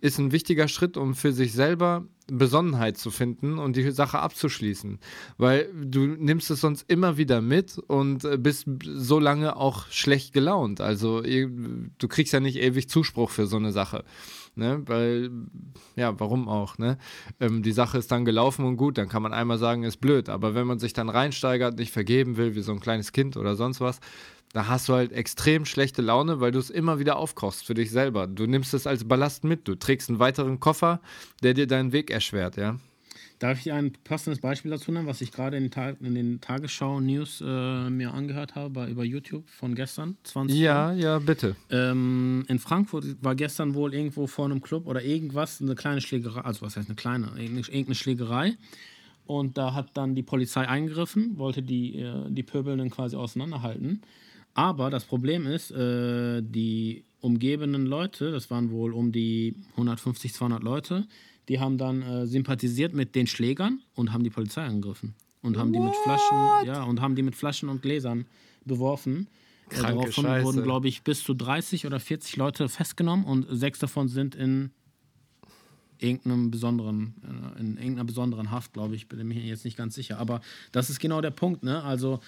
ist 0.00 0.18
ein 0.18 0.32
wichtiger 0.32 0.68
Schritt, 0.68 0.98
um 0.98 1.14
für 1.14 1.32
sich 1.32 1.52
selber 1.54 2.04
Besonnenheit 2.28 2.98
zu 2.98 3.10
finden 3.10 3.58
und 3.58 3.76
die 3.76 3.90
Sache 3.90 4.18
abzuschließen. 4.18 4.98
Weil 5.38 5.70
du 5.74 6.06
nimmst 6.06 6.50
es 6.50 6.60
sonst 6.60 6.90
immer 6.90 7.16
wieder 7.16 7.40
mit 7.40 7.78
und 7.78 8.24
äh, 8.24 8.36
bist 8.36 8.66
so 8.82 9.18
lange 9.18 9.56
auch 9.56 9.86
schlecht 9.90 10.32
gelaunt. 10.32 10.80
Also 10.80 11.22
du 11.22 12.08
kriegst 12.08 12.32
ja 12.32 12.40
nicht 12.40 12.56
ewig 12.56 12.88
Zuspruch 12.88 13.30
für 13.30 13.46
so 13.46 13.56
eine 13.56 13.72
Sache. 13.72 14.04
Ne? 14.56 14.82
Weil, 14.86 15.30
ja, 15.96 16.18
warum 16.18 16.48
auch, 16.48 16.78
ne? 16.78 16.96
Ähm, 17.40 17.62
die 17.62 17.72
Sache 17.72 17.98
ist 17.98 18.10
dann 18.10 18.24
gelaufen 18.24 18.64
und 18.64 18.78
gut, 18.78 18.96
dann 18.96 19.08
kann 19.08 19.22
man 19.22 19.34
einmal 19.34 19.58
sagen, 19.58 19.82
ist 19.82 19.98
blöd. 19.98 20.30
Aber 20.30 20.54
wenn 20.54 20.66
man 20.66 20.78
sich 20.78 20.94
dann 20.94 21.10
reinsteigert, 21.10 21.78
nicht 21.78 21.92
vergeben 21.92 22.38
will, 22.38 22.54
wie 22.54 22.62
so 22.62 22.72
ein 22.72 22.80
kleines 22.80 23.12
Kind 23.12 23.36
oder 23.36 23.54
sonst 23.54 23.82
was, 23.82 24.00
da 24.52 24.68
hast 24.68 24.88
du 24.88 24.94
halt 24.94 25.12
extrem 25.12 25.64
schlechte 25.66 26.02
Laune, 26.02 26.40
weil 26.40 26.52
du 26.52 26.58
es 26.58 26.70
immer 26.70 26.98
wieder 26.98 27.16
aufkochst 27.16 27.66
für 27.66 27.74
dich 27.74 27.90
selber. 27.90 28.26
Du 28.26 28.46
nimmst 28.46 28.74
es 28.74 28.86
als 28.86 29.04
Ballast 29.04 29.44
mit. 29.44 29.68
Du 29.68 29.74
trägst 29.74 30.08
einen 30.08 30.18
weiteren 30.18 30.60
Koffer, 30.60 31.00
der 31.42 31.54
dir 31.54 31.66
deinen 31.66 31.92
Weg 31.92 32.10
erschwert, 32.10 32.56
ja. 32.56 32.78
Darf 33.38 33.58
ich 33.58 33.64
dir 33.64 33.74
ein 33.74 33.92
passendes 34.04 34.40
Beispiel 34.40 34.70
dazu 34.70 34.90
nennen, 34.92 35.06
was 35.06 35.20
ich 35.20 35.30
gerade 35.30 35.58
in, 35.58 35.70
in, 36.00 36.14
den 36.14 36.40
Tagesschau-News 36.40 37.42
äh, 37.46 37.90
mir 37.90 38.14
angehört 38.14 38.54
habe 38.54 38.70
bei, 38.70 38.88
über 38.88 39.04
YouTube 39.04 39.50
von 39.50 39.74
gestern, 39.74 40.16
20 40.24 40.58
Ja, 40.58 40.88
Uhr. 40.88 40.94
ja, 40.94 41.18
bitte. 41.18 41.54
Ähm, 41.70 42.46
in 42.48 42.58
Frankfurt 42.58 43.04
war 43.20 43.34
gestern 43.34 43.74
wohl 43.74 43.92
irgendwo 43.92 44.26
vor 44.26 44.46
einem 44.46 44.62
Club 44.62 44.86
oder 44.86 45.04
irgendwas, 45.04 45.60
eine 45.60 45.74
kleine 45.74 46.00
Schlägerei, 46.00 46.40
also 46.40 46.62
was 46.62 46.78
heißt 46.78 46.88
eine 46.88 46.96
kleine, 46.96 47.30
irgendeine 47.36 47.94
Schlägerei. 47.94 48.56
Und 49.26 49.58
da 49.58 49.74
hat 49.74 49.90
dann 49.94 50.14
die 50.14 50.22
Polizei 50.22 50.66
eingegriffen, 50.66 51.36
wollte 51.36 51.62
die, 51.62 51.98
äh, 51.98 52.30
die 52.30 52.42
Pöbelnden 52.42 52.88
quasi 52.88 53.16
auseinanderhalten. 53.16 54.00
Aber 54.56 54.88
das 54.88 55.04
Problem 55.04 55.46
ist, 55.46 55.70
äh, 55.70 56.40
die 56.42 57.04
umgebenden 57.20 57.84
Leute, 57.84 58.32
das 58.32 58.50
waren 58.50 58.70
wohl 58.70 58.94
um 58.94 59.12
die 59.12 59.54
150, 59.72 60.32
200 60.32 60.62
Leute, 60.62 61.06
die 61.50 61.60
haben 61.60 61.76
dann 61.76 62.00
äh, 62.00 62.26
sympathisiert 62.26 62.94
mit 62.94 63.14
den 63.14 63.26
Schlägern 63.26 63.82
und 63.94 64.14
haben 64.14 64.24
die 64.24 64.30
Polizei 64.30 64.64
angegriffen. 64.64 65.14
Und 65.42 65.58
haben 65.58 65.74
What? 65.74 65.76
die 65.76 65.80
mit 65.80 65.94
Flaschen, 65.96 66.66
ja, 66.66 66.82
und 66.84 67.02
haben 67.02 67.14
die 67.14 67.22
mit 67.22 67.36
Flaschen 67.36 67.68
und 67.68 67.82
Gläsern 67.82 68.24
beworfen. 68.64 69.28
Äh, 69.68 69.82
daraufhin 69.82 70.24
Scheiße. 70.24 70.46
wurden, 70.46 70.62
glaube 70.62 70.88
ich, 70.88 71.02
bis 71.02 71.22
zu 71.22 71.34
30 71.34 71.84
oder 71.84 72.00
40 72.00 72.36
Leute 72.36 72.70
festgenommen 72.70 73.26
und 73.26 73.46
sechs 73.50 73.78
davon 73.78 74.08
sind 74.08 74.34
in 74.34 74.70
irgendeinem 75.98 76.50
besonderen, 76.50 77.14
äh, 77.22 77.60
in 77.60 77.76
irgendeiner 77.76 78.04
besonderen 78.04 78.50
Haft, 78.50 78.72
glaube 78.72 78.96
ich, 78.96 79.06
bin 79.06 79.28
mir 79.28 79.38
jetzt 79.38 79.66
nicht 79.66 79.76
ganz 79.76 79.94
sicher. 79.94 80.18
Aber 80.18 80.40
das 80.72 80.88
ist 80.88 80.98
genau 80.98 81.20
der 81.20 81.30
Punkt, 81.30 81.62
ne? 81.62 81.82
Also 81.82 82.20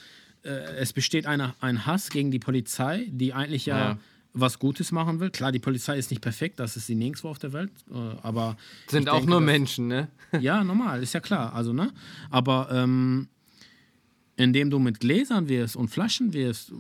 äh, 0.49 0.77
es 0.77 0.93
besteht 0.93 1.27
eine, 1.27 1.55
ein 1.61 1.87
Hass 1.87 2.11
gegen 2.11 2.31
die 2.31 2.39
Polizei, 2.39 3.07
die 3.11 3.35
eigentlich 3.35 3.67
ja, 3.67 3.79
ja, 3.79 3.99
was 4.33 4.59
Gutes 4.59 4.93
machen 4.93 5.21
will. 5.21 5.31
Klar, 5.31 5.53
die 5.53 5.59
Polizei 5.59 5.99
ist 5.99 6.11
nicht 6.11 6.23
perfekt, 6.23 6.59
das 6.59 6.77
ist 6.77 6.87
sie 6.87 6.95
nirgendwo 6.95 7.29
auf 7.29 7.39
der 7.39 7.53
Welt, 7.53 7.71
äh, 7.91 7.95
aber. 8.23 8.57
Sind 8.89 9.09
auch 9.09 9.17
denke, 9.17 9.31
nur 9.31 9.41
Menschen, 9.41 9.89
ne? 9.89 10.09
ja, 10.41 10.65
normal, 10.65 11.03
ist 11.03 11.13
ja 11.13 11.21
klar. 11.21 11.55
Also, 11.55 11.73
ne? 11.73 11.93
Aber 12.31 12.69
ähm, 12.73 13.29
indem 14.37 14.71
du 14.71 14.79
mit 14.79 15.01
Gläsern 15.01 15.49
wirfst 15.49 15.77
und 15.77 15.89
Flaschen 15.89 16.33
wirfst, 16.33 16.73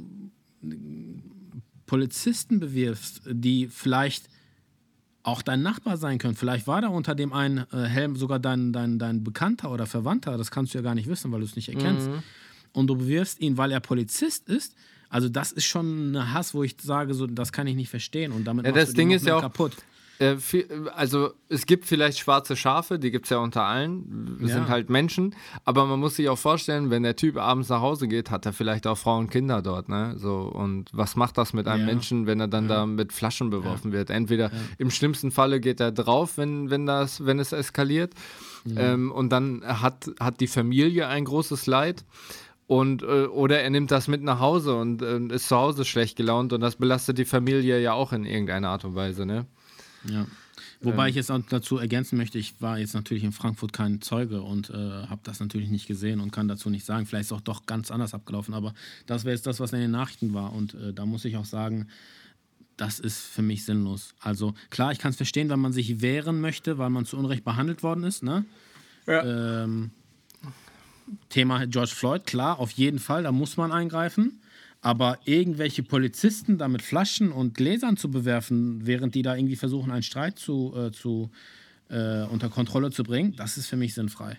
Polizisten 1.87 2.61
bewirfst, 2.61 3.22
die 3.26 3.68
vielleicht 3.68 4.28
auch 5.22 5.42
dein 5.42 5.62
Nachbar 5.62 5.96
sein 5.96 6.18
können. 6.18 6.37
Vielleicht 6.37 6.66
war 6.66 6.81
da 6.81 6.88
unter 6.88 7.14
dem 7.14 7.33
einen 7.33 7.66
äh, 7.72 7.85
Helm 7.85 8.16
sogar 8.16 8.38
dein, 8.38 8.72
dein, 8.72 8.98
dein 8.98 9.24
Bekannter 9.24 9.70
oder 9.70 9.87
Verwandter. 9.87 10.38
Das 10.38 10.50
kannst 10.50 10.72
du 10.72 10.78
ja 10.78 10.83
gar 10.83 10.94
nicht 10.94 11.09
wissen, 11.09 11.31
weil 11.33 11.40
du 11.40 11.46
es 11.46 11.57
nicht 11.57 11.68
erkennst. 11.68 12.09
Mhm. 12.09 12.22
Und 12.72 12.87
du 12.88 12.96
bewirfst 12.96 13.40
ihn, 13.40 13.57
weil 13.57 13.72
er 13.72 13.81
Polizist 13.81 14.48
ist. 14.48 14.74
Also 15.11 15.28
das 15.28 15.52
ist 15.52 15.64
schon 15.64 16.12
ein 16.12 16.33
Hass, 16.35 16.54
wo 16.54 16.62
ich 16.62 16.76
sage, 16.81 17.14
so, 17.14 17.26
das 17.26 17.52
kann 17.52 17.66
ich 17.66 17.76
nicht 17.76 17.88
verstehen. 17.88 18.33
Und 18.33 18.44
damit 18.44 18.66
ja, 18.66 18.72
das 18.72 18.92
Ding 18.92 19.11
ist 19.11 19.26
ja 19.26 19.37
auch 19.37 19.42
kaputt. 19.42 19.72
Äh, 20.18 20.37
also 20.94 21.31
es 21.48 21.66
gibt 21.66 21.87
vielleicht 21.87 22.18
schwarze 22.18 22.57
Schafe, 22.57 22.98
die 22.98 23.11
gibt 23.11 23.26
es 23.26 23.31
ja 23.31 23.38
unter 23.38 23.62
allen. 23.62 24.38
Ja. 24.40 24.48
sind 24.48 24.68
halt 24.68 24.90
Menschen. 24.90 25.35
Aber 25.64 25.87
man 25.87 26.00
muss 26.00 26.16
sich 26.16 26.28
auch 26.28 26.38
vorstellen, 26.38 26.90
wenn 26.90 27.02
der 27.02 27.16
Typ 27.16 27.37
abends 27.37 27.68
nach 27.68 27.81
Hause 27.81 28.09
geht, 28.09 28.31
hat 28.31 28.46
er 28.46 28.52
vielleicht 28.52 28.87
auch 28.87 28.98
Frauen 28.98 29.24
und 29.24 29.31
Kinder 29.31 29.62
dort. 29.62 29.88
Ne? 29.88 30.14
So, 30.18 30.40
und 30.40 30.90
was 30.92 31.16
macht 31.16 31.38
das 31.38 31.52
mit 31.52 31.68
einem 31.68 31.87
ja. 31.87 31.94
Menschen, 31.94 32.26
wenn 32.26 32.40
er 32.40 32.48
dann 32.48 32.68
ja. 32.68 32.76
da 32.76 32.87
mit 32.87 33.12
Flaschen 33.12 33.50
beworfen 33.50 33.92
wird? 33.92 34.11
Entweder 34.11 34.50
im 34.78 34.90
schlimmsten 34.90 35.31
Falle 35.31 35.61
geht 35.61 35.81
er 35.81 35.92
drauf, 35.92 36.37
wenn, 36.37 36.70
wenn, 36.70 36.87
das, 36.87 37.24
wenn 37.24 37.38
es 37.38 37.52
eskaliert. 37.52 38.12
Ähm, 38.76 39.12
und 39.12 39.31
dann 39.31 39.62
hat, 39.64 40.11
hat 40.20 40.40
die 40.40 40.46
Familie 40.46 41.09
ein 41.09 41.24
großes 41.24 41.66
Leid. 41.66 42.04
Und, 42.68 43.02
äh, 43.02 43.24
oder 43.24 43.62
er 43.62 43.70
nimmt 43.70 43.90
das 43.90 44.09
mit 44.09 44.22
nach 44.22 44.40
Hause 44.40 44.76
und 44.76 45.00
äh, 45.00 45.35
ist 45.35 45.48
zu 45.48 45.57
Hause 45.57 45.87
schlecht 45.87 46.16
gelaunt 46.16 46.52
und 46.52 46.61
das 46.61 46.76
belastet 46.76 47.16
die 47.16 47.24
Familie 47.24 47.81
ja 47.81 47.94
auch 47.94 48.12
in 48.12 48.26
irgendeiner 48.26 48.68
Art 48.68 48.85
und 48.85 48.94
Weise, 48.94 49.24
ne? 49.24 49.46
Ja. 50.04 50.26
Wobei 50.83 51.04
ähm. 51.04 51.09
ich 51.09 51.16
jetzt 51.16 51.31
auch 51.31 51.40
dazu 51.48 51.78
ergänzen 51.78 52.18
möchte, 52.18 52.38
ich 52.38 52.61
war 52.61 52.78
jetzt 52.78 52.92
natürlich 52.92 53.24
in 53.24 53.33
Frankfurt 53.33 53.72
kein 53.72 54.02
Zeuge 54.02 54.42
und 54.42 54.68
äh, 54.68 54.74
habe 54.74 55.22
das 55.24 55.40
natürlich 55.40 55.70
nicht 55.70 55.87
gesehen 55.87 56.20
und 56.20 56.31
kann 56.31 56.46
dazu 56.46 56.68
nicht 56.68 56.85
sagen. 56.85 57.07
Vielleicht 57.07 57.22
ist 57.22 57.33
es 57.33 57.38
auch 57.38 57.40
doch 57.40 57.64
ganz 57.64 57.90
anders 57.90 58.12
abgelaufen, 58.12 58.52
aber 58.52 58.74
das 59.07 59.24
wäre 59.24 59.35
jetzt 59.35 59.46
das, 59.46 59.61
was 59.61 59.72
in 59.72 59.81
den 59.81 59.90
Nachrichten 59.90 60.35
war. 60.35 60.52
Und 60.52 60.74
äh, 60.74 60.92
da 60.92 61.07
muss 61.07 61.24
ich 61.24 61.38
auch 61.38 61.46
sagen, 61.46 61.88
das 62.76 63.00
ist 63.00 63.18
für 63.18 63.42
mich 63.42 63.64
sinnlos. 63.64 64.14
Also 64.20 64.52
klar, 64.68 64.92
ich 64.92 64.98
kann 64.98 65.11
es 65.11 65.16
verstehen, 65.16 65.48
wenn 65.48 65.59
man 65.59 65.72
sich 65.72 66.02
wehren 66.02 66.42
möchte, 66.42 66.76
weil 66.76 66.90
man 66.90 67.07
zu 67.07 67.16
Unrecht 67.16 67.44
behandelt 67.44 67.83
worden 67.83 68.04
ist. 68.04 68.22
Ne? 68.22 68.44
Ja. 69.07 69.64
Ähm, 69.64 69.90
Thema 71.29 71.66
George 71.66 71.92
Floyd, 71.94 72.27
klar, 72.27 72.59
auf 72.59 72.71
jeden 72.73 72.99
Fall, 72.99 73.23
da 73.23 73.33
muss 73.33 73.57
man 73.57 73.73
eingreifen. 73.73 74.40
Aber 74.81 75.18
irgendwelche 75.25 75.83
Polizisten 75.83 76.57
da 76.57 76.68
mit 76.68 76.83
Flaschen 76.83 77.33
und 77.33 77.55
Gläsern 77.55 77.97
zu 77.97 78.11
bewerfen, 78.11 78.87
während 78.87 79.14
die 79.16 79.23
da 79.23 79.35
irgendwie 79.35 79.57
versuchen, 79.57 79.90
einen 79.90 80.05
Streit 80.05 80.38
zu, 80.38 80.73
äh, 80.77 80.92
zu, 80.92 81.31
äh, 81.88 82.23
unter 82.25 82.49
Kontrolle 82.49 82.92
zu 82.92 83.03
bringen, 83.03 83.35
das 83.37 83.59
ist 83.59 83.66
für 83.66 83.77
mich 83.77 83.94
sinnfrei. 83.94 84.38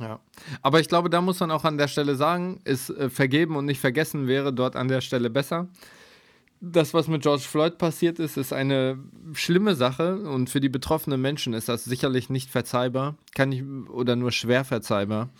Ja, 0.00 0.20
aber 0.62 0.80
ich 0.80 0.88
glaube, 0.88 1.10
da 1.10 1.20
muss 1.20 1.40
man 1.40 1.50
auch 1.50 1.64
an 1.64 1.78
der 1.78 1.88
Stelle 1.88 2.14
sagen, 2.14 2.60
ist 2.64 2.90
äh, 2.90 3.10
vergeben 3.10 3.56
und 3.56 3.64
nicht 3.64 3.80
vergessen 3.80 4.26
wäre 4.26 4.52
dort 4.52 4.76
an 4.76 4.88
der 4.88 5.00
Stelle 5.00 5.30
besser. 5.30 5.68
Das, 6.60 6.92
was 6.92 7.06
mit 7.06 7.22
George 7.22 7.44
Floyd 7.44 7.78
passiert 7.78 8.18
ist, 8.18 8.36
ist 8.36 8.52
eine 8.52 8.98
schlimme 9.32 9.76
Sache 9.76 10.18
und 10.18 10.50
für 10.50 10.60
die 10.60 10.68
betroffenen 10.68 11.20
Menschen 11.20 11.52
ist 11.52 11.68
das 11.68 11.84
sicherlich 11.84 12.30
nicht 12.30 12.50
verzeihbar, 12.50 13.16
kann 13.34 13.52
ich 13.52 13.62
oder 13.88 14.16
nur 14.16 14.32
schwer 14.32 14.64
verzeihbar 14.64 15.30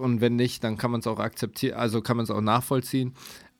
und 0.00 0.20
wenn 0.20 0.36
nicht, 0.36 0.64
dann 0.64 0.76
kann 0.76 0.90
man 0.90 1.00
es 1.00 1.06
auch 1.06 1.18
akzeptieren, 1.18 1.78
also 1.78 2.00
kann 2.00 2.16
man 2.16 2.24
es 2.24 2.30
auch 2.30 2.40
nachvollziehen. 2.40 3.14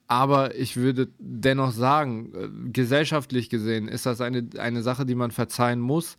Aber 0.07 0.55
ich 0.55 0.77
würde 0.77 1.09
dennoch 1.18 1.72
sagen, 1.72 2.33
äh, 2.35 2.70
gesellschaftlich 2.70 3.51
gesehen 3.51 3.88
ist 3.88 4.07
das 4.07 4.20
eine, 4.20 4.48
eine 4.59 4.83
Sache, 4.83 5.05
die 5.05 5.14
man 5.14 5.31
verzeihen 5.31 5.81
muss. 5.81 6.16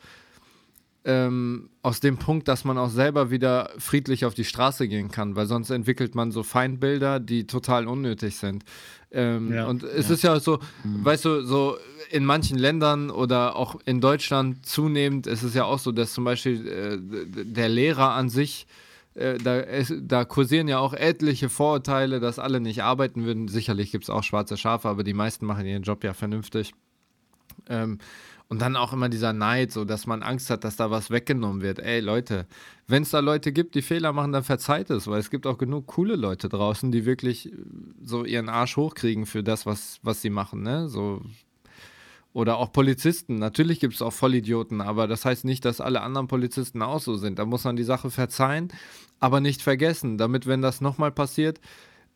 Ähm, 1.06 1.70
aus 1.82 2.02
dem 2.02 2.18
Punkt, 2.18 2.50
dass 2.50 2.66
man 2.66 2.78
auch 2.78 2.90
selber 2.90 3.32
wieder 3.32 3.72
friedlich 3.78 4.26
auf 4.26 4.34
die 4.34 4.44
Straße 4.44 4.88
gehen 4.90 5.10
kann, 5.10 5.36
weil 5.38 5.48
sonst 5.48 5.70
entwickelt 5.70 6.14
man 6.14 6.32
so 6.32 6.44
Feindbilder, 6.44 7.22
die 7.22 7.48
total 7.48 7.88
unnötig 7.88 8.36
sind. 8.36 8.66
Ähm, 9.12 9.54
ja, 9.54 9.66
und 9.66 9.84
es 9.84 10.10
ja. 10.10 10.14
ist 10.14 10.24
ja 10.24 10.40
so, 10.40 10.60
mhm. 10.84 11.06
weißt 11.06 11.24
du, 11.24 11.42
so 11.44 11.78
in 12.12 12.26
manchen 12.26 12.58
Ländern 12.58 13.12
oder 13.12 13.56
auch 13.56 13.80
in 13.86 14.02
Deutschland 14.02 14.66
zunehmend 14.66 15.26
ist 15.26 15.44
es 15.44 15.54
ja 15.54 15.64
auch 15.64 15.80
so, 15.80 15.94
dass 15.94 16.14
zum 16.14 16.26
Beispiel 16.26 16.68
äh, 16.68 17.46
der 17.46 17.70
Lehrer 17.70 18.12
an 18.12 18.30
sich 18.30 18.68
äh, 19.16 19.38
da, 19.38 19.60
es, 19.60 19.94
da 20.00 20.26
kursieren 20.26 20.68
ja 20.68 20.80
auch 20.80 20.94
etliche 20.94 21.50
Vorurteile, 21.50 22.20
dass 22.20 22.40
alle 22.40 22.60
nicht 22.60 22.84
arbeiten 22.84 23.26
würden. 23.26 23.48
Sicherlich 23.48 23.92
gibt 23.92 24.06
es 24.06 24.10
auch 24.10 24.24
schwarze 24.24 24.58
Schafe, 24.58 24.88
aber 24.88 25.04
die 25.04 25.14
meisten 25.14 25.46
machen 25.46 25.66
ihren 25.66 25.84
Job 25.84 26.04
ja 26.04 26.14
vernünftig. 26.14 26.74
Ähm, 27.68 28.00
und 28.50 28.62
dann 28.62 28.76
auch 28.76 28.94
immer 28.94 29.10
dieser 29.10 29.32
Neid, 29.32 29.72
so 29.72 29.86
dass 29.86 30.08
man 30.08 30.24
Angst 30.24 30.50
hat, 30.50 30.64
dass 30.64 30.76
da 30.76 30.90
was 30.90 31.12
weggenommen 31.12 31.62
wird. 31.62 31.80
Ey, 31.80 32.00
Leute, 32.00 32.48
wenn 32.88 33.04
es 33.04 33.12
da 33.12 33.20
Leute 33.20 33.52
gibt, 33.52 33.76
die 33.76 33.84
Fehler 33.84 34.12
machen, 34.12 34.32
dann 34.32 34.44
verzeiht 34.44 34.90
es, 34.90 35.08
weil 35.08 35.20
es 35.20 35.30
gibt 35.30 35.46
auch 35.46 35.60
genug 35.60 35.86
coole 35.86 36.16
Leute 36.16 36.50
draußen, 36.50 36.92
die 36.92 37.06
wirklich 37.06 37.52
so 38.04 38.26
ihren 38.26 38.50
Arsch 38.50 38.76
hochkriegen 38.76 39.28
für 39.28 39.44
das, 39.44 39.68
was, 39.68 40.00
was 40.02 40.24
sie 40.24 40.32
machen. 40.32 40.64
Ne? 40.64 40.90
So 40.90 41.22
oder 42.34 42.58
auch 42.58 42.72
Polizisten. 42.72 43.36
Natürlich 43.36 43.80
gibt 43.80 43.94
es 43.94 44.02
auch 44.02 44.14
Vollidioten, 44.14 44.82
aber 44.82 45.08
das 45.08 45.26
heißt 45.26 45.46
nicht, 45.46 45.64
dass 45.66 45.82
alle 45.82 46.02
anderen 46.02 46.28
Polizisten 46.28 46.82
auch 46.82 47.00
so 47.00 47.16
sind. 47.16 47.38
Da 47.38 47.46
muss 47.46 47.64
man 47.64 47.76
die 47.76 47.84
Sache 47.84 48.10
verzeihen, 48.10 48.70
aber 49.20 49.42
nicht 49.42 49.62
vergessen, 49.62 50.18
damit, 50.18 50.48
wenn 50.48 50.62
das 50.62 50.82
nochmal 50.82 51.12
passiert, 51.12 51.60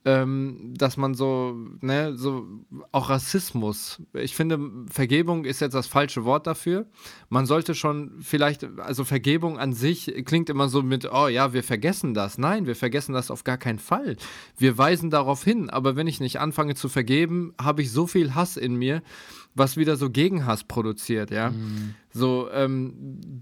ähm, 0.05 0.73
dass 0.75 0.97
man 0.97 1.13
so, 1.13 1.55
ne, 1.81 2.15
so 2.17 2.45
auch 2.91 3.09
Rassismus. 3.09 4.01
Ich 4.13 4.35
finde, 4.35 4.59
Vergebung 4.89 5.45
ist 5.45 5.61
jetzt 5.61 5.73
das 5.73 5.87
falsche 5.87 6.25
Wort 6.25 6.45
dafür. 6.45 6.87
Man 7.29 7.45
sollte 7.45 7.73
schon 7.73 8.11
vielleicht, 8.19 8.67
also 8.79 9.05
Vergebung 9.05 9.57
an 9.57 9.71
sich 9.71 10.13
klingt 10.25 10.49
immer 10.49 10.67
so 10.67 10.81
mit, 10.81 11.09
oh 11.11 11.27
ja, 11.27 11.53
wir 11.53 11.63
vergessen 11.63 12.13
das. 12.13 12.37
Nein, 12.37 12.65
wir 12.65 12.75
vergessen 12.75 13.13
das 13.13 13.31
auf 13.31 13.45
gar 13.45 13.57
keinen 13.57 13.79
Fall. 13.79 14.17
Wir 14.57 14.77
weisen 14.77 15.09
darauf 15.09 15.43
hin, 15.43 15.69
aber 15.69 15.95
wenn 15.95 16.07
ich 16.07 16.19
nicht 16.19 16.39
anfange 16.39 16.75
zu 16.75 16.89
vergeben, 16.89 17.53
habe 17.61 17.81
ich 17.81 17.91
so 17.91 18.05
viel 18.05 18.35
Hass 18.35 18.57
in 18.57 18.75
mir, 18.75 19.01
was 19.55 19.77
wieder 19.77 19.95
so 19.95 20.09
Gegenhass 20.09 20.65
produziert, 20.65 21.31
ja. 21.31 21.51
Mhm. 21.51 21.95
So, 22.11 22.49
ähm, 22.51 22.93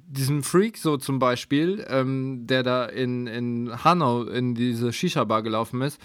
diesen 0.08 0.44
Freak 0.44 0.78
so 0.78 0.98
zum 0.98 1.20
Beispiel, 1.20 1.86
ähm, 1.90 2.46
der 2.48 2.64
da 2.64 2.86
in, 2.86 3.28
in 3.28 3.84
Hanau 3.84 4.24
in 4.24 4.54
diese 4.54 4.94
Shisha-Bar 4.94 5.42
gelaufen 5.42 5.82
ist, 5.82 6.00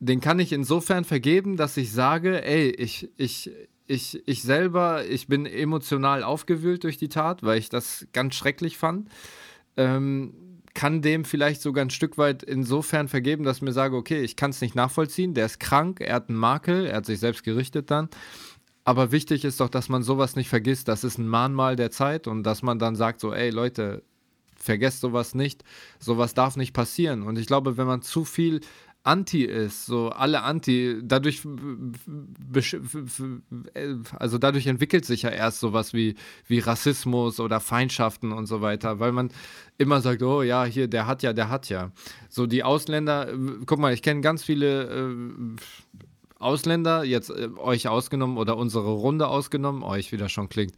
den 0.00 0.20
kann 0.20 0.38
ich 0.38 0.52
insofern 0.52 1.04
vergeben, 1.04 1.56
dass 1.56 1.76
ich 1.76 1.92
sage, 1.92 2.44
ey, 2.44 2.70
ich, 2.70 3.10
ich, 3.16 3.50
ich, 3.86 4.22
ich 4.26 4.42
selber, 4.42 5.04
ich 5.06 5.26
bin 5.26 5.46
emotional 5.46 6.22
aufgewühlt 6.22 6.84
durch 6.84 6.98
die 6.98 7.08
Tat, 7.08 7.42
weil 7.42 7.58
ich 7.58 7.68
das 7.68 8.06
ganz 8.12 8.34
schrecklich 8.34 8.78
fand. 8.78 9.08
Ähm, 9.76 10.34
kann 10.74 11.02
dem 11.02 11.24
vielleicht 11.24 11.60
sogar 11.60 11.84
ein 11.84 11.90
Stück 11.90 12.18
weit 12.18 12.44
insofern 12.44 13.08
vergeben, 13.08 13.42
dass 13.42 13.56
ich 13.56 13.62
mir 13.62 13.72
sage, 13.72 13.96
okay, 13.96 14.20
ich 14.20 14.36
kann 14.36 14.50
es 14.50 14.60
nicht 14.60 14.76
nachvollziehen, 14.76 15.34
der 15.34 15.46
ist 15.46 15.58
krank, 15.58 16.00
er 16.00 16.14
hat 16.14 16.28
einen 16.28 16.38
Makel, 16.38 16.86
er 16.86 16.98
hat 16.98 17.06
sich 17.06 17.18
selbst 17.18 17.42
gerichtet 17.42 17.90
dann. 17.90 18.08
Aber 18.84 19.10
wichtig 19.10 19.44
ist 19.44 19.60
doch, 19.60 19.68
dass 19.68 19.88
man 19.88 20.02
sowas 20.02 20.36
nicht 20.36 20.48
vergisst. 20.48 20.88
Das 20.88 21.04
ist 21.04 21.18
ein 21.18 21.28
Mahnmal 21.28 21.76
der 21.76 21.90
Zeit 21.90 22.26
und 22.26 22.44
dass 22.44 22.62
man 22.62 22.78
dann 22.78 22.94
sagt 22.94 23.20
so, 23.20 23.34
ey 23.34 23.50
Leute, 23.50 24.02
vergesst 24.54 25.00
sowas 25.00 25.34
nicht. 25.34 25.64
Sowas 25.98 26.34
darf 26.34 26.56
nicht 26.56 26.72
passieren. 26.72 27.22
Und 27.22 27.38
ich 27.38 27.46
glaube, 27.46 27.76
wenn 27.76 27.86
man 27.86 28.02
zu 28.02 28.24
viel 28.24 28.60
Anti 29.04 29.44
ist, 29.44 29.86
so 29.86 30.10
alle 30.10 30.42
Anti, 30.42 31.00
dadurch, 31.02 31.42
also 34.18 34.38
dadurch 34.38 34.66
entwickelt 34.66 35.04
sich 35.04 35.22
ja 35.22 35.30
erst 35.30 35.60
sowas 35.60 35.94
wie, 35.94 36.14
wie 36.46 36.58
Rassismus 36.58 37.40
oder 37.40 37.60
Feindschaften 37.60 38.32
und 38.32 38.46
so 38.46 38.60
weiter, 38.60 39.00
weil 39.00 39.12
man 39.12 39.30
immer 39.78 40.00
sagt, 40.00 40.22
oh 40.22 40.42
ja, 40.42 40.64
hier, 40.64 40.88
der 40.88 41.06
hat 41.06 41.22
ja, 41.22 41.32
der 41.32 41.48
hat 41.48 41.68
ja. 41.68 41.90
So 42.28 42.46
die 42.46 42.64
Ausländer, 42.64 43.32
guck 43.64 43.78
mal, 43.78 43.94
ich 43.94 44.02
kenne 44.02 44.20
ganz 44.20 44.44
viele 44.44 44.84
äh, 44.84 45.56
Ausländer, 46.38 47.04
jetzt 47.04 47.30
äh, 47.30 47.48
euch 47.56 47.88
ausgenommen 47.88 48.36
oder 48.36 48.56
unsere 48.56 48.90
Runde 48.90 49.28
ausgenommen, 49.28 49.82
euch 49.82 50.12
wieder 50.12 50.28
schon 50.28 50.48
klingt. 50.48 50.74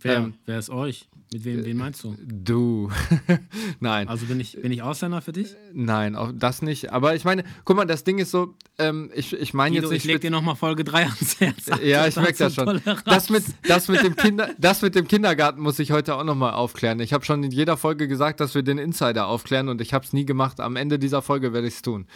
Wer, 0.00 0.16
ähm, 0.16 0.34
wer 0.46 0.58
ist 0.58 0.70
euch? 0.70 1.08
Mit 1.34 1.44
wem, 1.44 1.64
wen 1.64 1.76
meinst 1.76 2.04
du? 2.04 2.16
Du. 2.22 2.92
Nein. 3.80 4.06
Also 4.06 4.26
bin 4.26 4.38
ich, 4.38 4.52
bin 4.62 4.70
ich 4.70 4.82
Ausländer 4.82 5.20
für 5.20 5.32
dich? 5.32 5.56
Nein, 5.72 6.14
auch 6.14 6.30
das 6.32 6.62
nicht. 6.62 6.92
Aber 6.92 7.16
ich 7.16 7.24
meine, 7.24 7.42
guck 7.64 7.74
mal, 7.76 7.86
das 7.86 8.04
Ding 8.04 8.18
ist 8.18 8.30
so, 8.30 8.54
ähm, 8.78 9.10
ich, 9.16 9.32
ich 9.32 9.52
meine 9.52 9.74
jetzt 9.74 9.90
nicht. 9.90 10.04
Ich 10.04 10.12
leg 10.12 10.20
dir 10.20 10.30
nochmal 10.30 10.54
Folge 10.54 10.84
3 10.84 11.06
ans 11.06 11.40
Herz. 11.40 11.70
ja, 11.82 12.06
ich 12.06 12.14
merke 12.14 12.38
das 12.38 12.54
schon. 12.54 12.80
Das 13.04 13.30
mit, 13.30 13.42
das, 13.66 13.88
mit 13.88 14.04
dem 14.04 14.14
Kinder, 14.14 14.50
das 14.60 14.80
mit 14.80 14.94
dem 14.94 15.08
Kindergarten 15.08 15.60
muss 15.60 15.80
ich 15.80 15.90
heute 15.90 16.14
auch 16.14 16.22
nochmal 16.22 16.52
aufklären. 16.52 17.00
Ich 17.00 17.12
habe 17.12 17.24
schon 17.24 17.42
in 17.42 17.50
jeder 17.50 17.76
Folge 17.76 18.06
gesagt, 18.06 18.38
dass 18.38 18.54
wir 18.54 18.62
den 18.62 18.78
Insider 18.78 19.26
aufklären 19.26 19.68
und 19.68 19.80
ich 19.80 19.92
habe 19.92 20.04
es 20.04 20.12
nie 20.12 20.26
gemacht. 20.26 20.60
Am 20.60 20.76
Ende 20.76 21.00
dieser 21.00 21.20
Folge 21.20 21.52
werde 21.52 21.66
ich 21.66 21.74
es 21.74 21.82
tun. 21.82 22.06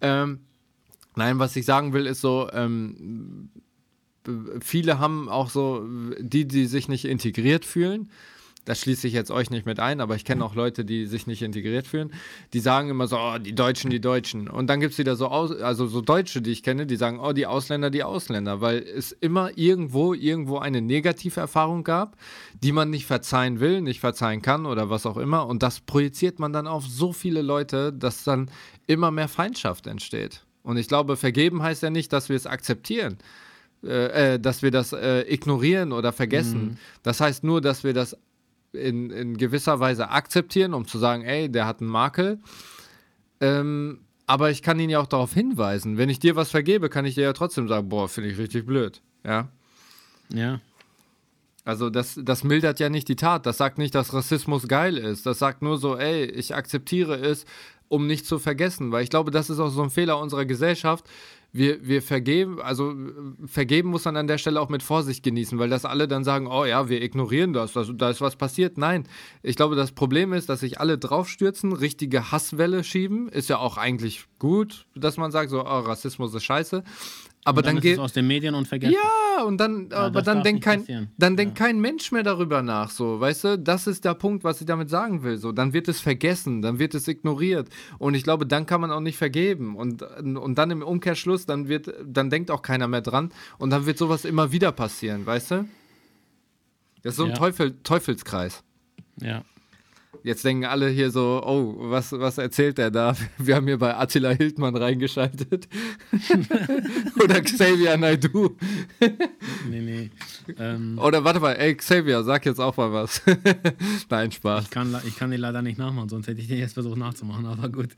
Ähm, 0.00 0.40
nein, 1.14 1.38
was 1.38 1.54
ich 1.54 1.64
sagen 1.64 1.92
will, 1.92 2.06
ist 2.06 2.20
so, 2.20 2.50
ähm, 2.52 3.50
viele 4.60 4.98
haben 4.98 5.28
auch 5.28 5.48
so, 5.48 5.86
die, 6.18 6.48
die 6.48 6.66
sich 6.66 6.88
nicht 6.88 7.04
integriert 7.04 7.64
fühlen, 7.64 8.10
das 8.64 8.80
schließe 8.80 9.06
ich 9.06 9.12
jetzt 9.12 9.30
euch 9.30 9.50
nicht 9.50 9.66
mit 9.66 9.80
ein, 9.80 10.00
aber 10.00 10.16
ich 10.16 10.24
kenne 10.24 10.44
auch 10.44 10.54
Leute, 10.54 10.84
die 10.84 11.06
sich 11.06 11.26
nicht 11.26 11.42
integriert 11.42 11.86
fühlen, 11.86 12.12
die 12.52 12.60
sagen 12.60 12.88
immer 12.88 13.06
so, 13.06 13.18
oh, 13.18 13.38
die 13.38 13.54
Deutschen, 13.54 13.90
die 13.90 14.00
Deutschen. 14.00 14.48
Und 14.48 14.68
dann 14.68 14.80
gibt 14.80 14.92
es 14.92 14.98
wieder 14.98 15.16
so, 15.16 15.28
Aus 15.28 15.50
also 15.52 15.86
so 15.86 16.00
Deutsche, 16.00 16.42
die 16.42 16.50
ich 16.50 16.62
kenne, 16.62 16.86
die 16.86 16.96
sagen, 16.96 17.20
oh, 17.20 17.32
die 17.32 17.46
Ausländer, 17.46 17.90
die 17.90 18.02
Ausländer, 18.02 18.60
weil 18.60 18.78
es 18.78 19.12
immer 19.12 19.56
irgendwo, 19.56 20.14
irgendwo 20.14 20.58
eine 20.58 20.80
negative 20.80 21.40
Erfahrung 21.40 21.84
gab, 21.84 22.16
die 22.62 22.72
man 22.72 22.90
nicht 22.90 23.06
verzeihen 23.06 23.60
will, 23.60 23.80
nicht 23.80 24.00
verzeihen 24.00 24.42
kann 24.42 24.66
oder 24.66 24.90
was 24.90 25.06
auch 25.06 25.16
immer. 25.16 25.46
Und 25.46 25.62
das 25.62 25.80
projiziert 25.80 26.38
man 26.38 26.52
dann 26.52 26.66
auf 26.66 26.84
so 26.86 27.12
viele 27.12 27.42
Leute, 27.42 27.92
dass 27.92 28.24
dann 28.24 28.50
immer 28.86 29.10
mehr 29.10 29.28
Feindschaft 29.28 29.86
entsteht. 29.86 30.44
Und 30.62 30.78
ich 30.78 30.88
glaube, 30.88 31.16
vergeben 31.16 31.62
heißt 31.62 31.82
ja 31.82 31.90
nicht, 31.90 32.12
dass 32.12 32.30
wir 32.30 32.36
es 32.36 32.46
akzeptieren, 32.46 33.18
äh, 33.84 34.34
äh, 34.34 34.40
dass 34.40 34.62
wir 34.62 34.70
das 34.70 34.92
äh, 34.94 35.20
ignorieren 35.30 35.92
oder 35.92 36.12
vergessen. 36.12 36.64
Mhm. 36.64 36.76
Das 37.02 37.20
heißt 37.20 37.44
nur, 37.44 37.60
dass 37.60 37.84
wir 37.84 37.92
das 37.92 38.16
in, 38.74 39.10
in 39.10 39.36
gewisser 39.36 39.80
Weise 39.80 40.10
akzeptieren, 40.10 40.74
um 40.74 40.86
zu 40.86 40.98
sagen, 40.98 41.22
ey, 41.22 41.50
der 41.50 41.66
hat 41.66 41.80
einen 41.80 41.90
Makel. 41.90 42.40
Ähm, 43.40 44.00
aber 44.26 44.50
ich 44.50 44.62
kann 44.62 44.80
ihn 44.80 44.90
ja 44.90 45.00
auch 45.00 45.06
darauf 45.06 45.34
hinweisen. 45.34 45.98
Wenn 45.98 46.08
ich 46.08 46.18
dir 46.18 46.36
was 46.36 46.50
vergebe, 46.50 46.88
kann 46.88 47.04
ich 47.04 47.14
dir 47.14 47.24
ja 47.24 47.32
trotzdem 47.32 47.68
sagen, 47.68 47.88
boah, 47.88 48.08
finde 48.08 48.30
ich 48.30 48.38
richtig 48.38 48.66
blöd. 48.66 49.02
Ja. 49.24 49.48
Ja. 50.32 50.60
Also 51.64 51.88
das, 51.88 52.18
das 52.22 52.44
mildert 52.44 52.78
ja 52.80 52.88
nicht 52.90 53.08
die 53.08 53.16
Tat. 53.16 53.46
Das 53.46 53.56
sagt 53.56 53.78
nicht, 53.78 53.94
dass 53.94 54.12
Rassismus 54.12 54.68
geil 54.68 54.98
ist. 54.98 55.24
Das 55.26 55.38
sagt 55.38 55.62
nur 55.62 55.78
so, 55.78 55.96
ey, 55.96 56.24
ich 56.24 56.54
akzeptiere 56.54 57.16
es, 57.16 57.46
um 57.88 58.06
nicht 58.06 58.26
zu 58.26 58.38
vergessen. 58.38 58.92
Weil 58.92 59.02
ich 59.02 59.10
glaube, 59.10 59.30
das 59.30 59.50
ist 59.50 59.58
auch 59.58 59.70
so 59.70 59.82
ein 59.82 59.90
Fehler 59.90 60.18
unserer 60.18 60.44
Gesellschaft. 60.44 61.06
Wir, 61.56 61.86
wir 61.86 62.02
vergeben, 62.02 62.60
also 62.60 62.94
vergeben 63.46 63.90
muss 63.90 64.04
man 64.04 64.16
an 64.16 64.26
der 64.26 64.38
Stelle 64.38 64.60
auch 64.60 64.68
mit 64.68 64.82
Vorsicht 64.82 65.22
genießen, 65.22 65.56
weil 65.56 65.70
das 65.70 65.84
alle 65.84 66.08
dann 66.08 66.24
sagen, 66.24 66.48
oh 66.48 66.64
ja, 66.64 66.88
wir 66.88 67.00
ignorieren 67.00 67.52
das, 67.52 67.74
das 67.74 67.92
da 67.94 68.10
ist 68.10 68.20
was 68.20 68.34
passiert. 68.34 68.76
Nein, 68.76 69.04
ich 69.40 69.54
glaube, 69.54 69.76
das 69.76 69.92
Problem 69.92 70.32
ist, 70.32 70.48
dass 70.48 70.60
sich 70.60 70.80
alle 70.80 70.98
draufstürzen, 70.98 71.72
richtige 71.72 72.32
Hasswelle 72.32 72.82
schieben. 72.82 73.28
Ist 73.28 73.48
ja 73.48 73.58
auch 73.58 73.76
eigentlich 73.76 74.24
gut, 74.40 74.86
dass 74.96 75.16
man 75.16 75.30
sagt, 75.30 75.50
so, 75.50 75.60
oh, 75.60 75.78
Rassismus 75.78 76.34
ist 76.34 76.42
scheiße. 76.42 76.82
Aber 77.46 77.58
und 77.58 77.66
dann, 77.66 77.76
dann 77.76 77.82
geht 77.82 77.98
aus 77.98 78.14
den 78.14 78.26
Medien 78.26 78.54
und 78.54 78.66
vergessen. 78.66 78.94
Ja, 78.94 79.44
und 79.44 79.58
dann, 79.58 79.90
ja, 79.90 79.98
aber 79.98 80.22
dann 80.22 80.42
denkt 80.42 80.64
kein, 80.64 81.10
dann 81.18 81.36
denkt 81.36 81.58
ja. 81.58 81.66
kein 81.66 81.78
Mensch 81.78 82.10
mehr 82.10 82.22
darüber 82.22 82.62
nach, 82.62 82.90
so, 82.90 83.20
weißt 83.20 83.44
du? 83.44 83.58
Das 83.58 83.86
ist 83.86 84.06
der 84.06 84.14
Punkt, 84.14 84.44
was 84.44 84.62
ich 84.62 84.66
damit 84.66 84.88
sagen 84.88 85.22
will. 85.22 85.36
So, 85.36 85.52
dann 85.52 85.74
wird 85.74 85.88
es 85.88 86.00
vergessen, 86.00 86.62
dann 86.62 86.78
wird 86.78 86.94
es 86.94 87.06
ignoriert. 87.06 87.68
Und 87.98 88.14
ich 88.14 88.22
glaube, 88.22 88.46
dann 88.46 88.64
kann 88.64 88.80
man 88.80 88.90
auch 88.90 89.00
nicht 89.00 89.18
vergeben. 89.18 89.76
Und, 89.76 90.02
und 90.02 90.54
dann 90.56 90.70
im 90.70 90.82
Umkehrschluss, 90.82 91.44
dann 91.44 91.68
wird, 91.68 91.92
dann 92.04 92.30
denkt 92.30 92.50
auch 92.50 92.62
keiner 92.62 92.88
mehr 92.88 93.02
dran. 93.02 93.30
Und 93.58 93.70
dann 93.70 93.84
wird 93.84 93.98
sowas 93.98 94.24
immer 94.24 94.50
wieder 94.50 94.72
passieren, 94.72 95.26
weißt 95.26 95.50
du? 95.50 95.68
Das 97.02 97.12
ist 97.12 97.16
so 97.18 97.24
ein 97.24 97.30
ja. 97.30 97.36
Teufel, 97.36 97.74
Teufelskreis. 97.82 98.64
Ja. 99.20 99.42
Jetzt 100.24 100.42
denken 100.42 100.64
alle 100.64 100.88
hier 100.88 101.10
so, 101.10 101.42
oh, 101.44 101.74
was, 101.90 102.10
was 102.12 102.38
erzählt 102.38 102.78
der 102.78 102.90
da? 102.90 103.14
Wir 103.36 103.56
haben 103.56 103.66
hier 103.66 103.76
bei 103.76 103.94
Attila 103.94 104.30
Hildmann 104.30 104.74
reingeschaltet. 104.74 105.68
Oder 107.22 107.42
Xavier 107.42 107.98
Naidu. 107.98 108.56
nee, 109.68 109.80
nee. 109.82 110.10
Ähm, 110.58 110.98
Oder 110.98 111.24
warte 111.24 111.40
mal, 111.40 111.52
ey, 111.52 111.74
Xavier, 111.74 112.22
sag 112.24 112.46
jetzt 112.46 112.58
auch 112.58 112.74
mal 112.78 112.90
was. 112.90 113.20
Nein, 114.08 114.32
Spaß. 114.32 114.64
Ich 114.64 114.70
kann, 114.70 114.96
ich 115.06 115.14
kann 115.14 115.30
den 115.30 115.40
leider 115.40 115.60
nicht 115.60 115.76
nachmachen, 115.76 116.08
sonst 116.08 116.26
hätte 116.26 116.40
ich 116.40 116.48
den 116.48 116.58
jetzt 116.58 116.72
versucht 116.72 116.96
nachzumachen, 116.96 117.44
aber 117.44 117.68
gut. 117.68 117.90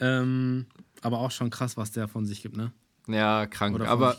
Ähm, 0.00 0.64
aber 1.02 1.18
auch 1.18 1.30
schon 1.30 1.50
krass, 1.50 1.76
was 1.76 1.92
der 1.92 2.08
von 2.08 2.24
sich 2.24 2.40
gibt, 2.40 2.56
ne? 2.56 2.72
Ja, 3.08 3.44
krank. 3.46 3.78
Aber, 3.82 4.16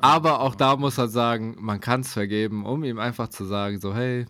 aber 0.00 0.40
auch 0.40 0.54
da 0.54 0.76
muss 0.76 0.96
er 0.96 1.08
sagen, 1.08 1.56
man 1.58 1.78
kann 1.80 2.00
es 2.00 2.14
vergeben, 2.14 2.64
um 2.64 2.84
ihm 2.84 2.98
einfach 2.98 3.28
zu 3.28 3.44
sagen, 3.44 3.80
so, 3.80 3.94
hey, 3.94 4.24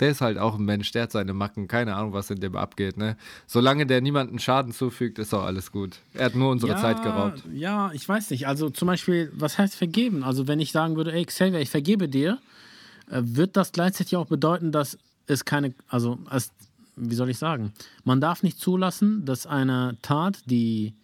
der 0.00 0.10
ist 0.10 0.20
halt 0.20 0.38
auch 0.38 0.56
ein 0.56 0.64
Mensch, 0.64 0.92
der 0.92 1.04
hat 1.04 1.12
seine 1.12 1.32
Macken, 1.32 1.66
keine 1.68 1.96
Ahnung, 1.96 2.12
was 2.12 2.30
in 2.30 2.40
dem 2.40 2.56
abgeht. 2.56 2.96
Ne? 2.96 3.16
Solange 3.46 3.86
der 3.86 4.00
niemanden 4.00 4.38
Schaden 4.38 4.72
zufügt, 4.72 5.18
ist 5.18 5.34
auch 5.34 5.42
alles 5.42 5.72
gut. 5.72 5.98
Er 6.14 6.26
hat 6.26 6.34
nur 6.34 6.50
unsere 6.50 6.72
ja, 6.72 6.78
Zeit 6.78 7.02
geraubt. 7.02 7.42
Ja, 7.52 7.90
ich 7.92 8.08
weiß 8.08 8.30
nicht. 8.30 8.46
Also 8.46 8.70
zum 8.70 8.86
Beispiel, 8.86 9.32
was 9.34 9.58
heißt 9.58 9.74
vergeben? 9.74 10.22
Also 10.22 10.46
wenn 10.46 10.60
ich 10.60 10.72
sagen 10.72 10.96
würde, 10.96 11.12
ey 11.12 11.24
Xavier, 11.24 11.60
ich 11.60 11.70
vergebe 11.70 12.08
dir, 12.08 12.38
äh, 13.10 13.20
wird 13.22 13.56
das 13.56 13.72
gleichzeitig 13.72 14.16
auch 14.16 14.26
bedeuten, 14.26 14.70
dass 14.70 14.98
es 15.26 15.44
keine, 15.44 15.74
also 15.88 16.18
es, 16.30 16.50
wie 16.96 17.14
soll 17.14 17.30
ich 17.30 17.38
sagen, 17.38 17.72
man 18.04 18.20
darf 18.20 18.42
nicht 18.42 18.60
zulassen, 18.60 19.24
dass 19.24 19.46
eine 19.46 19.96
Tat, 20.02 20.38
die 20.46 20.94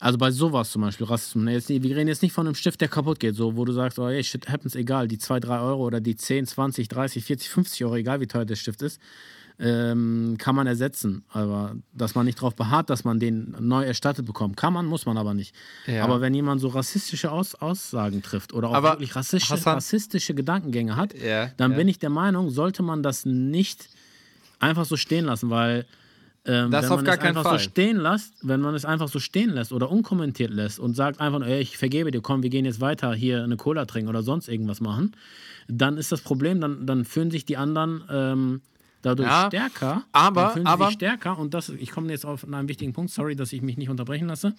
also 0.00 0.18
bei 0.18 0.30
sowas 0.30 0.70
zum 0.70 0.82
Beispiel, 0.82 1.06
Rassismus. 1.06 1.44
Ne, 1.44 1.82
wir 1.82 1.96
reden 1.96 2.08
jetzt 2.08 2.22
nicht 2.22 2.32
von 2.32 2.46
einem 2.46 2.54
Stift, 2.54 2.80
der 2.80 2.88
kaputt 2.88 3.18
geht, 3.18 3.34
so, 3.34 3.56
wo 3.56 3.64
du 3.64 3.72
sagst, 3.72 3.98
oh, 3.98 4.08
ey, 4.08 4.22
shit 4.22 4.48
happens, 4.48 4.74
egal, 4.74 5.08
die 5.08 5.18
2, 5.18 5.40
3 5.40 5.58
Euro 5.60 5.84
oder 5.84 6.00
die 6.00 6.16
10, 6.16 6.46
20, 6.46 6.88
30, 6.88 7.24
40, 7.24 7.48
50 7.48 7.84
Euro, 7.84 7.96
egal 7.96 8.20
wie 8.20 8.26
teuer 8.26 8.44
der 8.44 8.56
Stift 8.56 8.82
ist, 8.82 9.00
ähm, 9.58 10.36
kann 10.38 10.54
man 10.54 10.68
ersetzen. 10.68 11.24
Aber 11.30 11.74
dass 11.92 12.14
man 12.14 12.26
nicht 12.26 12.38
darauf 12.38 12.54
beharrt, 12.54 12.90
dass 12.90 13.02
man 13.02 13.18
den 13.18 13.56
neu 13.58 13.84
erstattet 13.84 14.24
bekommt, 14.24 14.56
kann 14.56 14.72
man, 14.72 14.86
muss 14.86 15.04
man 15.04 15.18
aber 15.18 15.34
nicht. 15.34 15.52
Ja. 15.86 16.04
Aber 16.04 16.20
wenn 16.20 16.32
jemand 16.32 16.60
so 16.60 16.68
rassistische 16.68 17.32
Aus 17.32 17.56
Aussagen 17.56 18.22
trifft 18.22 18.52
oder 18.52 18.68
auch 18.68 18.74
aber 18.74 18.92
wirklich 18.92 19.16
rassistische, 19.16 19.66
rassistische 19.66 20.34
Gedankengänge 20.34 20.94
hat, 20.94 21.12
ja, 21.14 21.50
dann 21.56 21.72
ja. 21.72 21.76
bin 21.76 21.88
ich 21.88 21.98
der 21.98 22.10
Meinung, 22.10 22.50
sollte 22.50 22.84
man 22.84 23.02
das 23.02 23.24
nicht 23.24 23.88
einfach 24.60 24.84
so 24.84 24.96
stehen 24.96 25.24
lassen, 25.24 25.50
weil 25.50 25.86
ähm, 26.48 26.70
das 26.70 26.84
wenn 26.84 26.88
man 26.88 26.98
auf 26.98 27.04
gar 27.04 27.14
es 27.18 27.20
einfach 27.20 27.42
Fall. 27.42 27.58
so 27.58 27.64
stehen 27.64 27.98
lässt, 27.98 28.34
wenn 28.42 28.60
man 28.60 28.74
es 28.74 28.84
einfach 28.84 29.08
so 29.08 29.18
stehen 29.18 29.50
lässt 29.50 29.72
oder 29.72 29.90
unkommentiert 29.90 30.50
lässt 30.50 30.80
und 30.80 30.94
sagt 30.94 31.20
einfach, 31.20 31.42
ey, 31.42 31.60
ich 31.60 31.76
vergebe 31.76 32.10
dir, 32.10 32.22
komm, 32.22 32.42
wir 32.42 32.50
gehen 32.50 32.64
jetzt 32.64 32.80
weiter 32.80 33.14
hier 33.14 33.44
eine 33.44 33.56
Cola 33.56 33.84
trinken 33.84 34.08
oder 34.08 34.22
sonst 34.22 34.48
irgendwas 34.48 34.80
machen, 34.80 35.14
dann 35.68 35.98
ist 35.98 36.10
das 36.10 36.22
Problem, 36.22 36.60
dann, 36.60 36.86
dann 36.86 37.04
fühlen 37.04 37.30
sich 37.30 37.44
die 37.44 37.58
anderen 37.58 38.02
ähm, 38.10 38.62
dadurch 39.02 39.28
ja, 39.28 39.46
stärker. 39.46 40.04
Aber, 40.12 40.56
aber 40.64 40.90
stärker 40.90 41.38
und 41.38 41.52
das, 41.54 41.68
ich 41.68 41.90
komme 41.90 42.10
jetzt 42.10 42.24
auf 42.24 42.44
einen 42.44 42.68
wichtigen 42.68 42.94
Punkt, 42.94 43.12
sorry, 43.12 43.36
dass 43.36 43.52
ich 43.52 43.60
mich 43.60 43.76
nicht 43.76 43.90
unterbrechen 43.90 44.28
lasse. 44.28 44.54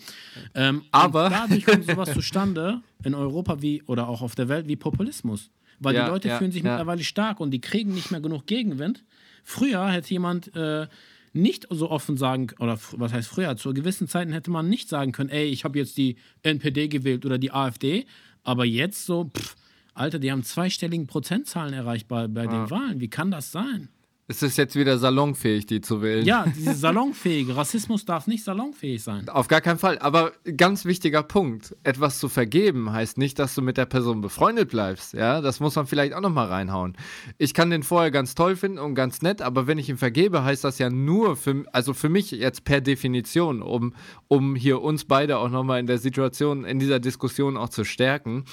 Ähm, 0.54 0.84
aber 0.92 1.30
dadurch 1.30 1.66
kommt 1.66 1.86
sowas 1.86 2.14
zustande 2.14 2.82
in 3.04 3.16
Europa 3.16 3.62
wie 3.62 3.82
oder 3.84 4.08
auch 4.08 4.22
auf 4.22 4.36
der 4.36 4.48
Welt 4.48 4.68
wie 4.68 4.76
Populismus. 4.76 5.50
Weil 5.80 5.96
ja, 5.96 6.06
die 6.06 6.12
Leute 6.12 6.28
ja, 6.28 6.38
fühlen 6.38 6.52
sich 6.52 6.62
mittlerweile 6.62 7.04
stark 7.04 7.40
und 7.40 7.52
die 7.52 7.62
kriegen 7.62 7.94
nicht 7.94 8.12
mehr 8.12 8.20
genug 8.20 8.46
Gegenwind. 8.46 9.04
Früher 9.44 9.90
hätte 9.90 10.10
jemand 10.10 10.54
äh, 10.56 10.88
nicht 11.34 11.68
so 11.70 11.90
offen 11.90 12.18
sagen, 12.18 12.48
oder 12.60 12.80
was 12.92 13.14
heißt 13.14 13.28
früher, 13.28 13.56
zu 13.58 13.74
gewissen 13.74 14.08
Zeiten 14.08 14.32
hätte 14.32 14.52
man 14.52 14.70
nicht 14.70 14.90
sagen 14.90 15.12
können, 15.12 15.30
ey, 15.30 15.46
ich 15.46 15.64
habe 15.64 15.78
jetzt 15.78 15.98
die 15.98 16.18
NPD 16.44 16.88
gewählt 16.88 17.26
oder 17.26 17.38
die 17.38 17.52
AfD, 17.52 18.06
aber 18.44 18.66
jetzt 18.66 19.06
so, 19.06 19.26
pff, 19.26 19.56
Alter, 19.94 20.20
die 20.20 20.32
haben 20.32 20.44
zweistelligen 20.44 21.08
Prozentzahlen 21.08 21.74
erreicht 21.74 22.08
bei, 22.08 22.28
bei 22.28 22.46
ja. 22.46 22.50
den 22.50 22.70
Wahlen. 22.70 23.02
Wie 23.02 23.10
kann 23.10 23.32
das 23.32 23.52
sein? 23.52 23.90
Es 24.32 24.44
ist 24.44 24.60
jetzt 24.60 24.76
wieder 24.76 25.00
salonfähig, 25.00 25.66
die 25.66 25.82
zu 25.82 26.04
wählen. 26.04 26.24
Ja, 26.24 26.46
diese 26.56 26.74
salonfähige. 26.76 27.56
Rassismus 27.56 28.06
darf 28.06 28.28
nicht 28.28 28.44
salonfähig 28.44 29.02
sein. 29.02 29.28
Auf 29.28 29.48
gar 29.48 29.60
keinen 29.60 29.80
Fall. 29.80 29.98
Aber 29.98 30.34
ganz 30.56 30.86
wichtiger 30.86 31.24
Punkt: 31.24 31.76
Etwas 31.82 32.20
zu 32.20 32.30
vergeben 32.30 32.92
heißt 32.92 33.18
nicht, 33.18 33.40
dass 33.40 33.56
du 33.56 33.64
mit 33.64 33.78
der 33.78 33.88
Person 33.88 34.22
befreundet 34.22 34.70
bleibst. 34.70 35.16
Ja, 35.16 35.42
das 35.42 35.60
muss 35.60 35.76
man 35.76 35.88
vielleicht 35.88 36.14
auch 36.14 36.22
nochmal 36.22 36.46
reinhauen. 36.46 36.96
Ich 37.40 37.56
kann 37.56 37.72
den 37.72 37.82
vorher 37.82 38.12
ganz 38.12 38.36
toll 38.36 38.56
finden 38.56 38.78
und 38.78 38.94
ganz 38.94 39.24
nett, 39.24 39.42
aber 39.42 39.66
wenn 39.66 39.80
ich 39.80 39.90
ihn 39.90 39.98
vergebe, 39.98 40.44
heißt 40.44 40.64
das 40.64 40.78
ja 40.78 40.92
nur 40.92 41.36
für, 41.36 41.66
also 41.74 41.96
für 41.96 42.10
mich 42.10 42.30
jetzt 42.30 42.66
per 42.66 42.82
Definition, 42.82 43.64
um, 43.64 43.96
um 44.28 44.56
hier 44.56 44.84
uns 44.84 45.06
beide 45.06 45.40
auch 45.40 45.50
nochmal 45.50 45.80
in 45.80 45.88
der 45.88 45.98
Situation, 45.98 46.66
in 46.66 46.78
dieser 46.78 47.00
Diskussion 47.00 47.58
auch 47.58 47.70
zu 47.70 47.84
stärken. 47.84 48.46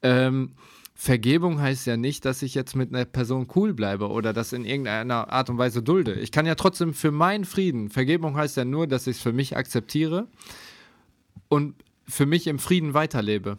Ähm, 0.00 0.54
Vergebung 1.00 1.62
heißt 1.62 1.86
ja 1.86 1.96
nicht, 1.96 2.26
dass 2.26 2.42
ich 2.42 2.54
jetzt 2.54 2.76
mit 2.76 2.94
einer 2.94 3.06
Person 3.06 3.48
cool 3.56 3.72
bleibe 3.72 4.10
oder 4.10 4.34
das 4.34 4.52
in 4.52 4.66
irgendeiner 4.66 5.32
Art 5.32 5.48
und 5.48 5.56
Weise 5.56 5.82
dulde. 5.82 6.12
Ich 6.12 6.30
kann 6.30 6.44
ja 6.44 6.56
trotzdem 6.56 6.92
für 6.92 7.10
meinen 7.10 7.46
Frieden, 7.46 7.88
Vergebung 7.88 8.36
heißt 8.36 8.58
ja 8.58 8.66
nur, 8.66 8.86
dass 8.86 9.06
ich 9.06 9.16
es 9.16 9.22
für 9.22 9.32
mich 9.32 9.56
akzeptiere 9.56 10.28
und 11.48 11.74
für 12.06 12.26
mich 12.26 12.46
im 12.48 12.58
Frieden 12.58 12.92
weiterlebe. 12.92 13.56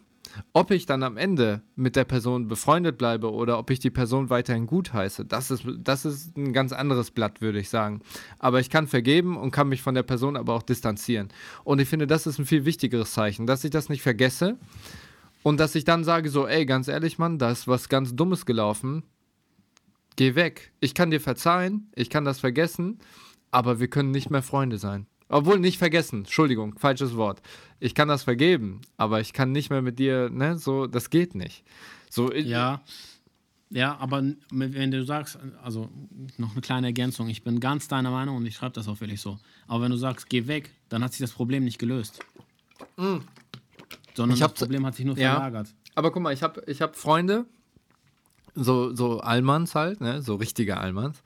Ob 0.53 0.69
ich 0.69 0.85
dann 0.85 1.01
am 1.01 1.17
Ende 1.17 1.63
mit 1.75 1.95
der 1.95 2.03
Person 2.03 2.47
befreundet 2.47 2.99
bleibe 2.99 3.31
oder 3.31 3.57
ob 3.57 3.71
ich 3.71 3.79
die 3.79 3.89
Person 3.89 4.29
weiterhin 4.29 4.67
gut 4.67 4.93
heiße, 4.93 5.25
das 5.25 5.49
ist, 5.49 5.63
das 5.79 6.05
ist 6.05 6.37
ein 6.37 6.53
ganz 6.53 6.73
anderes 6.73 7.09
Blatt, 7.09 7.41
würde 7.41 7.59
ich 7.59 7.69
sagen. 7.69 8.01
Aber 8.37 8.59
ich 8.59 8.69
kann 8.69 8.85
vergeben 8.85 9.35
und 9.35 9.49
kann 9.49 9.67
mich 9.67 9.81
von 9.81 9.95
der 9.95 10.03
Person 10.03 10.37
aber 10.37 10.53
auch 10.53 10.61
distanzieren. 10.63 11.29
Und 11.63 11.81
ich 11.81 11.89
finde, 11.89 12.05
das 12.05 12.27
ist 12.27 12.37
ein 12.37 12.45
viel 12.45 12.65
wichtigeres 12.65 13.13
Zeichen, 13.13 13.47
dass 13.47 13.63
ich 13.63 13.71
das 13.71 13.89
nicht 13.89 14.03
vergesse, 14.03 14.59
und 15.43 15.59
dass 15.59 15.75
ich 15.75 15.83
dann 15.83 16.03
sage 16.03 16.29
so, 16.29 16.47
ey, 16.47 16.65
ganz 16.65 16.87
ehrlich, 16.87 17.17
Mann, 17.17 17.39
da 17.39 17.51
ist 17.51 17.67
was 17.67 17.89
ganz 17.89 18.15
Dummes 18.15 18.45
gelaufen. 18.45 19.03
Geh 20.15 20.35
weg. 20.35 20.71
Ich 20.79 20.93
kann 20.93 21.11
dir 21.11 21.21
verzeihen, 21.21 21.89
ich 21.95 22.09
kann 22.09 22.25
das 22.25 22.39
vergessen, 22.39 22.99
aber 23.49 23.79
wir 23.79 23.87
können 23.87 24.11
nicht 24.11 24.29
mehr 24.29 24.43
Freunde 24.43 24.77
sein. 24.77 25.07
Obwohl 25.29 25.59
nicht 25.59 25.77
vergessen, 25.77 26.19
Entschuldigung, 26.19 26.77
falsches 26.77 27.15
Wort. 27.15 27.41
Ich 27.79 27.95
kann 27.95 28.09
das 28.09 28.23
vergeben, 28.23 28.81
aber 28.97 29.21
ich 29.21 29.31
kann 29.31 29.53
nicht 29.53 29.69
mehr 29.69 29.81
mit 29.81 29.97
dir, 29.97 30.29
ne, 30.29 30.57
so, 30.57 30.87
das 30.87 31.09
geht 31.09 31.35
nicht. 31.35 31.63
So, 32.09 32.33
ja. 32.33 32.81
Ja, 33.69 33.97
aber 33.99 34.21
wenn 34.51 34.91
du 34.91 35.05
sagst, 35.05 35.39
also 35.63 35.89
noch 36.37 36.51
eine 36.51 36.59
kleine 36.59 36.87
Ergänzung, 36.87 37.29
ich 37.29 37.41
bin 37.41 37.61
ganz 37.61 37.87
deiner 37.87 38.11
Meinung 38.11 38.35
und 38.35 38.45
ich 38.45 38.55
schreibe 38.55 38.73
das 38.73 38.89
auch 38.89 38.99
wirklich 38.99 39.21
so. 39.21 39.39
Aber 39.65 39.85
wenn 39.85 39.91
du 39.91 39.97
sagst, 39.97 40.29
geh 40.29 40.47
weg, 40.47 40.71
dann 40.89 41.01
hat 41.01 41.13
sich 41.13 41.21
das 41.21 41.31
Problem 41.31 41.63
nicht 41.63 41.79
gelöst. 41.79 42.19
Mhm. 42.97 43.23
Sondern 44.16 44.38
das 44.38 44.53
Problem 44.53 44.86
hat 44.86 44.95
sich 44.95 45.05
nur 45.05 45.18
ja, 45.18 45.34
verlagert. 45.34 45.68
Aber 45.95 46.12
guck 46.12 46.22
mal, 46.22 46.34
ich 46.34 46.43
habe 46.43 46.64
ich 46.68 46.82
hab 46.82 46.95
Freunde, 46.95 47.45
so, 48.55 48.95
so 48.95 49.20
Allmanns 49.20 49.76
halt, 49.76 50.01
ne? 50.01 50.22
so 50.22 50.36
richtige 50.36 50.78
Allmanns. 50.78 51.22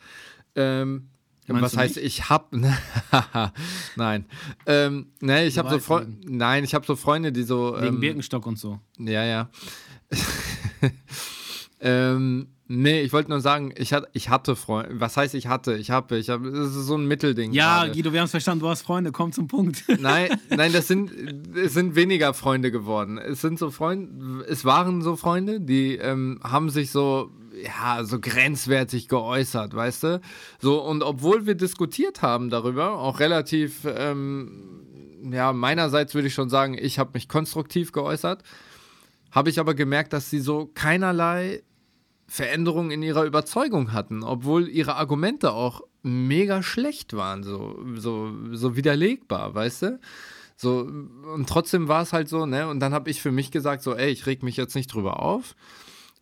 Ähm, 0.56 1.10
was 1.48 1.78
heißt, 1.78 1.98
nicht? 1.98 2.06
ich 2.06 2.30
hab. 2.30 2.52
nein. 3.96 4.26
Ähm, 4.66 5.08
ne, 5.20 5.46
ich 5.46 5.58
habe 5.58 5.70
so 5.70 5.80
Freunde. 5.80 6.18
Nein, 6.28 6.64
ich 6.64 6.74
habe 6.74 6.86
so 6.86 6.96
Freunde, 6.96 7.32
die 7.32 7.44
so. 7.44 7.76
Wegen 7.76 7.96
ähm, 7.96 8.00
Birkenstock 8.00 8.48
und 8.48 8.58
so. 8.58 8.80
Ja, 8.98 9.24
ja. 9.24 9.50
ähm, 11.82 12.48
Nee, 12.68 13.02
ich 13.02 13.14
wollte 13.14 13.30
nur 13.30 13.42
sagen, 13.42 13.74
ich, 13.78 13.94
hat, 13.94 14.08
ich 14.14 14.30
hatte 14.30 14.56
Freunde. 14.56 15.00
Was 15.00 15.18
heißt 15.18 15.36
ich 15.36 15.46
hatte? 15.46 15.76
Ich 15.76 15.92
habe, 15.92 16.18
ich 16.18 16.30
habe, 16.30 16.50
das 16.50 16.76
ist 16.76 16.88
so 16.88 16.98
ein 16.98 17.08
Mittelding. 17.08 17.52
Ja, 17.54 17.84
gerade. 17.84 17.92
Guido, 17.92 18.12
wir 18.12 18.20
haben 18.20 18.26
es 18.26 18.32
verstanden, 18.32 18.62
du 18.62 18.70
hast 18.70 18.82
Freunde, 18.82 19.12
komm 19.12 19.32
zum 19.32 19.48
Punkt. 19.48 19.84
Nein, 20.00 20.30
nein, 20.50 20.74
das 20.74 20.88
sind, 20.88 21.12
es 21.56 21.76
sind 21.76 21.96
weniger 21.96 22.34
Freunde 22.34 22.72
geworden. 22.72 23.20
Es 23.20 23.42
sind 23.42 23.60
so 23.60 23.70
Freunde, 23.70 24.44
es 24.46 24.66
waren 24.66 25.04
so 25.04 25.16
Freunde, 25.16 25.62
die 25.62 25.96
ähm, 25.96 26.40
haben 26.44 26.72
sich 26.72 26.90
so, 26.90 27.30
ja, 27.64 28.04
so 28.04 28.20
grenzwertig 28.20 29.10
geäußert, 29.10 29.76
weißt 29.76 30.04
du? 30.04 30.22
So, 30.60 30.82
und 30.82 31.04
obwohl 31.04 31.46
wir 31.46 31.56
diskutiert 31.56 32.24
haben 32.24 32.50
darüber, 32.50 32.98
auch 32.98 33.20
relativ, 33.20 33.86
ähm, 33.86 34.82
ja, 35.32 35.54
meinerseits 35.54 36.16
würde 36.16 36.30
ich 36.30 36.34
schon 36.34 36.50
sagen, 36.50 36.76
ich 36.80 36.98
habe 36.98 37.12
mich 37.14 37.30
konstruktiv 37.30 37.92
geäußert, 37.92 38.42
habe 39.30 39.52
ich 39.52 39.60
aber 39.60 39.76
gemerkt, 39.76 40.14
dass 40.14 40.32
sie 40.32 40.40
so 40.40 40.72
keinerlei 40.74 41.62
Veränderungen 42.28 42.92
in 42.92 43.04
ihrer 43.04 43.26
Überzeugung 43.26 43.94
hatten, 43.94 44.24
obwohl 44.24 44.68
ihre 44.68 44.96
Argumente 44.96 45.52
auch 45.52 45.82
mega 46.02 46.64
schlecht 46.64 47.14
waren, 47.14 47.44
so, 47.44 47.84
so, 47.96 48.32
so 48.52 48.76
widerlegbar, 48.76 49.54
weißt 49.54 49.82
du? 49.84 50.00
So, 50.58 50.90
und 51.34 51.50
trotzdem 51.50 51.88
war 51.88 52.02
es 52.02 52.14
halt 52.14 52.30
so, 52.30 52.46
ne? 52.46 52.68
Und 52.70 52.80
dann 52.80 52.94
habe 52.94 53.10
ich 53.10 53.22
für 53.22 53.32
mich 53.32 53.52
gesagt, 53.52 53.84
so, 53.84 53.94
ey, 53.94 54.10
ich 54.10 54.26
reg 54.26 54.42
mich 54.42 54.56
jetzt 54.56 54.76
nicht 54.76 54.94
drüber 54.94 55.22
auf. 55.22 55.56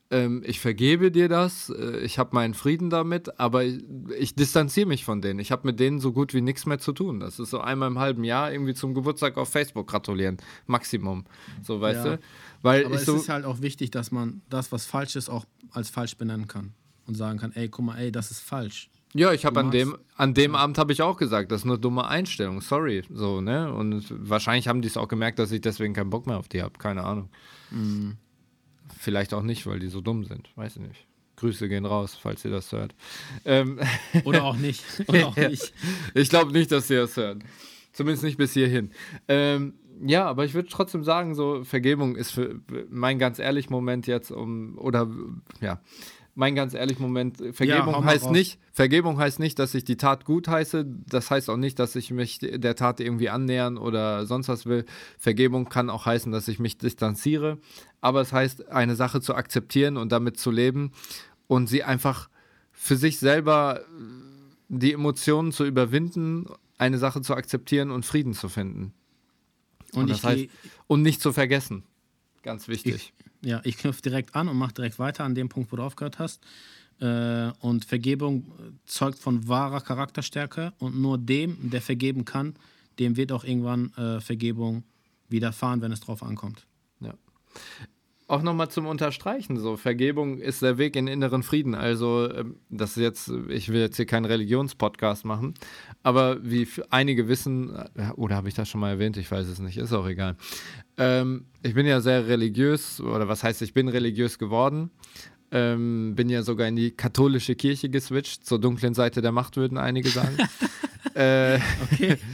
Ähm, 0.09 0.43
ich 0.45 0.59
vergebe 0.59 1.11
dir 1.11 1.29
das, 1.29 1.69
äh, 1.69 1.99
ich 1.99 2.19
habe 2.19 2.31
meinen 2.33 2.53
Frieden 2.53 2.89
damit, 2.89 3.39
aber 3.39 3.63
ich, 3.63 3.83
ich 4.17 4.35
distanziere 4.35 4.87
mich 4.87 5.05
von 5.05 5.21
denen. 5.21 5.39
Ich 5.39 5.51
habe 5.51 5.67
mit 5.67 5.79
denen 5.79 5.99
so 5.99 6.11
gut 6.11 6.33
wie 6.33 6.41
nichts 6.41 6.65
mehr 6.65 6.79
zu 6.79 6.93
tun. 6.93 7.19
Das 7.19 7.39
ist 7.39 7.49
so 7.49 7.59
einmal 7.59 7.89
im 7.89 7.99
halben 7.99 8.23
Jahr 8.23 8.51
irgendwie 8.51 8.73
zum 8.73 8.93
Geburtstag 8.93 9.37
auf 9.37 9.49
Facebook 9.49 9.87
gratulieren. 9.87 10.37
Maximum. 10.65 11.25
So, 11.61 11.79
weißt 11.79 12.05
ja. 12.05 12.15
du? 12.17 12.19
Weil 12.63 12.85
Aber 12.85 12.95
es 12.95 13.05
so 13.05 13.17
ist 13.17 13.29
halt 13.29 13.45
auch 13.45 13.61
wichtig, 13.61 13.91
dass 13.91 14.11
man 14.11 14.41
das, 14.49 14.71
was 14.71 14.85
falsch 14.85 15.15
ist, 15.15 15.29
auch 15.29 15.45
als 15.71 15.89
falsch 15.89 16.17
benennen 16.17 16.47
kann. 16.47 16.73
Und 17.05 17.15
sagen 17.15 17.37
kann, 17.37 17.51
ey, 17.51 17.67
guck 17.67 17.85
mal, 17.85 17.97
ey, 17.97 18.11
das 18.11 18.31
ist 18.31 18.39
falsch. 18.39 18.89
Ja, 19.13 19.31
ich 19.31 19.45
habe 19.45 19.59
an 19.59 19.69
dem, 19.69 19.97
an 20.15 20.33
dem 20.33 20.55
Abend 20.55 20.77
habe 20.79 20.91
ich 20.91 21.01
auch 21.01 21.17
gesagt, 21.17 21.51
das 21.51 21.61
ist 21.61 21.67
eine 21.67 21.77
dumme 21.77 22.07
Einstellung, 22.07 22.61
sorry. 22.61 23.03
So, 23.13 23.41
ne? 23.41 23.71
Und 23.71 24.05
wahrscheinlich 24.09 24.67
haben 24.67 24.81
die 24.81 24.87
es 24.87 24.97
auch 24.97 25.07
gemerkt, 25.07 25.37
dass 25.37 25.51
ich 25.51 25.61
deswegen 25.61 25.93
keinen 25.93 26.09
Bock 26.09 26.25
mehr 26.25 26.37
auf 26.37 26.47
die 26.47 26.63
habe. 26.63 26.79
Keine 26.79 27.03
Ahnung. 27.03 27.29
Mhm. 27.69 28.17
Vielleicht 28.97 29.33
auch 29.33 29.43
nicht, 29.43 29.67
weil 29.67 29.79
die 29.79 29.89
so 29.89 30.01
dumm 30.01 30.23
sind. 30.23 30.49
Weiß 30.55 30.77
ich 30.77 30.81
nicht. 30.81 31.05
Grüße 31.35 31.67
gehen 31.67 31.85
raus, 31.85 32.17
falls 32.19 32.43
ihr 32.45 32.51
das 32.51 32.71
hört. 32.71 32.95
Ähm 33.45 33.79
Oder 34.23 34.45
auch 34.45 34.55
nicht. 34.55 34.83
Oder 35.07 35.27
auch 35.27 35.35
nicht. 35.35 35.73
ich 36.13 36.29
glaube 36.29 36.53
nicht, 36.53 36.71
dass 36.71 36.89
ihr 36.89 37.01
das 37.01 37.17
hört. 37.17 37.43
Zumindest 37.91 38.23
nicht 38.23 38.37
bis 38.37 38.53
hierhin. 38.53 38.91
Ähm, 39.27 39.75
ja, 40.01 40.25
aber 40.25 40.45
ich 40.45 40.53
würde 40.53 40.69
trotzdem 40.69 41.03
sagen, 41.03 41.35
so 41.35 41.63
Vergebung 41.63 42.15
ist 42.15 42.31
für 42.31 42.59
mein 42.89 43.19
ganz 43.19 43.39
ehrlich 43.39 43.69
Moment 43.69 44.07
jetzt 44.07 44.31
um 44.31 44.77
oder 44.77 45.09
ja, 45.61 45.79
mein 46.35 46.55
ganz 46.55 46.73
ehrlich 46.73 46.99
Moment, 46.99 47.37
Vergebung 47.51 47.93
ja, 47.93 48.03
heißt 48.03 48.31
nicht, 48.31 48.59
Vergebung 48.71 49.19
heißt 49.19 49.39
nicht, 49.39 49.59
dass 49.59 49.75
ich 49.75 49.83
die 49.83 49.97
Tat 49.97 50.25
gut 50.25 50.47
heiße. 50.47 50.85
Das 51.07 51.29
heißt 51.29 51.49
auch 51.49 51.57
nicht, 51.57 51.77
dass 51.77 51.95
ich 51.95 52.11
mich 52.11 52.39
der 52.39 52.75
Tat 52.75 52.99
irgendwie 52.99 53.29
annähern 53.29 53.77
oder 53.77 54.25
sonst 54.25 54.47
was 54.47 54.65
will. 54.65 54.85
Vergebung 55.19 55.69
kann 55.69 55.89
auch 55.89 56.05
heißen, 56.05 56.31
dass 56.31 56.47
ich 56.47 56.59
mich 56.59 56.77
distanziere. 56.77 57.59
Aber 58.01 58.21
es 58.21 58.33
heißt, 58.33 58.69
eine 58.69 58.95
Sache 58.95 59.21
zu 59.21 59.35
akzeptieren 59.35 59.97
und 59.97 60.11
damit 60.11 60.39
zu 60.39 60.49
leben 60.49 60.91
und 61.47 61.67
sie 61.67 61.83
einfach 61.83 62.29
für 62.71 62.95
sich 62.95 63.19
selber 63.19 63.81
die 64.69 64.93
Emotionen 64.93 65.51
zu 65.51 65.65
überwinden, 65.65 66.47
eine 66.79 66.97
Sache 66.97 67.21
zu 67.21 67.35
akzeptieren 67.35 67.91
und 67.91 68.05
Frieden 68.05 68.33
zu 68.33 68.49
finden. 68.49 68.93
Und, 69.93 70.03
und 70.03 70.09
das 70.09 70.23
heißt, 70.23 70.47
und 70.87 71.01
nicht 71.01 71.21
zu 71.21 71.33
vergessen. 71.33 71.83
Ganz 72.41 72.67
wichtig. 72.67 73.13
Ich, 73.41 73.49
ja, 73.49 73.61
ich 73.63 73.77
knüpfe 73.77 74.01
direkt 74.01 74.35
an 74.35 74.47
und 74.47 74.57
mache 74.57 74.73
direkt 74.73 74.99
weiter 74.99 75.23
an 75.23 75.35
dem 75.35 75.49
Punkt, 75.49 75.71
wo 75.71 75.75
du 75.75 75.83
aufgehört 75.83 76.19
hast. 76.19 76.43
Äh, 76.99 77.51
und 77.59 77.85
Vergebung 77.85 78.51
zeugt 78.85 79.19
von 79.19 79.47
wahrer 79.47 79.81
Charakterstärke 79.81 80.73
und 80.79 80.99
nur 80.99 81.17
dem, 81.17 81.69
der 81.69 81.81
vergeben 81.81 82.25
kann, 82.25 82.55
dem 82.99 83.17
wird 83.17 83.31
auch 83.31 83.43
irgendwann 83.43 83.93
äh, 83.93 84.21
Vergebung 84.21 84.83
widerfahren, 85.29 85.81
wenn 85.81 85.91
es 85.91 86.01
drauf 86.01 86.21
ankommt. 86.21 86.65
Ja 86.99 87.13
auch 88.27 88.41
nochmal 88.41 88.69
zum 88.69 88.85
Unterstreichen, 88.85 89.57
so 89.57 89.77
Vergebung 89.77 90.37
ist 90.39 90.61
der 90.61 90.77
Weg 90.77 90.95
in 90.95 91.07
inneren 91.07 91.43
Frieden. 91.43 91.75
Also, 91.75 92.31
ähm, 92.31 92.55
das 92.69 92.91
ist 92.91 93.03
jetzt, 93.03 93.31
ich 93.49 93.69
will 93.69 93.81
jetzt 93.81 93.97
hier 93.97 94.05
keinen 94.05 94.25
Religionspodcast 94.25 95.25
machen, 95.25 95.53
aber 96.03 96.43
wie 96.43 96.67
einige 96.89 97.27
wissen, 97.27 97.75
äh, 97.95 98.11
oder 98.15 98.35
habe 98.35 98.47
ich 98.47 98.53
das 98.53 98.69
schon 98.69 98.81
mal 98.81 98.91
erwähnt, 98.91 99.17
ich 99.17 99.29
weiß 99.29 99.47
es 99.47 99.59
nicht, 99.59 99.77
ist 99.77 99.93
auch 99.93 100.07
egal. 100.07 100.35
Ähm, 100.97 101.45
ich 101.61 101.73
bin 101.73 101.85
ja 101.85 102.01
sehr 102.01 102.27
religiös, 102.27 103.01
oder 103.01 103.27
was 103.27 103.43
heißt, 103.43 103.61
ich 103.61 103.73
bin 103.73 103.87
religiös 103.87 104.39
geworden. 104.39 104.91
Ähm, 105.51 106.15
bin 106.15 106.29
ja 106.29 106.41
sogar 106.41 106.67
in 106.67 106.75
die 106.75 106.91
katholische 106.91 107.55
Kirche 107.55 107.89
geswitcht, 107.89 108.43
zur 108.43 108.59
dunklen 108.59 108.95
Seite 108.95 109.21
der 109.21 109.31
Macht, 109.31 109.55
würden 109.55 109.77
einige 109.77 110.09
sagen. 110.09 110.35
äh, 111.13 111.59
okay. 111.91 112.17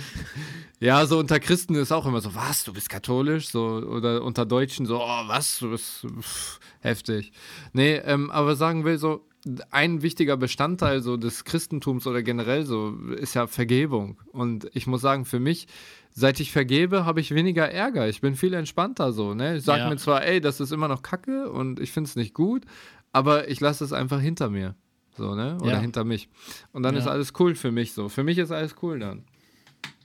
Ja, 0.79 1.05
so 1.05 1.19
unter 1.19 1.39
Christen 1.39 1.75
ist 1.75 1.91
auch 1.91 2.05
immer 2.05 2.21
so, 2.21 2.35
was, 2.35 2.63
du 2.63 2.73
bist 2.73 2.89
katholisch? 2.89 3.49
So, 3.49 3.65
oder 3.65 4.23
unter 4.23 4.45
Deutschen 4.45 4.85
so, 4.85 5.01
oh, 5.01 5.27
was, 5.27 5.59
du 5.59 5.71
bist 5.71 6.07
pff, 6.21 6.59
heftig. 6.79 7.33
Nee, 7.73 7.95
ähm, 7.95 8.31
aber 8.31 8.55
sagen 8.55 8.85
will, 8.85 8.97
so, 8.97 9.25
ein 9.71 10.01
wichtiger 10.01 10.37
Bestandteil 10.37 11.01
so 11.01 11.17
des 11.17 11.45
Christentums 11.45 12.05
oder 12.07 12.23
generell 12.23 12.65
so 12.65 12.95
ist 13.15 13.35
ja 13.35 13.47
Vergebung. 13.47 14.19
Und 14.31 14.69
ich 14.73 14.85
muss 14.87 15.01
sagen, 15.01 15.25
für 15.25 15.39
mich, 15.39 15.67
seit 16.11 16.39
ich 16.39 16.51
vergebe, 16.51 17.05
habe 17.05 17.21
ich 17.21 17.33
weniger 17.33 17.69
Ärger. 17.69 18.09
Ich 18.09 18.21
bin 18.21 18.35
viel 18.35 18.53
entspannter 18.53 19.13
so. 19.13 19.33
Ne? 19.33 19.57
Ich 19.57 19.63
sage 19.63 19.81
ja. 19.81 19.89
mir 19.89 19.97
zwar, 19.97 20.25
ey, 20.25 20.41
das 20.41 20.59
ist 20.59 20.71
immer 20.71 20.87
noch 20.87 21.03
Kacke 21.03 21.49
und 21.49 21.79
ich 21.79 21.91
finde 21.91 22.09
es 22.09 22.15
nicht 22.15 22.33
gut, 22.33 22.65
aber 23.11 23.47
ich 23.47 23.59
lasse 23.59 23.83
es 23.83 23.93
einfach 23.93 24.19
hinter 24.19 24.49
mir. 24.49 24.75
So, 25.15 25.35
ne? 25.35 25.57
Oder 25.61 25.73
ja. 25.73 25.79
hinter 25.79 26.03
mich. 26.05 26.29
Und 26.71 26.83
dann 26.83 26.95
ja. 26.95 27.01
ist 27.01 27.07
alles 27.07 27.33
cool 27.39 27.55
für 27.55 27.71
mich 27.71 27.93
so. 27.93 28.07
Für 28.07 28.23
mich 28.23 28.37
ist 28.37 28.51
alles 28.51 28.75
cool 28.81 28.99
dann. 28.99 29.25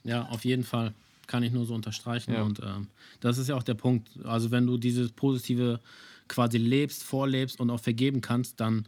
Ja, 0.03 0.27
auf 0.27 0.45
jeden 0.45 0.63
Fall. 0.63 0.93
Kann 1.27 1.41
ich 1.41 1.51
nur 1.51 1.65
so 1.65 1.73
unterstreichen. 1.73 2.33
Ja. 2.33 2.43
Und 2.43 2.59
ähm, 2.59 2.87
das 3.19 3.37
ist 3.37 3.49
ja 3.49 3.55
auch 3.55 3.63
der 3.63 3.73
Punkt. 3.73 4.09
Also, 4.23 4.51
wenn 4.51 4.67
du 4.67 4.77
dieses 4.77 5.11
Positive 5.11 5.79
quasi 6.27 6.57
lebst, 6.57 7.03
vorlebst 7.03 7.59
und 7.59 7.69
auch 7.71 7.79
vergeben 7.79 8.21
kannst, 8.21 8.59
dann, 8.59 8.85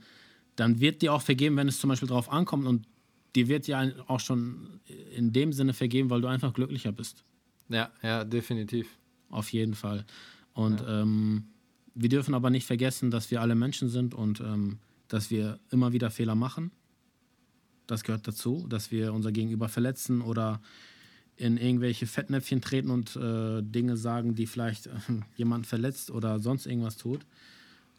dann 0.56 0.80
wird 0.80 1.02
dir 1.02 1.14
auch 1.14 1.22
vergeben, 1.22 1.58
wenn 1.58 1.68
es 1.68 1.80
zum 1.80 1.90
Beispiel 1.90 2.08
drauf 2.08 2.32
ankommt. 2.32 2.68
Und 2.68 2.86
dir 3.36 3.48
wird 3.48 3.68
ja 3.68 3.90
auch 4.08 4.20
schon 4.20 4.80
in 5.16 5.34
dem 5.34 5.52
Sinne 5.52 5.74
vergeben, 5.74 6.10
weil 6.10 6.22
du 6.22 6.28
einfach 6.28 6.54
glücklicher 6.54 6.92
bist. 6.92 7.24
Ja, 7.70 7.92
ja, 8.04 8.24
definitiv. 8.24 8.88
Auf 9.30 9.52
jeden 9.52 9.74
Fall. 9.74 10.06
Und 10.54 10.82
ja. 10.82 11.02
ähm, 11.02 11.46
wir 11.96 12.10
dürfen 12.10 12.34
aber 12.34 12.50
nicht 12.50 12.66
vergessen, 12.66 13.12
dass 13.12 13.32
wir 13.32 13.42
alle 13.42 13.56
Menschen 13.56 13.90
sind 13.90 14.14
und 14.14 14.40
ähm, 14.40 14.78
dass 15.08 15.32
wir 15.32 15.60
immer 15.72 15.94
wieder 15.94 16.12
Fehler 16.12 16.36
machen. 16.36 16.72
Das 17.88 18.04
gehört 18.04 18.28
dazu, 18.28 18.66
dass 18.70 18.92
wir 18.92 19.14
unser 19.14 19.32
Gegenüber 19.32 19.70
verletzen 19.70 20.22
oder 20.22 20.62
in 21.38 21.58
irgendwelche 21.58 22.08
Fettnäpfchen 22.08 22.62
treten 22.62 22.90
und 22.90 23.16
äh, 23.16 23.62
Dinge 23.62 23.96
sagen, 23.96 24.36
die 24.36 24.48
vielleicht 24.48 24.88
äh, 24.88 24.92
jemand 25.36 25.68
verletzt 25.68 26.12
oder 26.12 26.40
sonst 26.40 26.66
irgendwas 26.66 26.98
tut. 26.98 27.26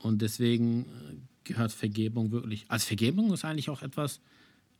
Und 0.00 0.20
deswegen 0.22 0.82
äh, 0.82 0.84
gehört 1.44 1.72
Vergebung 1.72 2.32
wirklich. 2.32 2.66
Also 2.68 2.86
Vergebung 2.86 3.32
ist 3.32 3.44
eigentlich 3.44 3.70
auch 3.70 3.82
etwas, 3.82 4.20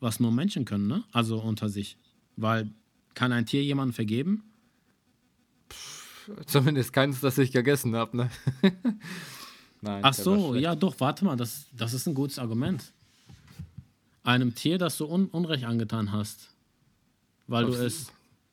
was 0.01 0.21
nur 0.21 0.33
Menschen 0.33 0.65
können, 0.65 0.87
ne? 0.87 1.05
Also 1.13 1.41
unter 1.41 1.69
sich. 1.69 1.97
Weil 2.37 2.71
kann 3.15 3.33
ein 3.33 3.47
Tier 3.47 3.63
jemanden 3.63 3.95
vergeben? 3.95 4.43
Pff, 5.71 6.31
zumindest 6.47 6.93
keins, 6.93 7.21
das 7.21 7.39
ich 7.39 7.53
gegessen 7.53 7.97
habe, 7.97 8.17
ne? 8.17 8.31
Nein, 9.81 10.01
Ach 10.03 10.15
so, 10.15 10.57
ja 10.57 10.75
doch, 10.75 10.99
warte 10.99 11.25
mal, 11.25 11.37
das, 11.37 11.67
das 11.77 11.95
ist 11.95 12.07
ein 12.09 12.15
gutes 12.15 12.39
Argument. 12.41 12.93
Einem 14.29 14.55
Tier, 14.55 14.76
das 14.76 14.99
du 14.99 15.07
un 15.07 15.29
Unrecht 15.29 15.64
angetan 15.64 16.12
hast, 16.12 16.51
weil 17.47 17.64
Glaubst 17.64 17.81
du 17.81 17.87
es 17.87 18.12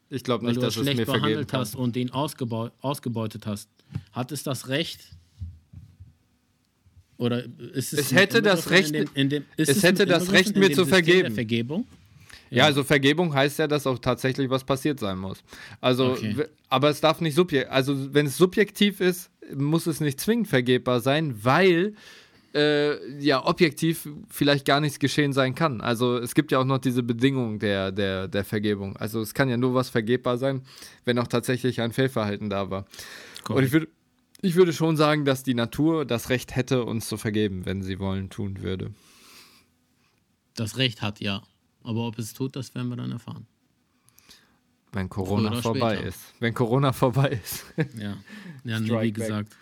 ich 0.10 0.24
glaube 0.24 0.46
nicht, 0.46 0.62
dass 0.62 0.76
du 0.76 0.80
es 0.80 0.86
schlecht 0.90 1.06
behandelt 1.06 1.52
hast 1.52 1.76
und 1.76 1.98
ihn 1.98 2.12
ausgebeu 2.12 2.70
ausgebeutet 2.80 3.46
hast. 3.46 3.70
Hat 4.14 4.32
es 4.32 4.44
das 4.44 4.70
Recht? 4.70 5.02
Oder 7.18 7.44
ist 7.44 7.92
es, 7.92 8.00
es 8.00 8.12
hätte 8.14 8.42
das 8.42 8.70
Recht, 8.70 8.92
in 8.92 9.06
dem, 9.06 9.10
in 9.16 9.30
dem, 9.30 9.46
es 9.58 9.84
hätte 9.84 10.06
das 10.06 10.32
Recht, 10.32 10.56
mir 10.56 10.72
zu 10.72 10.86
vergeben. 10.86 11.34
Vergebung? 11.34 11.86
Ja. 12.52 12.60
ja. 12.60 12.66
also 12.68 12.86
Vergebung 12.86 13.34
heißt 13.34 13.60
ja, 13.60 13.68
dass 13.68 13.86
auch 13.86 14.00
tatsächlich 14.00 14.50
was 14.50 14.64
passiert 14.64 15.02
sein 15.02 15.18
muss. 15.18 15.44
Also, 15.82 16.12
okay. 16.12 16.46
aber 16.70 16.90
es 16.90 17.02
darf 17.02 17.20
nicht 17.20 17.36
subjektiv, 17.36 17.70
also 17.70 18.14
wenn 18.14 18.28
es 18.28 18.38
subjektiv 18.38 19.02
ist, 19.02 19.30
muss 19.54 19.88
es 19.88 20.00
nicht 20.00 20.22
zwingend 20.22 20.48
vergebbar 20.48 21.02
sein, 21.02 21.44
weil 21.44 21.96
äh, 22.56 23.20
ja 23.20 23.46
objektiv 23.46 24.08
vielleicht 24.30 24.66
gar 24.66 24.80
nichts 24.80 25.00
geschehen 25.00 25.34
sein 25.34 25.56
kann. 25.56 25.82
Also 25.82 26.18
es 26.18 26.34
gibt 26.34 26.52
ja 26.52 26.60
auch 26.60 26.66
noch 26.66 26.78
diese 26.78 27.04
Bedingung 27.04 27.60
der, 27.60 27.92
der, 27.92 28.28
der 28.28 28.46
Vergebung. 28.46 28.96
Also 28.98 29.22
es 29.22 29.34
kann 29.34 29.50
ja 29.50 29.58
nur 29.58 29.74
was 29.74 29.90
vergebbar 29.90 30.38
sein, 30.38 30.62
wenn 31.04 31.20
auch 31.20 31.28
tatsächlich 31.28 31.82
ein 31.82 31.92
Fehlverhalten 31.92 32.50
da 32.50 32.70
war. 32.70 32.86
Cool. 33.48 33.58
Und 33.58 33.64
ich 33.66 33.72
würde, 33.74 33.88
ich 34.42 34.56
würde 34.56 34.74
schon 34.74 34.96
sagen, 34.96 35.26
dass 35.26 35.44
die 35.44 35.54
Natur 35.54 36.06
das 36.06 36.30
Recht 36.30 36.56
hätte, 36.56 36.86
uns 36.86 37.08
zu 37.08 37.18
vergeben, 37.18 37.66
wenn 37.66 37.84
sie 37.84 38.00
wollen, 38.00 38.30
tun 38.30 38.62
würde. 38.62 38.92
Das 40.56 40.78
Recht 40.78 41.02
hat, 41.02 41.20
ja. 41.20 41.44
Aber 41.84 42.08
ob 42.08 42.18
es 42.18 42.34
tut, 42.34 42.56
das 42.56 42.74
werden 42.74 42.88
wir 42.88 42.96
dann 42.96 43.12
erfahren. 43.12 43.46
Wenn 44.94 45.10
Corona 45.10 45.62
vorbei 45.62 45.96
später. 45.96 46.08
ist. 46.08 46.20
Wenn 46.40 46.54
Corona 46.54 46.94
vorbei 46.94 47.42
ist. 47.44 47.66
ja, 47.98 48.16
ja 48.64 48.80
wie 49.02 49.12
gesagt. 49.12 49.56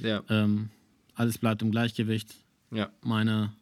Ja. 0.00 0.22
Ähm, 0.28 0.68
alles 1.16 1.38
bleibt 1.38 1.62
im 1.62 1.70
Gleichgewicht. 1.72 2.34
Ja. 2.70 2.90
Meine, 3.02 3.52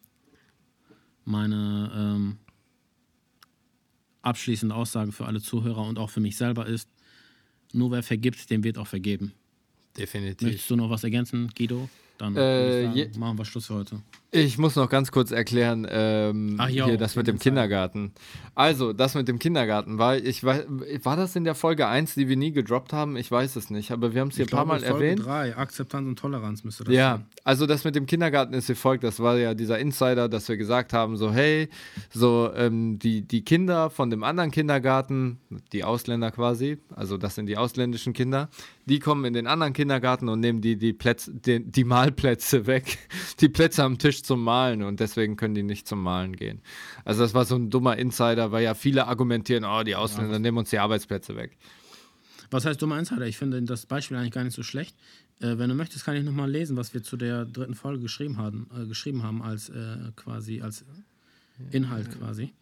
meine 1.23 1.91
ähm, 1.95 2.37
abschließende 4.21 4.75
Aussage 4.75 5.11
für 5.11 5.25
alle 5.25 5.41
Zuhörer 5.41 5.87
und 5.87 5.97
auch 5.97 6.09
für 6.09 6.19
mich 6.19 6.37
selber 6.37 6.67
ist, 6.67 6.89
nur 7.73 7.91
wer 7.91 8.03
vergibt, 8.03 8.49
dem 8.49 8.63
wird 8.63 8.77
auch 8.77 8.87
vergeben. 8.87 9.33
Definitiv. 9.97 10.47
Möchtest 10.47 10.69
du 10.69 10.75
noch 10.75 10.89
was 10.89 11.03
ergänzen, 11.03 11.49
Guido? 11.55 11.89
Dann 12.17 12.35
Äh, 12.35 12.83
sagen, 12.93 13.19
machen 13.19 13.37
wir 13.37 13.45
Schluss 13.45 13.67
für 13.67 13.75
heute. 13.75 14.01
Ich 14.35 14.57
muss 14.57 14.75
noch 14.75 14.89
ganz 14.89 15.13
kurz 15.13 15.31
erklären, 15.31 15.87
ähm, 15.89 16.55
Ach, 16.57 16.67
ja, 16.67 16.85
hier 16.85 16.97
das 16.97 17.15
mit 17.15 17.25
dem. 17.27 17.39
Kindergarten. 17.39 18.11
Also, 18.53 18.91
das 18.91 19.15
mit 19.15 19.27
dem 19.29 19.39
Kindergarten 19.39 19.97
war, 19.97 20.17
ich 20.17 20.43
war, 20.43 20.59
war 21.03 21.15
das 21.15 21.35
in 21.37 21.45
der 21.45 21.55
Folge 21.55 21.87
1, 21.87 22.15
die 22.15 22.27
wir 22.27 22.35
nie 22.35 22.51
gedroppt 22.51 22.91
haben? 22.91 23.15
Ich 23.15 23.31
weiß 23.31 23.55
es 23.55 23.69
nicht, 23.69 23.91
aber 23.91 24.13
wir 24.13 24.21
haben 24.21 24.27
es 24.29 24.35
hier 24.35 24.45
ein 24.45 24.49
paar 24.49 24.65
Mal 24.65 24.83
erwähnt. 24.83 25.25
3, 25.25 25.55
Akzeptanz 25.55 26.07
und 26.07 26.19
Toleranz 26.19 26.63
müsste 26.65 26.83
das 26.83 26.93
Ja, 26.93 27.15
sein. 27.17 27.25
also 27.45 27.65
das 27.65 27.85
mit 27.85 27.95
dem 27.95 28.05
Kindergarten 28.07 28.53
ist 28.53 28.67
wie 28.67 28.75
folgt. 28.75 29.05
Das 29.05 29.19
war 29.21 29.37
ja 29.37 29.53
dieser 29.53 29.79
Insider, 29.79 30.27
dass 30.27 30.49
wir 30.49 30.57
gesagt 30.57 30.91
haben, 30.91 31.15
so 31.15 31.31
hey, 31.31 31.69
so 32.09 32.51
ähm, 32.55 32.99
die, 32.99 33.21
die 33.21 33.43
Kinder 33.43 33.89
von 33.89 34.09
dem 34.09 34.23
anderen 34.23 34.51
Kindergarten, 34.51 35.39
die 35.71 35.85
Ausländer 35.85 36.31
quasi, 36.31 36.77
also 36.93 37.17
das 37.17 37.35
sind 37.35 37.45
die 37.47 37.57
ausländischen 37.57 38.11
Kinder, 38.11 38.49
die 38.85 38.99
kommen 38.99 39.23
in 39.25 39.33
den 39.33 39.47
anderen 39.47 39.73
Kindergarten 39.73 40.27
und 40.29 40.41
nehmen 40.41 40.61
die, 40.61 40.77
die, 40.77 40.93
Plätze, 40.93 41.33
die, 41.33 41.63
die 41.63 41.83
Malplätze 41.85 42.67
weg, 42.67 42.97
die 43.39 43.49
Plätze 43.49 43.83
am 43.83 43.97
Tisch 43.97 44.24
zum 44.25 44.43
Malen 44.43 44.83
und 44.83 44.99
deswegen 44.99 45.35
können 45.35 45.55
die 45.55 45.63
nicht 45.63 45.87
zum 45.87 46.01
Malen 46.01 46.35
gehen. 46.35 46.61
Also 47.03 47.21
das 47.21 47.33
war 47.33 47.45
so 47.45 47.55
ein 47.55 47.69
dummer 47.69 47.97
Insider, 47.97 48.51
weil 48.51 48.63
ja 48.63 48.73
viele 48.73 49.07
argumentieren, 49.07 49.63
oh, 49.63 49.83
die 49.83 49.95
Ausländer 49.95 50.39
nehmen 50.39 50.57
uns 50.57 50.69
die 50.69 50.79
Arbeitsplätze 50.79 51.35
weg. 51.35 51.57
Was 52.51 52.65
heißt 52.65 52.81
dummer 52.81 52.99
Insider? 52.99 53.25
Ich 53.25 53.37
finde 53.37 53.61
das 53.63 53.85
Beispiel 53.85 54.17
eigentlich 54.17 54.31
gar 54.31 54.43
nicht 54.43 54.55
so 54.55 54.63
schlecht. 54.63 54.95
Äh, 55.39 55.57
wenn 55.57 55.69
du 55.69 55.75
möchtest, 55.75 56.05
kann 56.05 56.15
ich 56.15 56.23
nochmal 56.23 56.49
lesen, 56.49 56.77
was 56.77 56.93
wir 56.93 57.03
zu 57.03 57.17
der 57.17 57.45
dritten 57.45 57.75
Folge 57.75 58.01
geschrieben 58.01 58.37
haben, 58.37 58.69
äh, 58.75 58.85
geschrieben 58.85 59.23
haben 59.23 59.41
als 59.41 59.69
äh, 59.69 60.11
quasi, 60.15 60.61
als 60.61 60.85
Inhalt 61.71 62.11
quasi. 62.17 62.53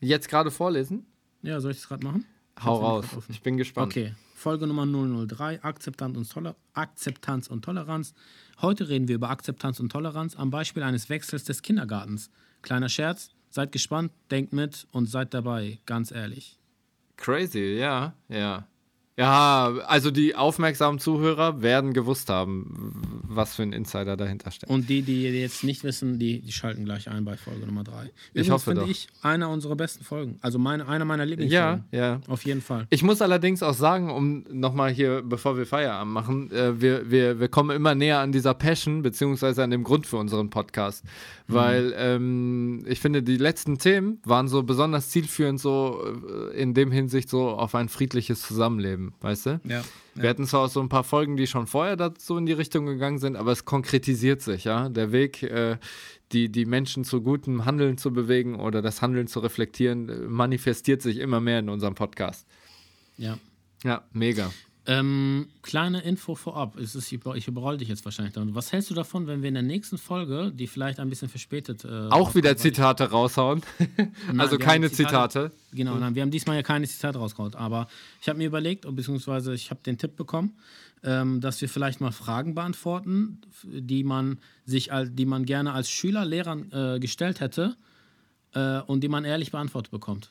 Jetzt 0.00 0.28
gerade 0.28 0.50
vorlesen? 0.50 1.06
Ja, 1.42 1.60
soll 1.60 1.72
ich 1.72 1.78
das 1.78 1.88
gerade 1.88 2.04
machen? 2.04 2.24
Hau 2.60 2.76
raus, 2.76 3.06
ich 3.28 3.42
bin 3.42 3.56
gespannt. 3.56 3.92
Okay, 3.92 4.14
Folge 4.34 4.66
Nummer 4.66 4.86
003, 4.86 5.62
Akzeptanz 5.62 6.16
und, 6.16 6.30
Toler 6.30 6.56
Akzeptanz 6.74 7.48
und 7.48 7.64
Toleranz. 7.64 8.14
Heute 8.60 8.88
reden 8.88 9.08
wir 9.08 9.14
über 9.16 9.30
Akzeptanz 9.30 9.80
und 9.80 9.90
Toleranz 9.90 10.36
am 10.36 10.50
Beispiel 10.50 10.82
eines 10.82 11.08
Wechsels 11.08 11.44
des 11.44 11.62
Kindergartens. 11.62 12.30
Kleiner 12.60 12.88
Scherz, 12.88 13.30
seid 13.50 13.72
gespannt, 13.72 14.12
denkt 14.30 14.52
mit 14.52 14.86
und 14.92 15.06
seid 15.06 15.34
dabei, 15.34 15.78
ganz 15.86 16.10
ehrlich. 16.10 16.58
Crazy, 17.16 17.76
ja, 17.78 18.14
ja. 18.28 18.66
Ja, 19.18 19.74
also 19.86 20.10
die 20.10 20.34
aufmerksamen 20.34 20.98
Zuhörer 20.98 21.60
werden 21.60 21.92
gewusst 21.92 22.30
haben, 22.30 23.20
was 23.28 23.54
für 23.54 23.62
ein 23.62 23.74
Insider 23.74 24.16
dahinter 24.16 24.50
steckt. 24.50 24.70
Und 24.72 24.88
die, 24.88 25.02
die 25.02 25.24
jetzt 25.24 25.64
nicht 25.64 25.84
wissen, 25.84 26.18
die, 26.18 26.40
die 26.40 26.52
schalten 26.52 26.86
gleich 26.86 27.10
ein 27.10 27.24
bei 27.24 27.36
Folge 27.36 27.66
Nummer 27.66 27.84
3. 27.84 28.10
Ich 28.32 28.50
hoffe 28.50 28.70
finde 28.70 28.82
doch. 28.82 28.88
ich 28.88 29.08
einer 29.20 29.50
unserer 29.50 29.76
besten 29.76 30.02
Folgen. 30.02 30.38
Also 30.40 30.58
meine, 30.58 30.88
einer 30.88 31.04
meiner 31.04 31.24
Ja, 31.24 31.28
Lieblingsfolgen. 31.28 31.84
ja. 31.90 32.20
Auf 32.26 32.44
jeden 32.46 32.62
Fall. 32.62 32.86
Ich 32.88 33.02
muss 33.02 33.20
allerdings 33.20 33.62
auch 33.62 33.74
sagen, 33.74 34.10
um 34.10 34.44
nochmal 34.50 34.90
hier, 34.90 35.20
bevor 35.22 35.58
wir 35.58 35.66
Feierabend 35.66 36.12
machen, 36.14 36.50
äh, 36.50 36.80
wir, 36.80 37.10
wir, 37.10 37.38
wir 37.38 37.48
kommen 37.48 37.76
immer 37.76 37.94
näher 37.94 38.20
an 38.20 38.32
dieser 38.32 38.54
Passion, 38.54 39.02
beziehungsweise 39.02 39.62
an 39.62 39.70
dem 39.70 39.84
Grund 39.84 40.06
für 40.06 40.16
unseren 40.16 40.48
Podcast. 40.48 41.04
Weil 41.48 41.92
ähm, 41.98 42.82
ich 42.86 43.00
finde, 43.00 43.22
die 43.22 43.36
letzten 43.36 43.76
Themen 43.78 44.20
waren 44.24 44.48
so 44.48 44.62
besonders 44.62 45.10
zielführend, 45.10 45.60
so 45.60 46.02
äh, 46.52 46.56
in 46.58 46.72
dem 46.72 46.90
Hinsicht 46.90 47.28
so 47.28 47.50
auf 47.50 47.74
ein 47.74 47.90
friedliches 47.90 48.40
Zusammenleben, 48.42 49.01
weißt 49.20 49.46
du? 49.46 49.60
Ja. 49.64 49.82
Wir 50.14 50.30
hatten 50.30 50.46
zwar 50.46 50.64
auch 50.64 50.68
so 50.68 50.80
ein 50.80 50.88
paar 50.88 51.04
Folgen, 51.04 51.36
die 51.36 51.46
schon 51.46 51.66
vorher 51.66 51.96
dazu 51.96 52.36
in 52.36 52.46
die 52.46 52.52
Richtung 52.52 52.86
gegangen 52.86 53.18
sind, 53.18 53.36
aber 53.36 53.52
es 53.52 53.64
konkretisiert 53.64 54.42
sich, 54.42 54.64
ja. 54.64 54.88
Der 54.88 55.12
Weg, 55.12 55.42
äh, 55.42 55.78
die, 56.32 56.50
die 56.50 56.64
Menschen 56.64 57.04
zu 57.04 57.22
gutem 57.22 57.64
Handeln 57.64 57.98
zu 57.98 58.12
bewegen 58.12 58.54
oder 58.54 58.82
das 58.82 59.02
Handeln 59.02 59.26
zu 59.26 59.40
reflektieren, 59.40 60.08
äh, 60.08 60.16
manifestiert 60.28 61.02
sich 61.02 61.18
immer 61.18 61.40
mehr 61.40 61.58
in 61.58 61.68
unserem 61.68 61.94
Podcast. 61.94 62.46
ja. 63.16 63.38
Ja, 63.84 64.04
mega. 64.12 64.52
Ähm, 64.84 65.46
kleine 65.62 66.00
Info 66.02 66.34
vorab. 66.34 66.76
Ist, 66.76 66.96
ich 66.96 67.12
über- 67.12 67.36
ich 67.36 67.46
überroll 67.46 67.76
dich 67.78 67.88
jetzt 67.88 68.04
wahrscheinlich 68.04 68.34
damit. 68.34 68.54
Was 68.56 68.72
hältst 68.72 68.90
du 68.90 68.94
davon, 68.94 69.28
wenn 69.28 69.40
wir 69.40 69.48
in 69.48 69.54
der 69.54 69.62
nächsten 69.62 69.96
Folge, 69.96 70.50
die 70.52 70.66
vielleicht 70.66 70.98
ein 70.98 71.08
bisschen 71.08 71.28
verspätet. 71.28 71.84
Äh, 71.84 72.08
Auch 72.10 72.34
wieder 72.34 72.56
Zitate 72.56 73.08
raushauen. 73.10 73.62
Nein, 74.26 74.40
also 74.40 74.58
keine 74.58 74.88
Zitate- 74.90 75.50
Zitate. 75.50 75.52
Genau, 75.72 75.94
nein, 75.96 76.14
wir 76.16 76.22
haben 76.22 76.30
diesmal 76.32 76.56
ja 76.56 76.62
keine 76.62 76.86
Zitate 76.88 77.18
rausgehauen. 77.18 77.54
Aber 77.54 77.86
ich 78.20 78.28
habe 78.28 78.38
mir 78.38 78.46
überlegt, 78.48 78.84
beziehungsweise 78.94 79.54
ich 79.54 79.70
habe 79.70 79.80
den 79.86 79.98
Tipp 79.98 80.16
bekommen, 80.16 80.56
ähm, 81.04 81.40
dass 81.40 81.60
wir 81.60 81.68
vielleicht 81.68 82.00
mal 82.00 82.10
Fragen 82.12 82.54
beantworten, 82.54 83.40
die 83.62 84.02
man 84.04 84.38
sich, 84.66 84.90
die 85.06 85.26
man 85.26 85.44
gerne 85.44 85.72
als 85.72 85.90
Schüler 85.90 86.24
Lehrern 86.24 86.70
äh, 86.72 86.98
gestellt 86.98 87.38
hätte 87.40 87.76
äh, 88.54 88.80
und 88.80 89.00
die 89.02 89.08
man 89.08 89.24
ehrlich 89.24 89.50
beantwortet 89.52 89.92
bekommt. 89.92 90.30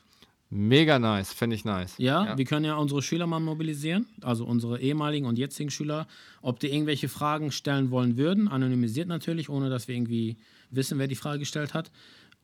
Mega 0.54 0.98
nice, 0.98 1.32
fände 1.32 1.56
ich 1.56 1.64
nice. 1.64 1.94
Ja, 1.96 2.36
wir 2.36 2.44
können 2.44 2.66
ja 2.66 2.74
unsere 2.76 3.00
Schüler 3.00 3.26
mal 3.26 3.40
mobilisieren, 3.40 4.06
also 4.20 4.44
unsere 4.44 4.78
ehemaligen 4.78 5.24
und 5.24 5.38
jetzigen 5.38 5.70
Schüler, 5.70 6.06
ob 6.42 6.60
die 6.60 6.66
irgendwelche 6.66 7.08
Fragen 7.08 7.50
stellen 7.50 7.90
wollen 7.90 8.18
würden, 8.18 8.48
anonymisiert 8.48 9.08
natürlich, 9.08 9.48
ohne 9.48 9.70
dass 9.70 9.88
wir 9.88 9.94
irgendwie 9.94 10.36
wissen, 10.68 10.98
wer 10.98 11.08
die 11.08 11.14
Frage 11.14 11.38
gestellt 11.38 11.72
hat. 11.72 11.90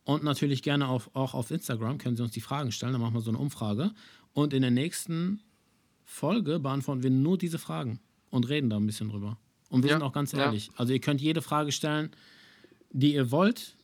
Und 0.05 0.23
natürlich 0.23 0.63
gerne 0.63 0.87
auf, 0.87 1.11
auch 1.13 1.35
auf 1.35 1.51
Instagram 1.51 1.99
können 1.99 2.17
sie 2.17 2.23
uns 2.23 2.31
die 2.31 2.41
Fragen 2.41 2.71
stellen, 2.71 2.93
dann 2.93 3.01
machen 3.01 3.13
wir 3.13 3.21
so 3.21 3.29
eine 3.29 3.37
Umfrage. 3.37 3.91
Und 4.33 4.55
in 4.55 4.63
der 4.63 4.71
nächsten 4.71 5.41
Folge 6.03 6.59
beantworten 6.59 7.03
wir 7.03 7.11
nur 7.11 7.37
diese 7.37 7.59
Fragen 7.59 7.99
und 8.31 8.49
reden 8.49 8.71
da 8.71 8.77
ein 8.77 8.87
bisschen 8.87 9.09
drüber. 9.09 9.37
Und 9.69 9.83
wir 9.83 9.91
Ja, 9.91 9.97
sind 9.97 10.03
auch 10.03 10.13
ganz 10.13 10.31
ja. 10.31 10.45
ehrlich. 10.45 10.71
Also 10.77 10.93
ihr 10.93 10.99
könnt 10.99 11.21
jede 11.21 11.43
Frage 11.43 11.71
stellen, 11.71 12.09
die 12.91 13.13
ihr 13.13 13.29
wollt 13.29 13.75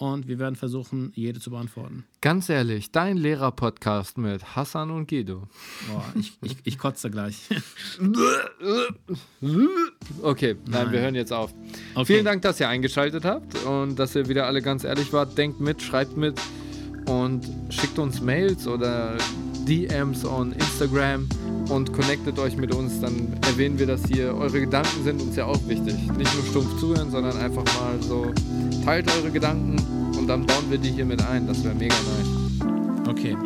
und 0.00 0.28
wir 0.28 0.38
werden 0.38 0.56
versuchen, 0.56 1.12
jede 1.14 1.40
zu 1.40 1.50
beantworten. 1.50 2.04
Ganz 2.22 2.48
ehrlich, 2.48 2.90
dein 2.90 3.18
Lehrer-Podcast 3.18 4.16
mit 4.16 4.56
Hassan 4.56 4.90
und 4.90 5.08
Guido. 5.08 5.46
Boah, 5.90 6.04
ich, 6.18 6.32
ich, 6.40 6.56
ich 6.64 6.78
kotze 6.78 7.10
gleich. 7.10 7.36
Okay, 10.22 10.56
nein, 10.64 10.84
Nein. 10.84 10.92
wir 10.92 11.00
hören 11.00 11.14
jetzt 11.14 11.32
auf. 11.32 11.52
Okay. 11.94 12.06
Vielen 12.06 12.24
Dank, 12.24 12.40
dass 12.42 12.58
ihr 12.60 12.68
eingeschaltet 12.68 13.26
habt 13.26 13.54
und 13.64 13.98
dass 13.98 14.14
ihr 14.14 14.26
wieder 14.28 14.46
alle 14.46 14.62
ganz 14.62 14.84
ehrlich 14.84 15.12
wart. 15.12 15.36
Denkt 15.36 15.60
mit, 15.60 15.82
schreibt 15.82 16.16
mit 16.16 16.40
und 17.06 17.46
schickt 17.68 17.98
uns 17.98 18.22
Mails 18.22 18.66
oder 18.66 19.18
DMs 19.68 20.24
on 20.24 20.52
Instagram 20.52 21.28
und 21.68 21.92
connectet 21.92 22.38
euch 22.38 22.56
mit 22.56 22.74
uns. 22.74 23.00
Dann 23.00 23.38
erwähnen 23.42 23.78
wir 23.78 23.86
das 23.86 24.06
hier. 24.06 24.34
Eure 24.34 24.60
Gedanken 24.60 25.04
sind 25.04 25.20
uns 25.20 25.36
ja 25.36 25.44
auch 25.44 25.60
wichtig. 25.68 25.94
Nicht 26.16 26.34
nur 26.34 26.44
stumpf 26.48 26.80
zuhören, 26.80 27.10
sondern 27.10 27.36
einfach 27.36 27.64
mal 27.64 28.02
so 28.02 28.32
teilt 28.84 29.10
eure 29.16 29.30
Gedanken 29.30 29.76
und 30.18 30.26
dann 30.26 30.46
bauen 30.46 30.70
wir 30.70 30.78
die 30.78 30.90
hier 30.90 31.04
mit 31.04 31.22
ein. 31.26 31.46
Das 31.46 31.62
wäre 31.64 31.74
mega 31.74 31.94
nice. 31.94 33.08
Okay. 33.08 33.36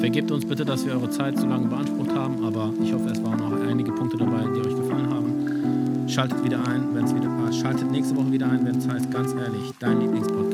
Vergebt 0.00 0.30
uns 0.30 0.44
bitte, 0.44 0.64
dass 0.64 0.84
wir 0.84 0.92
eure 0.92 1.10
Zeit 1.10 1.38
so 1.38 1.46
lange 1.46 1.66
beansprucht 1.66 2.14
haben, 2.14 2.44
aber 2.44 2.72
ich 2.82 2.92
hoffe, 2.92 3.08
es 3.10 3.22
waren 3.22 3.38
noch 3.38 3.52
einige 3.68 3.92
Punkte 3.92 4.16
dabei, 4.16 4.42
die 4.54 4.60
euch 4.60 4.76
gefallen 4.76 5.08
haben. 5.08 6.08
Schaltet 6.08 6.44
wieder 6.44 6.66
ein, 6.66 6.94
wenn 6.94 7.04
es 7.04 7.14
wieder, 7.14 7.30
äh, 7.48 7.52
schaltet 7.52 7.90
nächste 7.90 8.16
Woche 8.16 8.30
wieder 8.30 8.50
ein, 8.50 8.64
wenn 8.66 8.76
es 8.76 8.88
heißt, 8.88 9.10
ganz 9.10 9.32
ehrlich, 9.32 9.72
dein 9.80 10.00
Lieblingspodcast. 10.00 10.53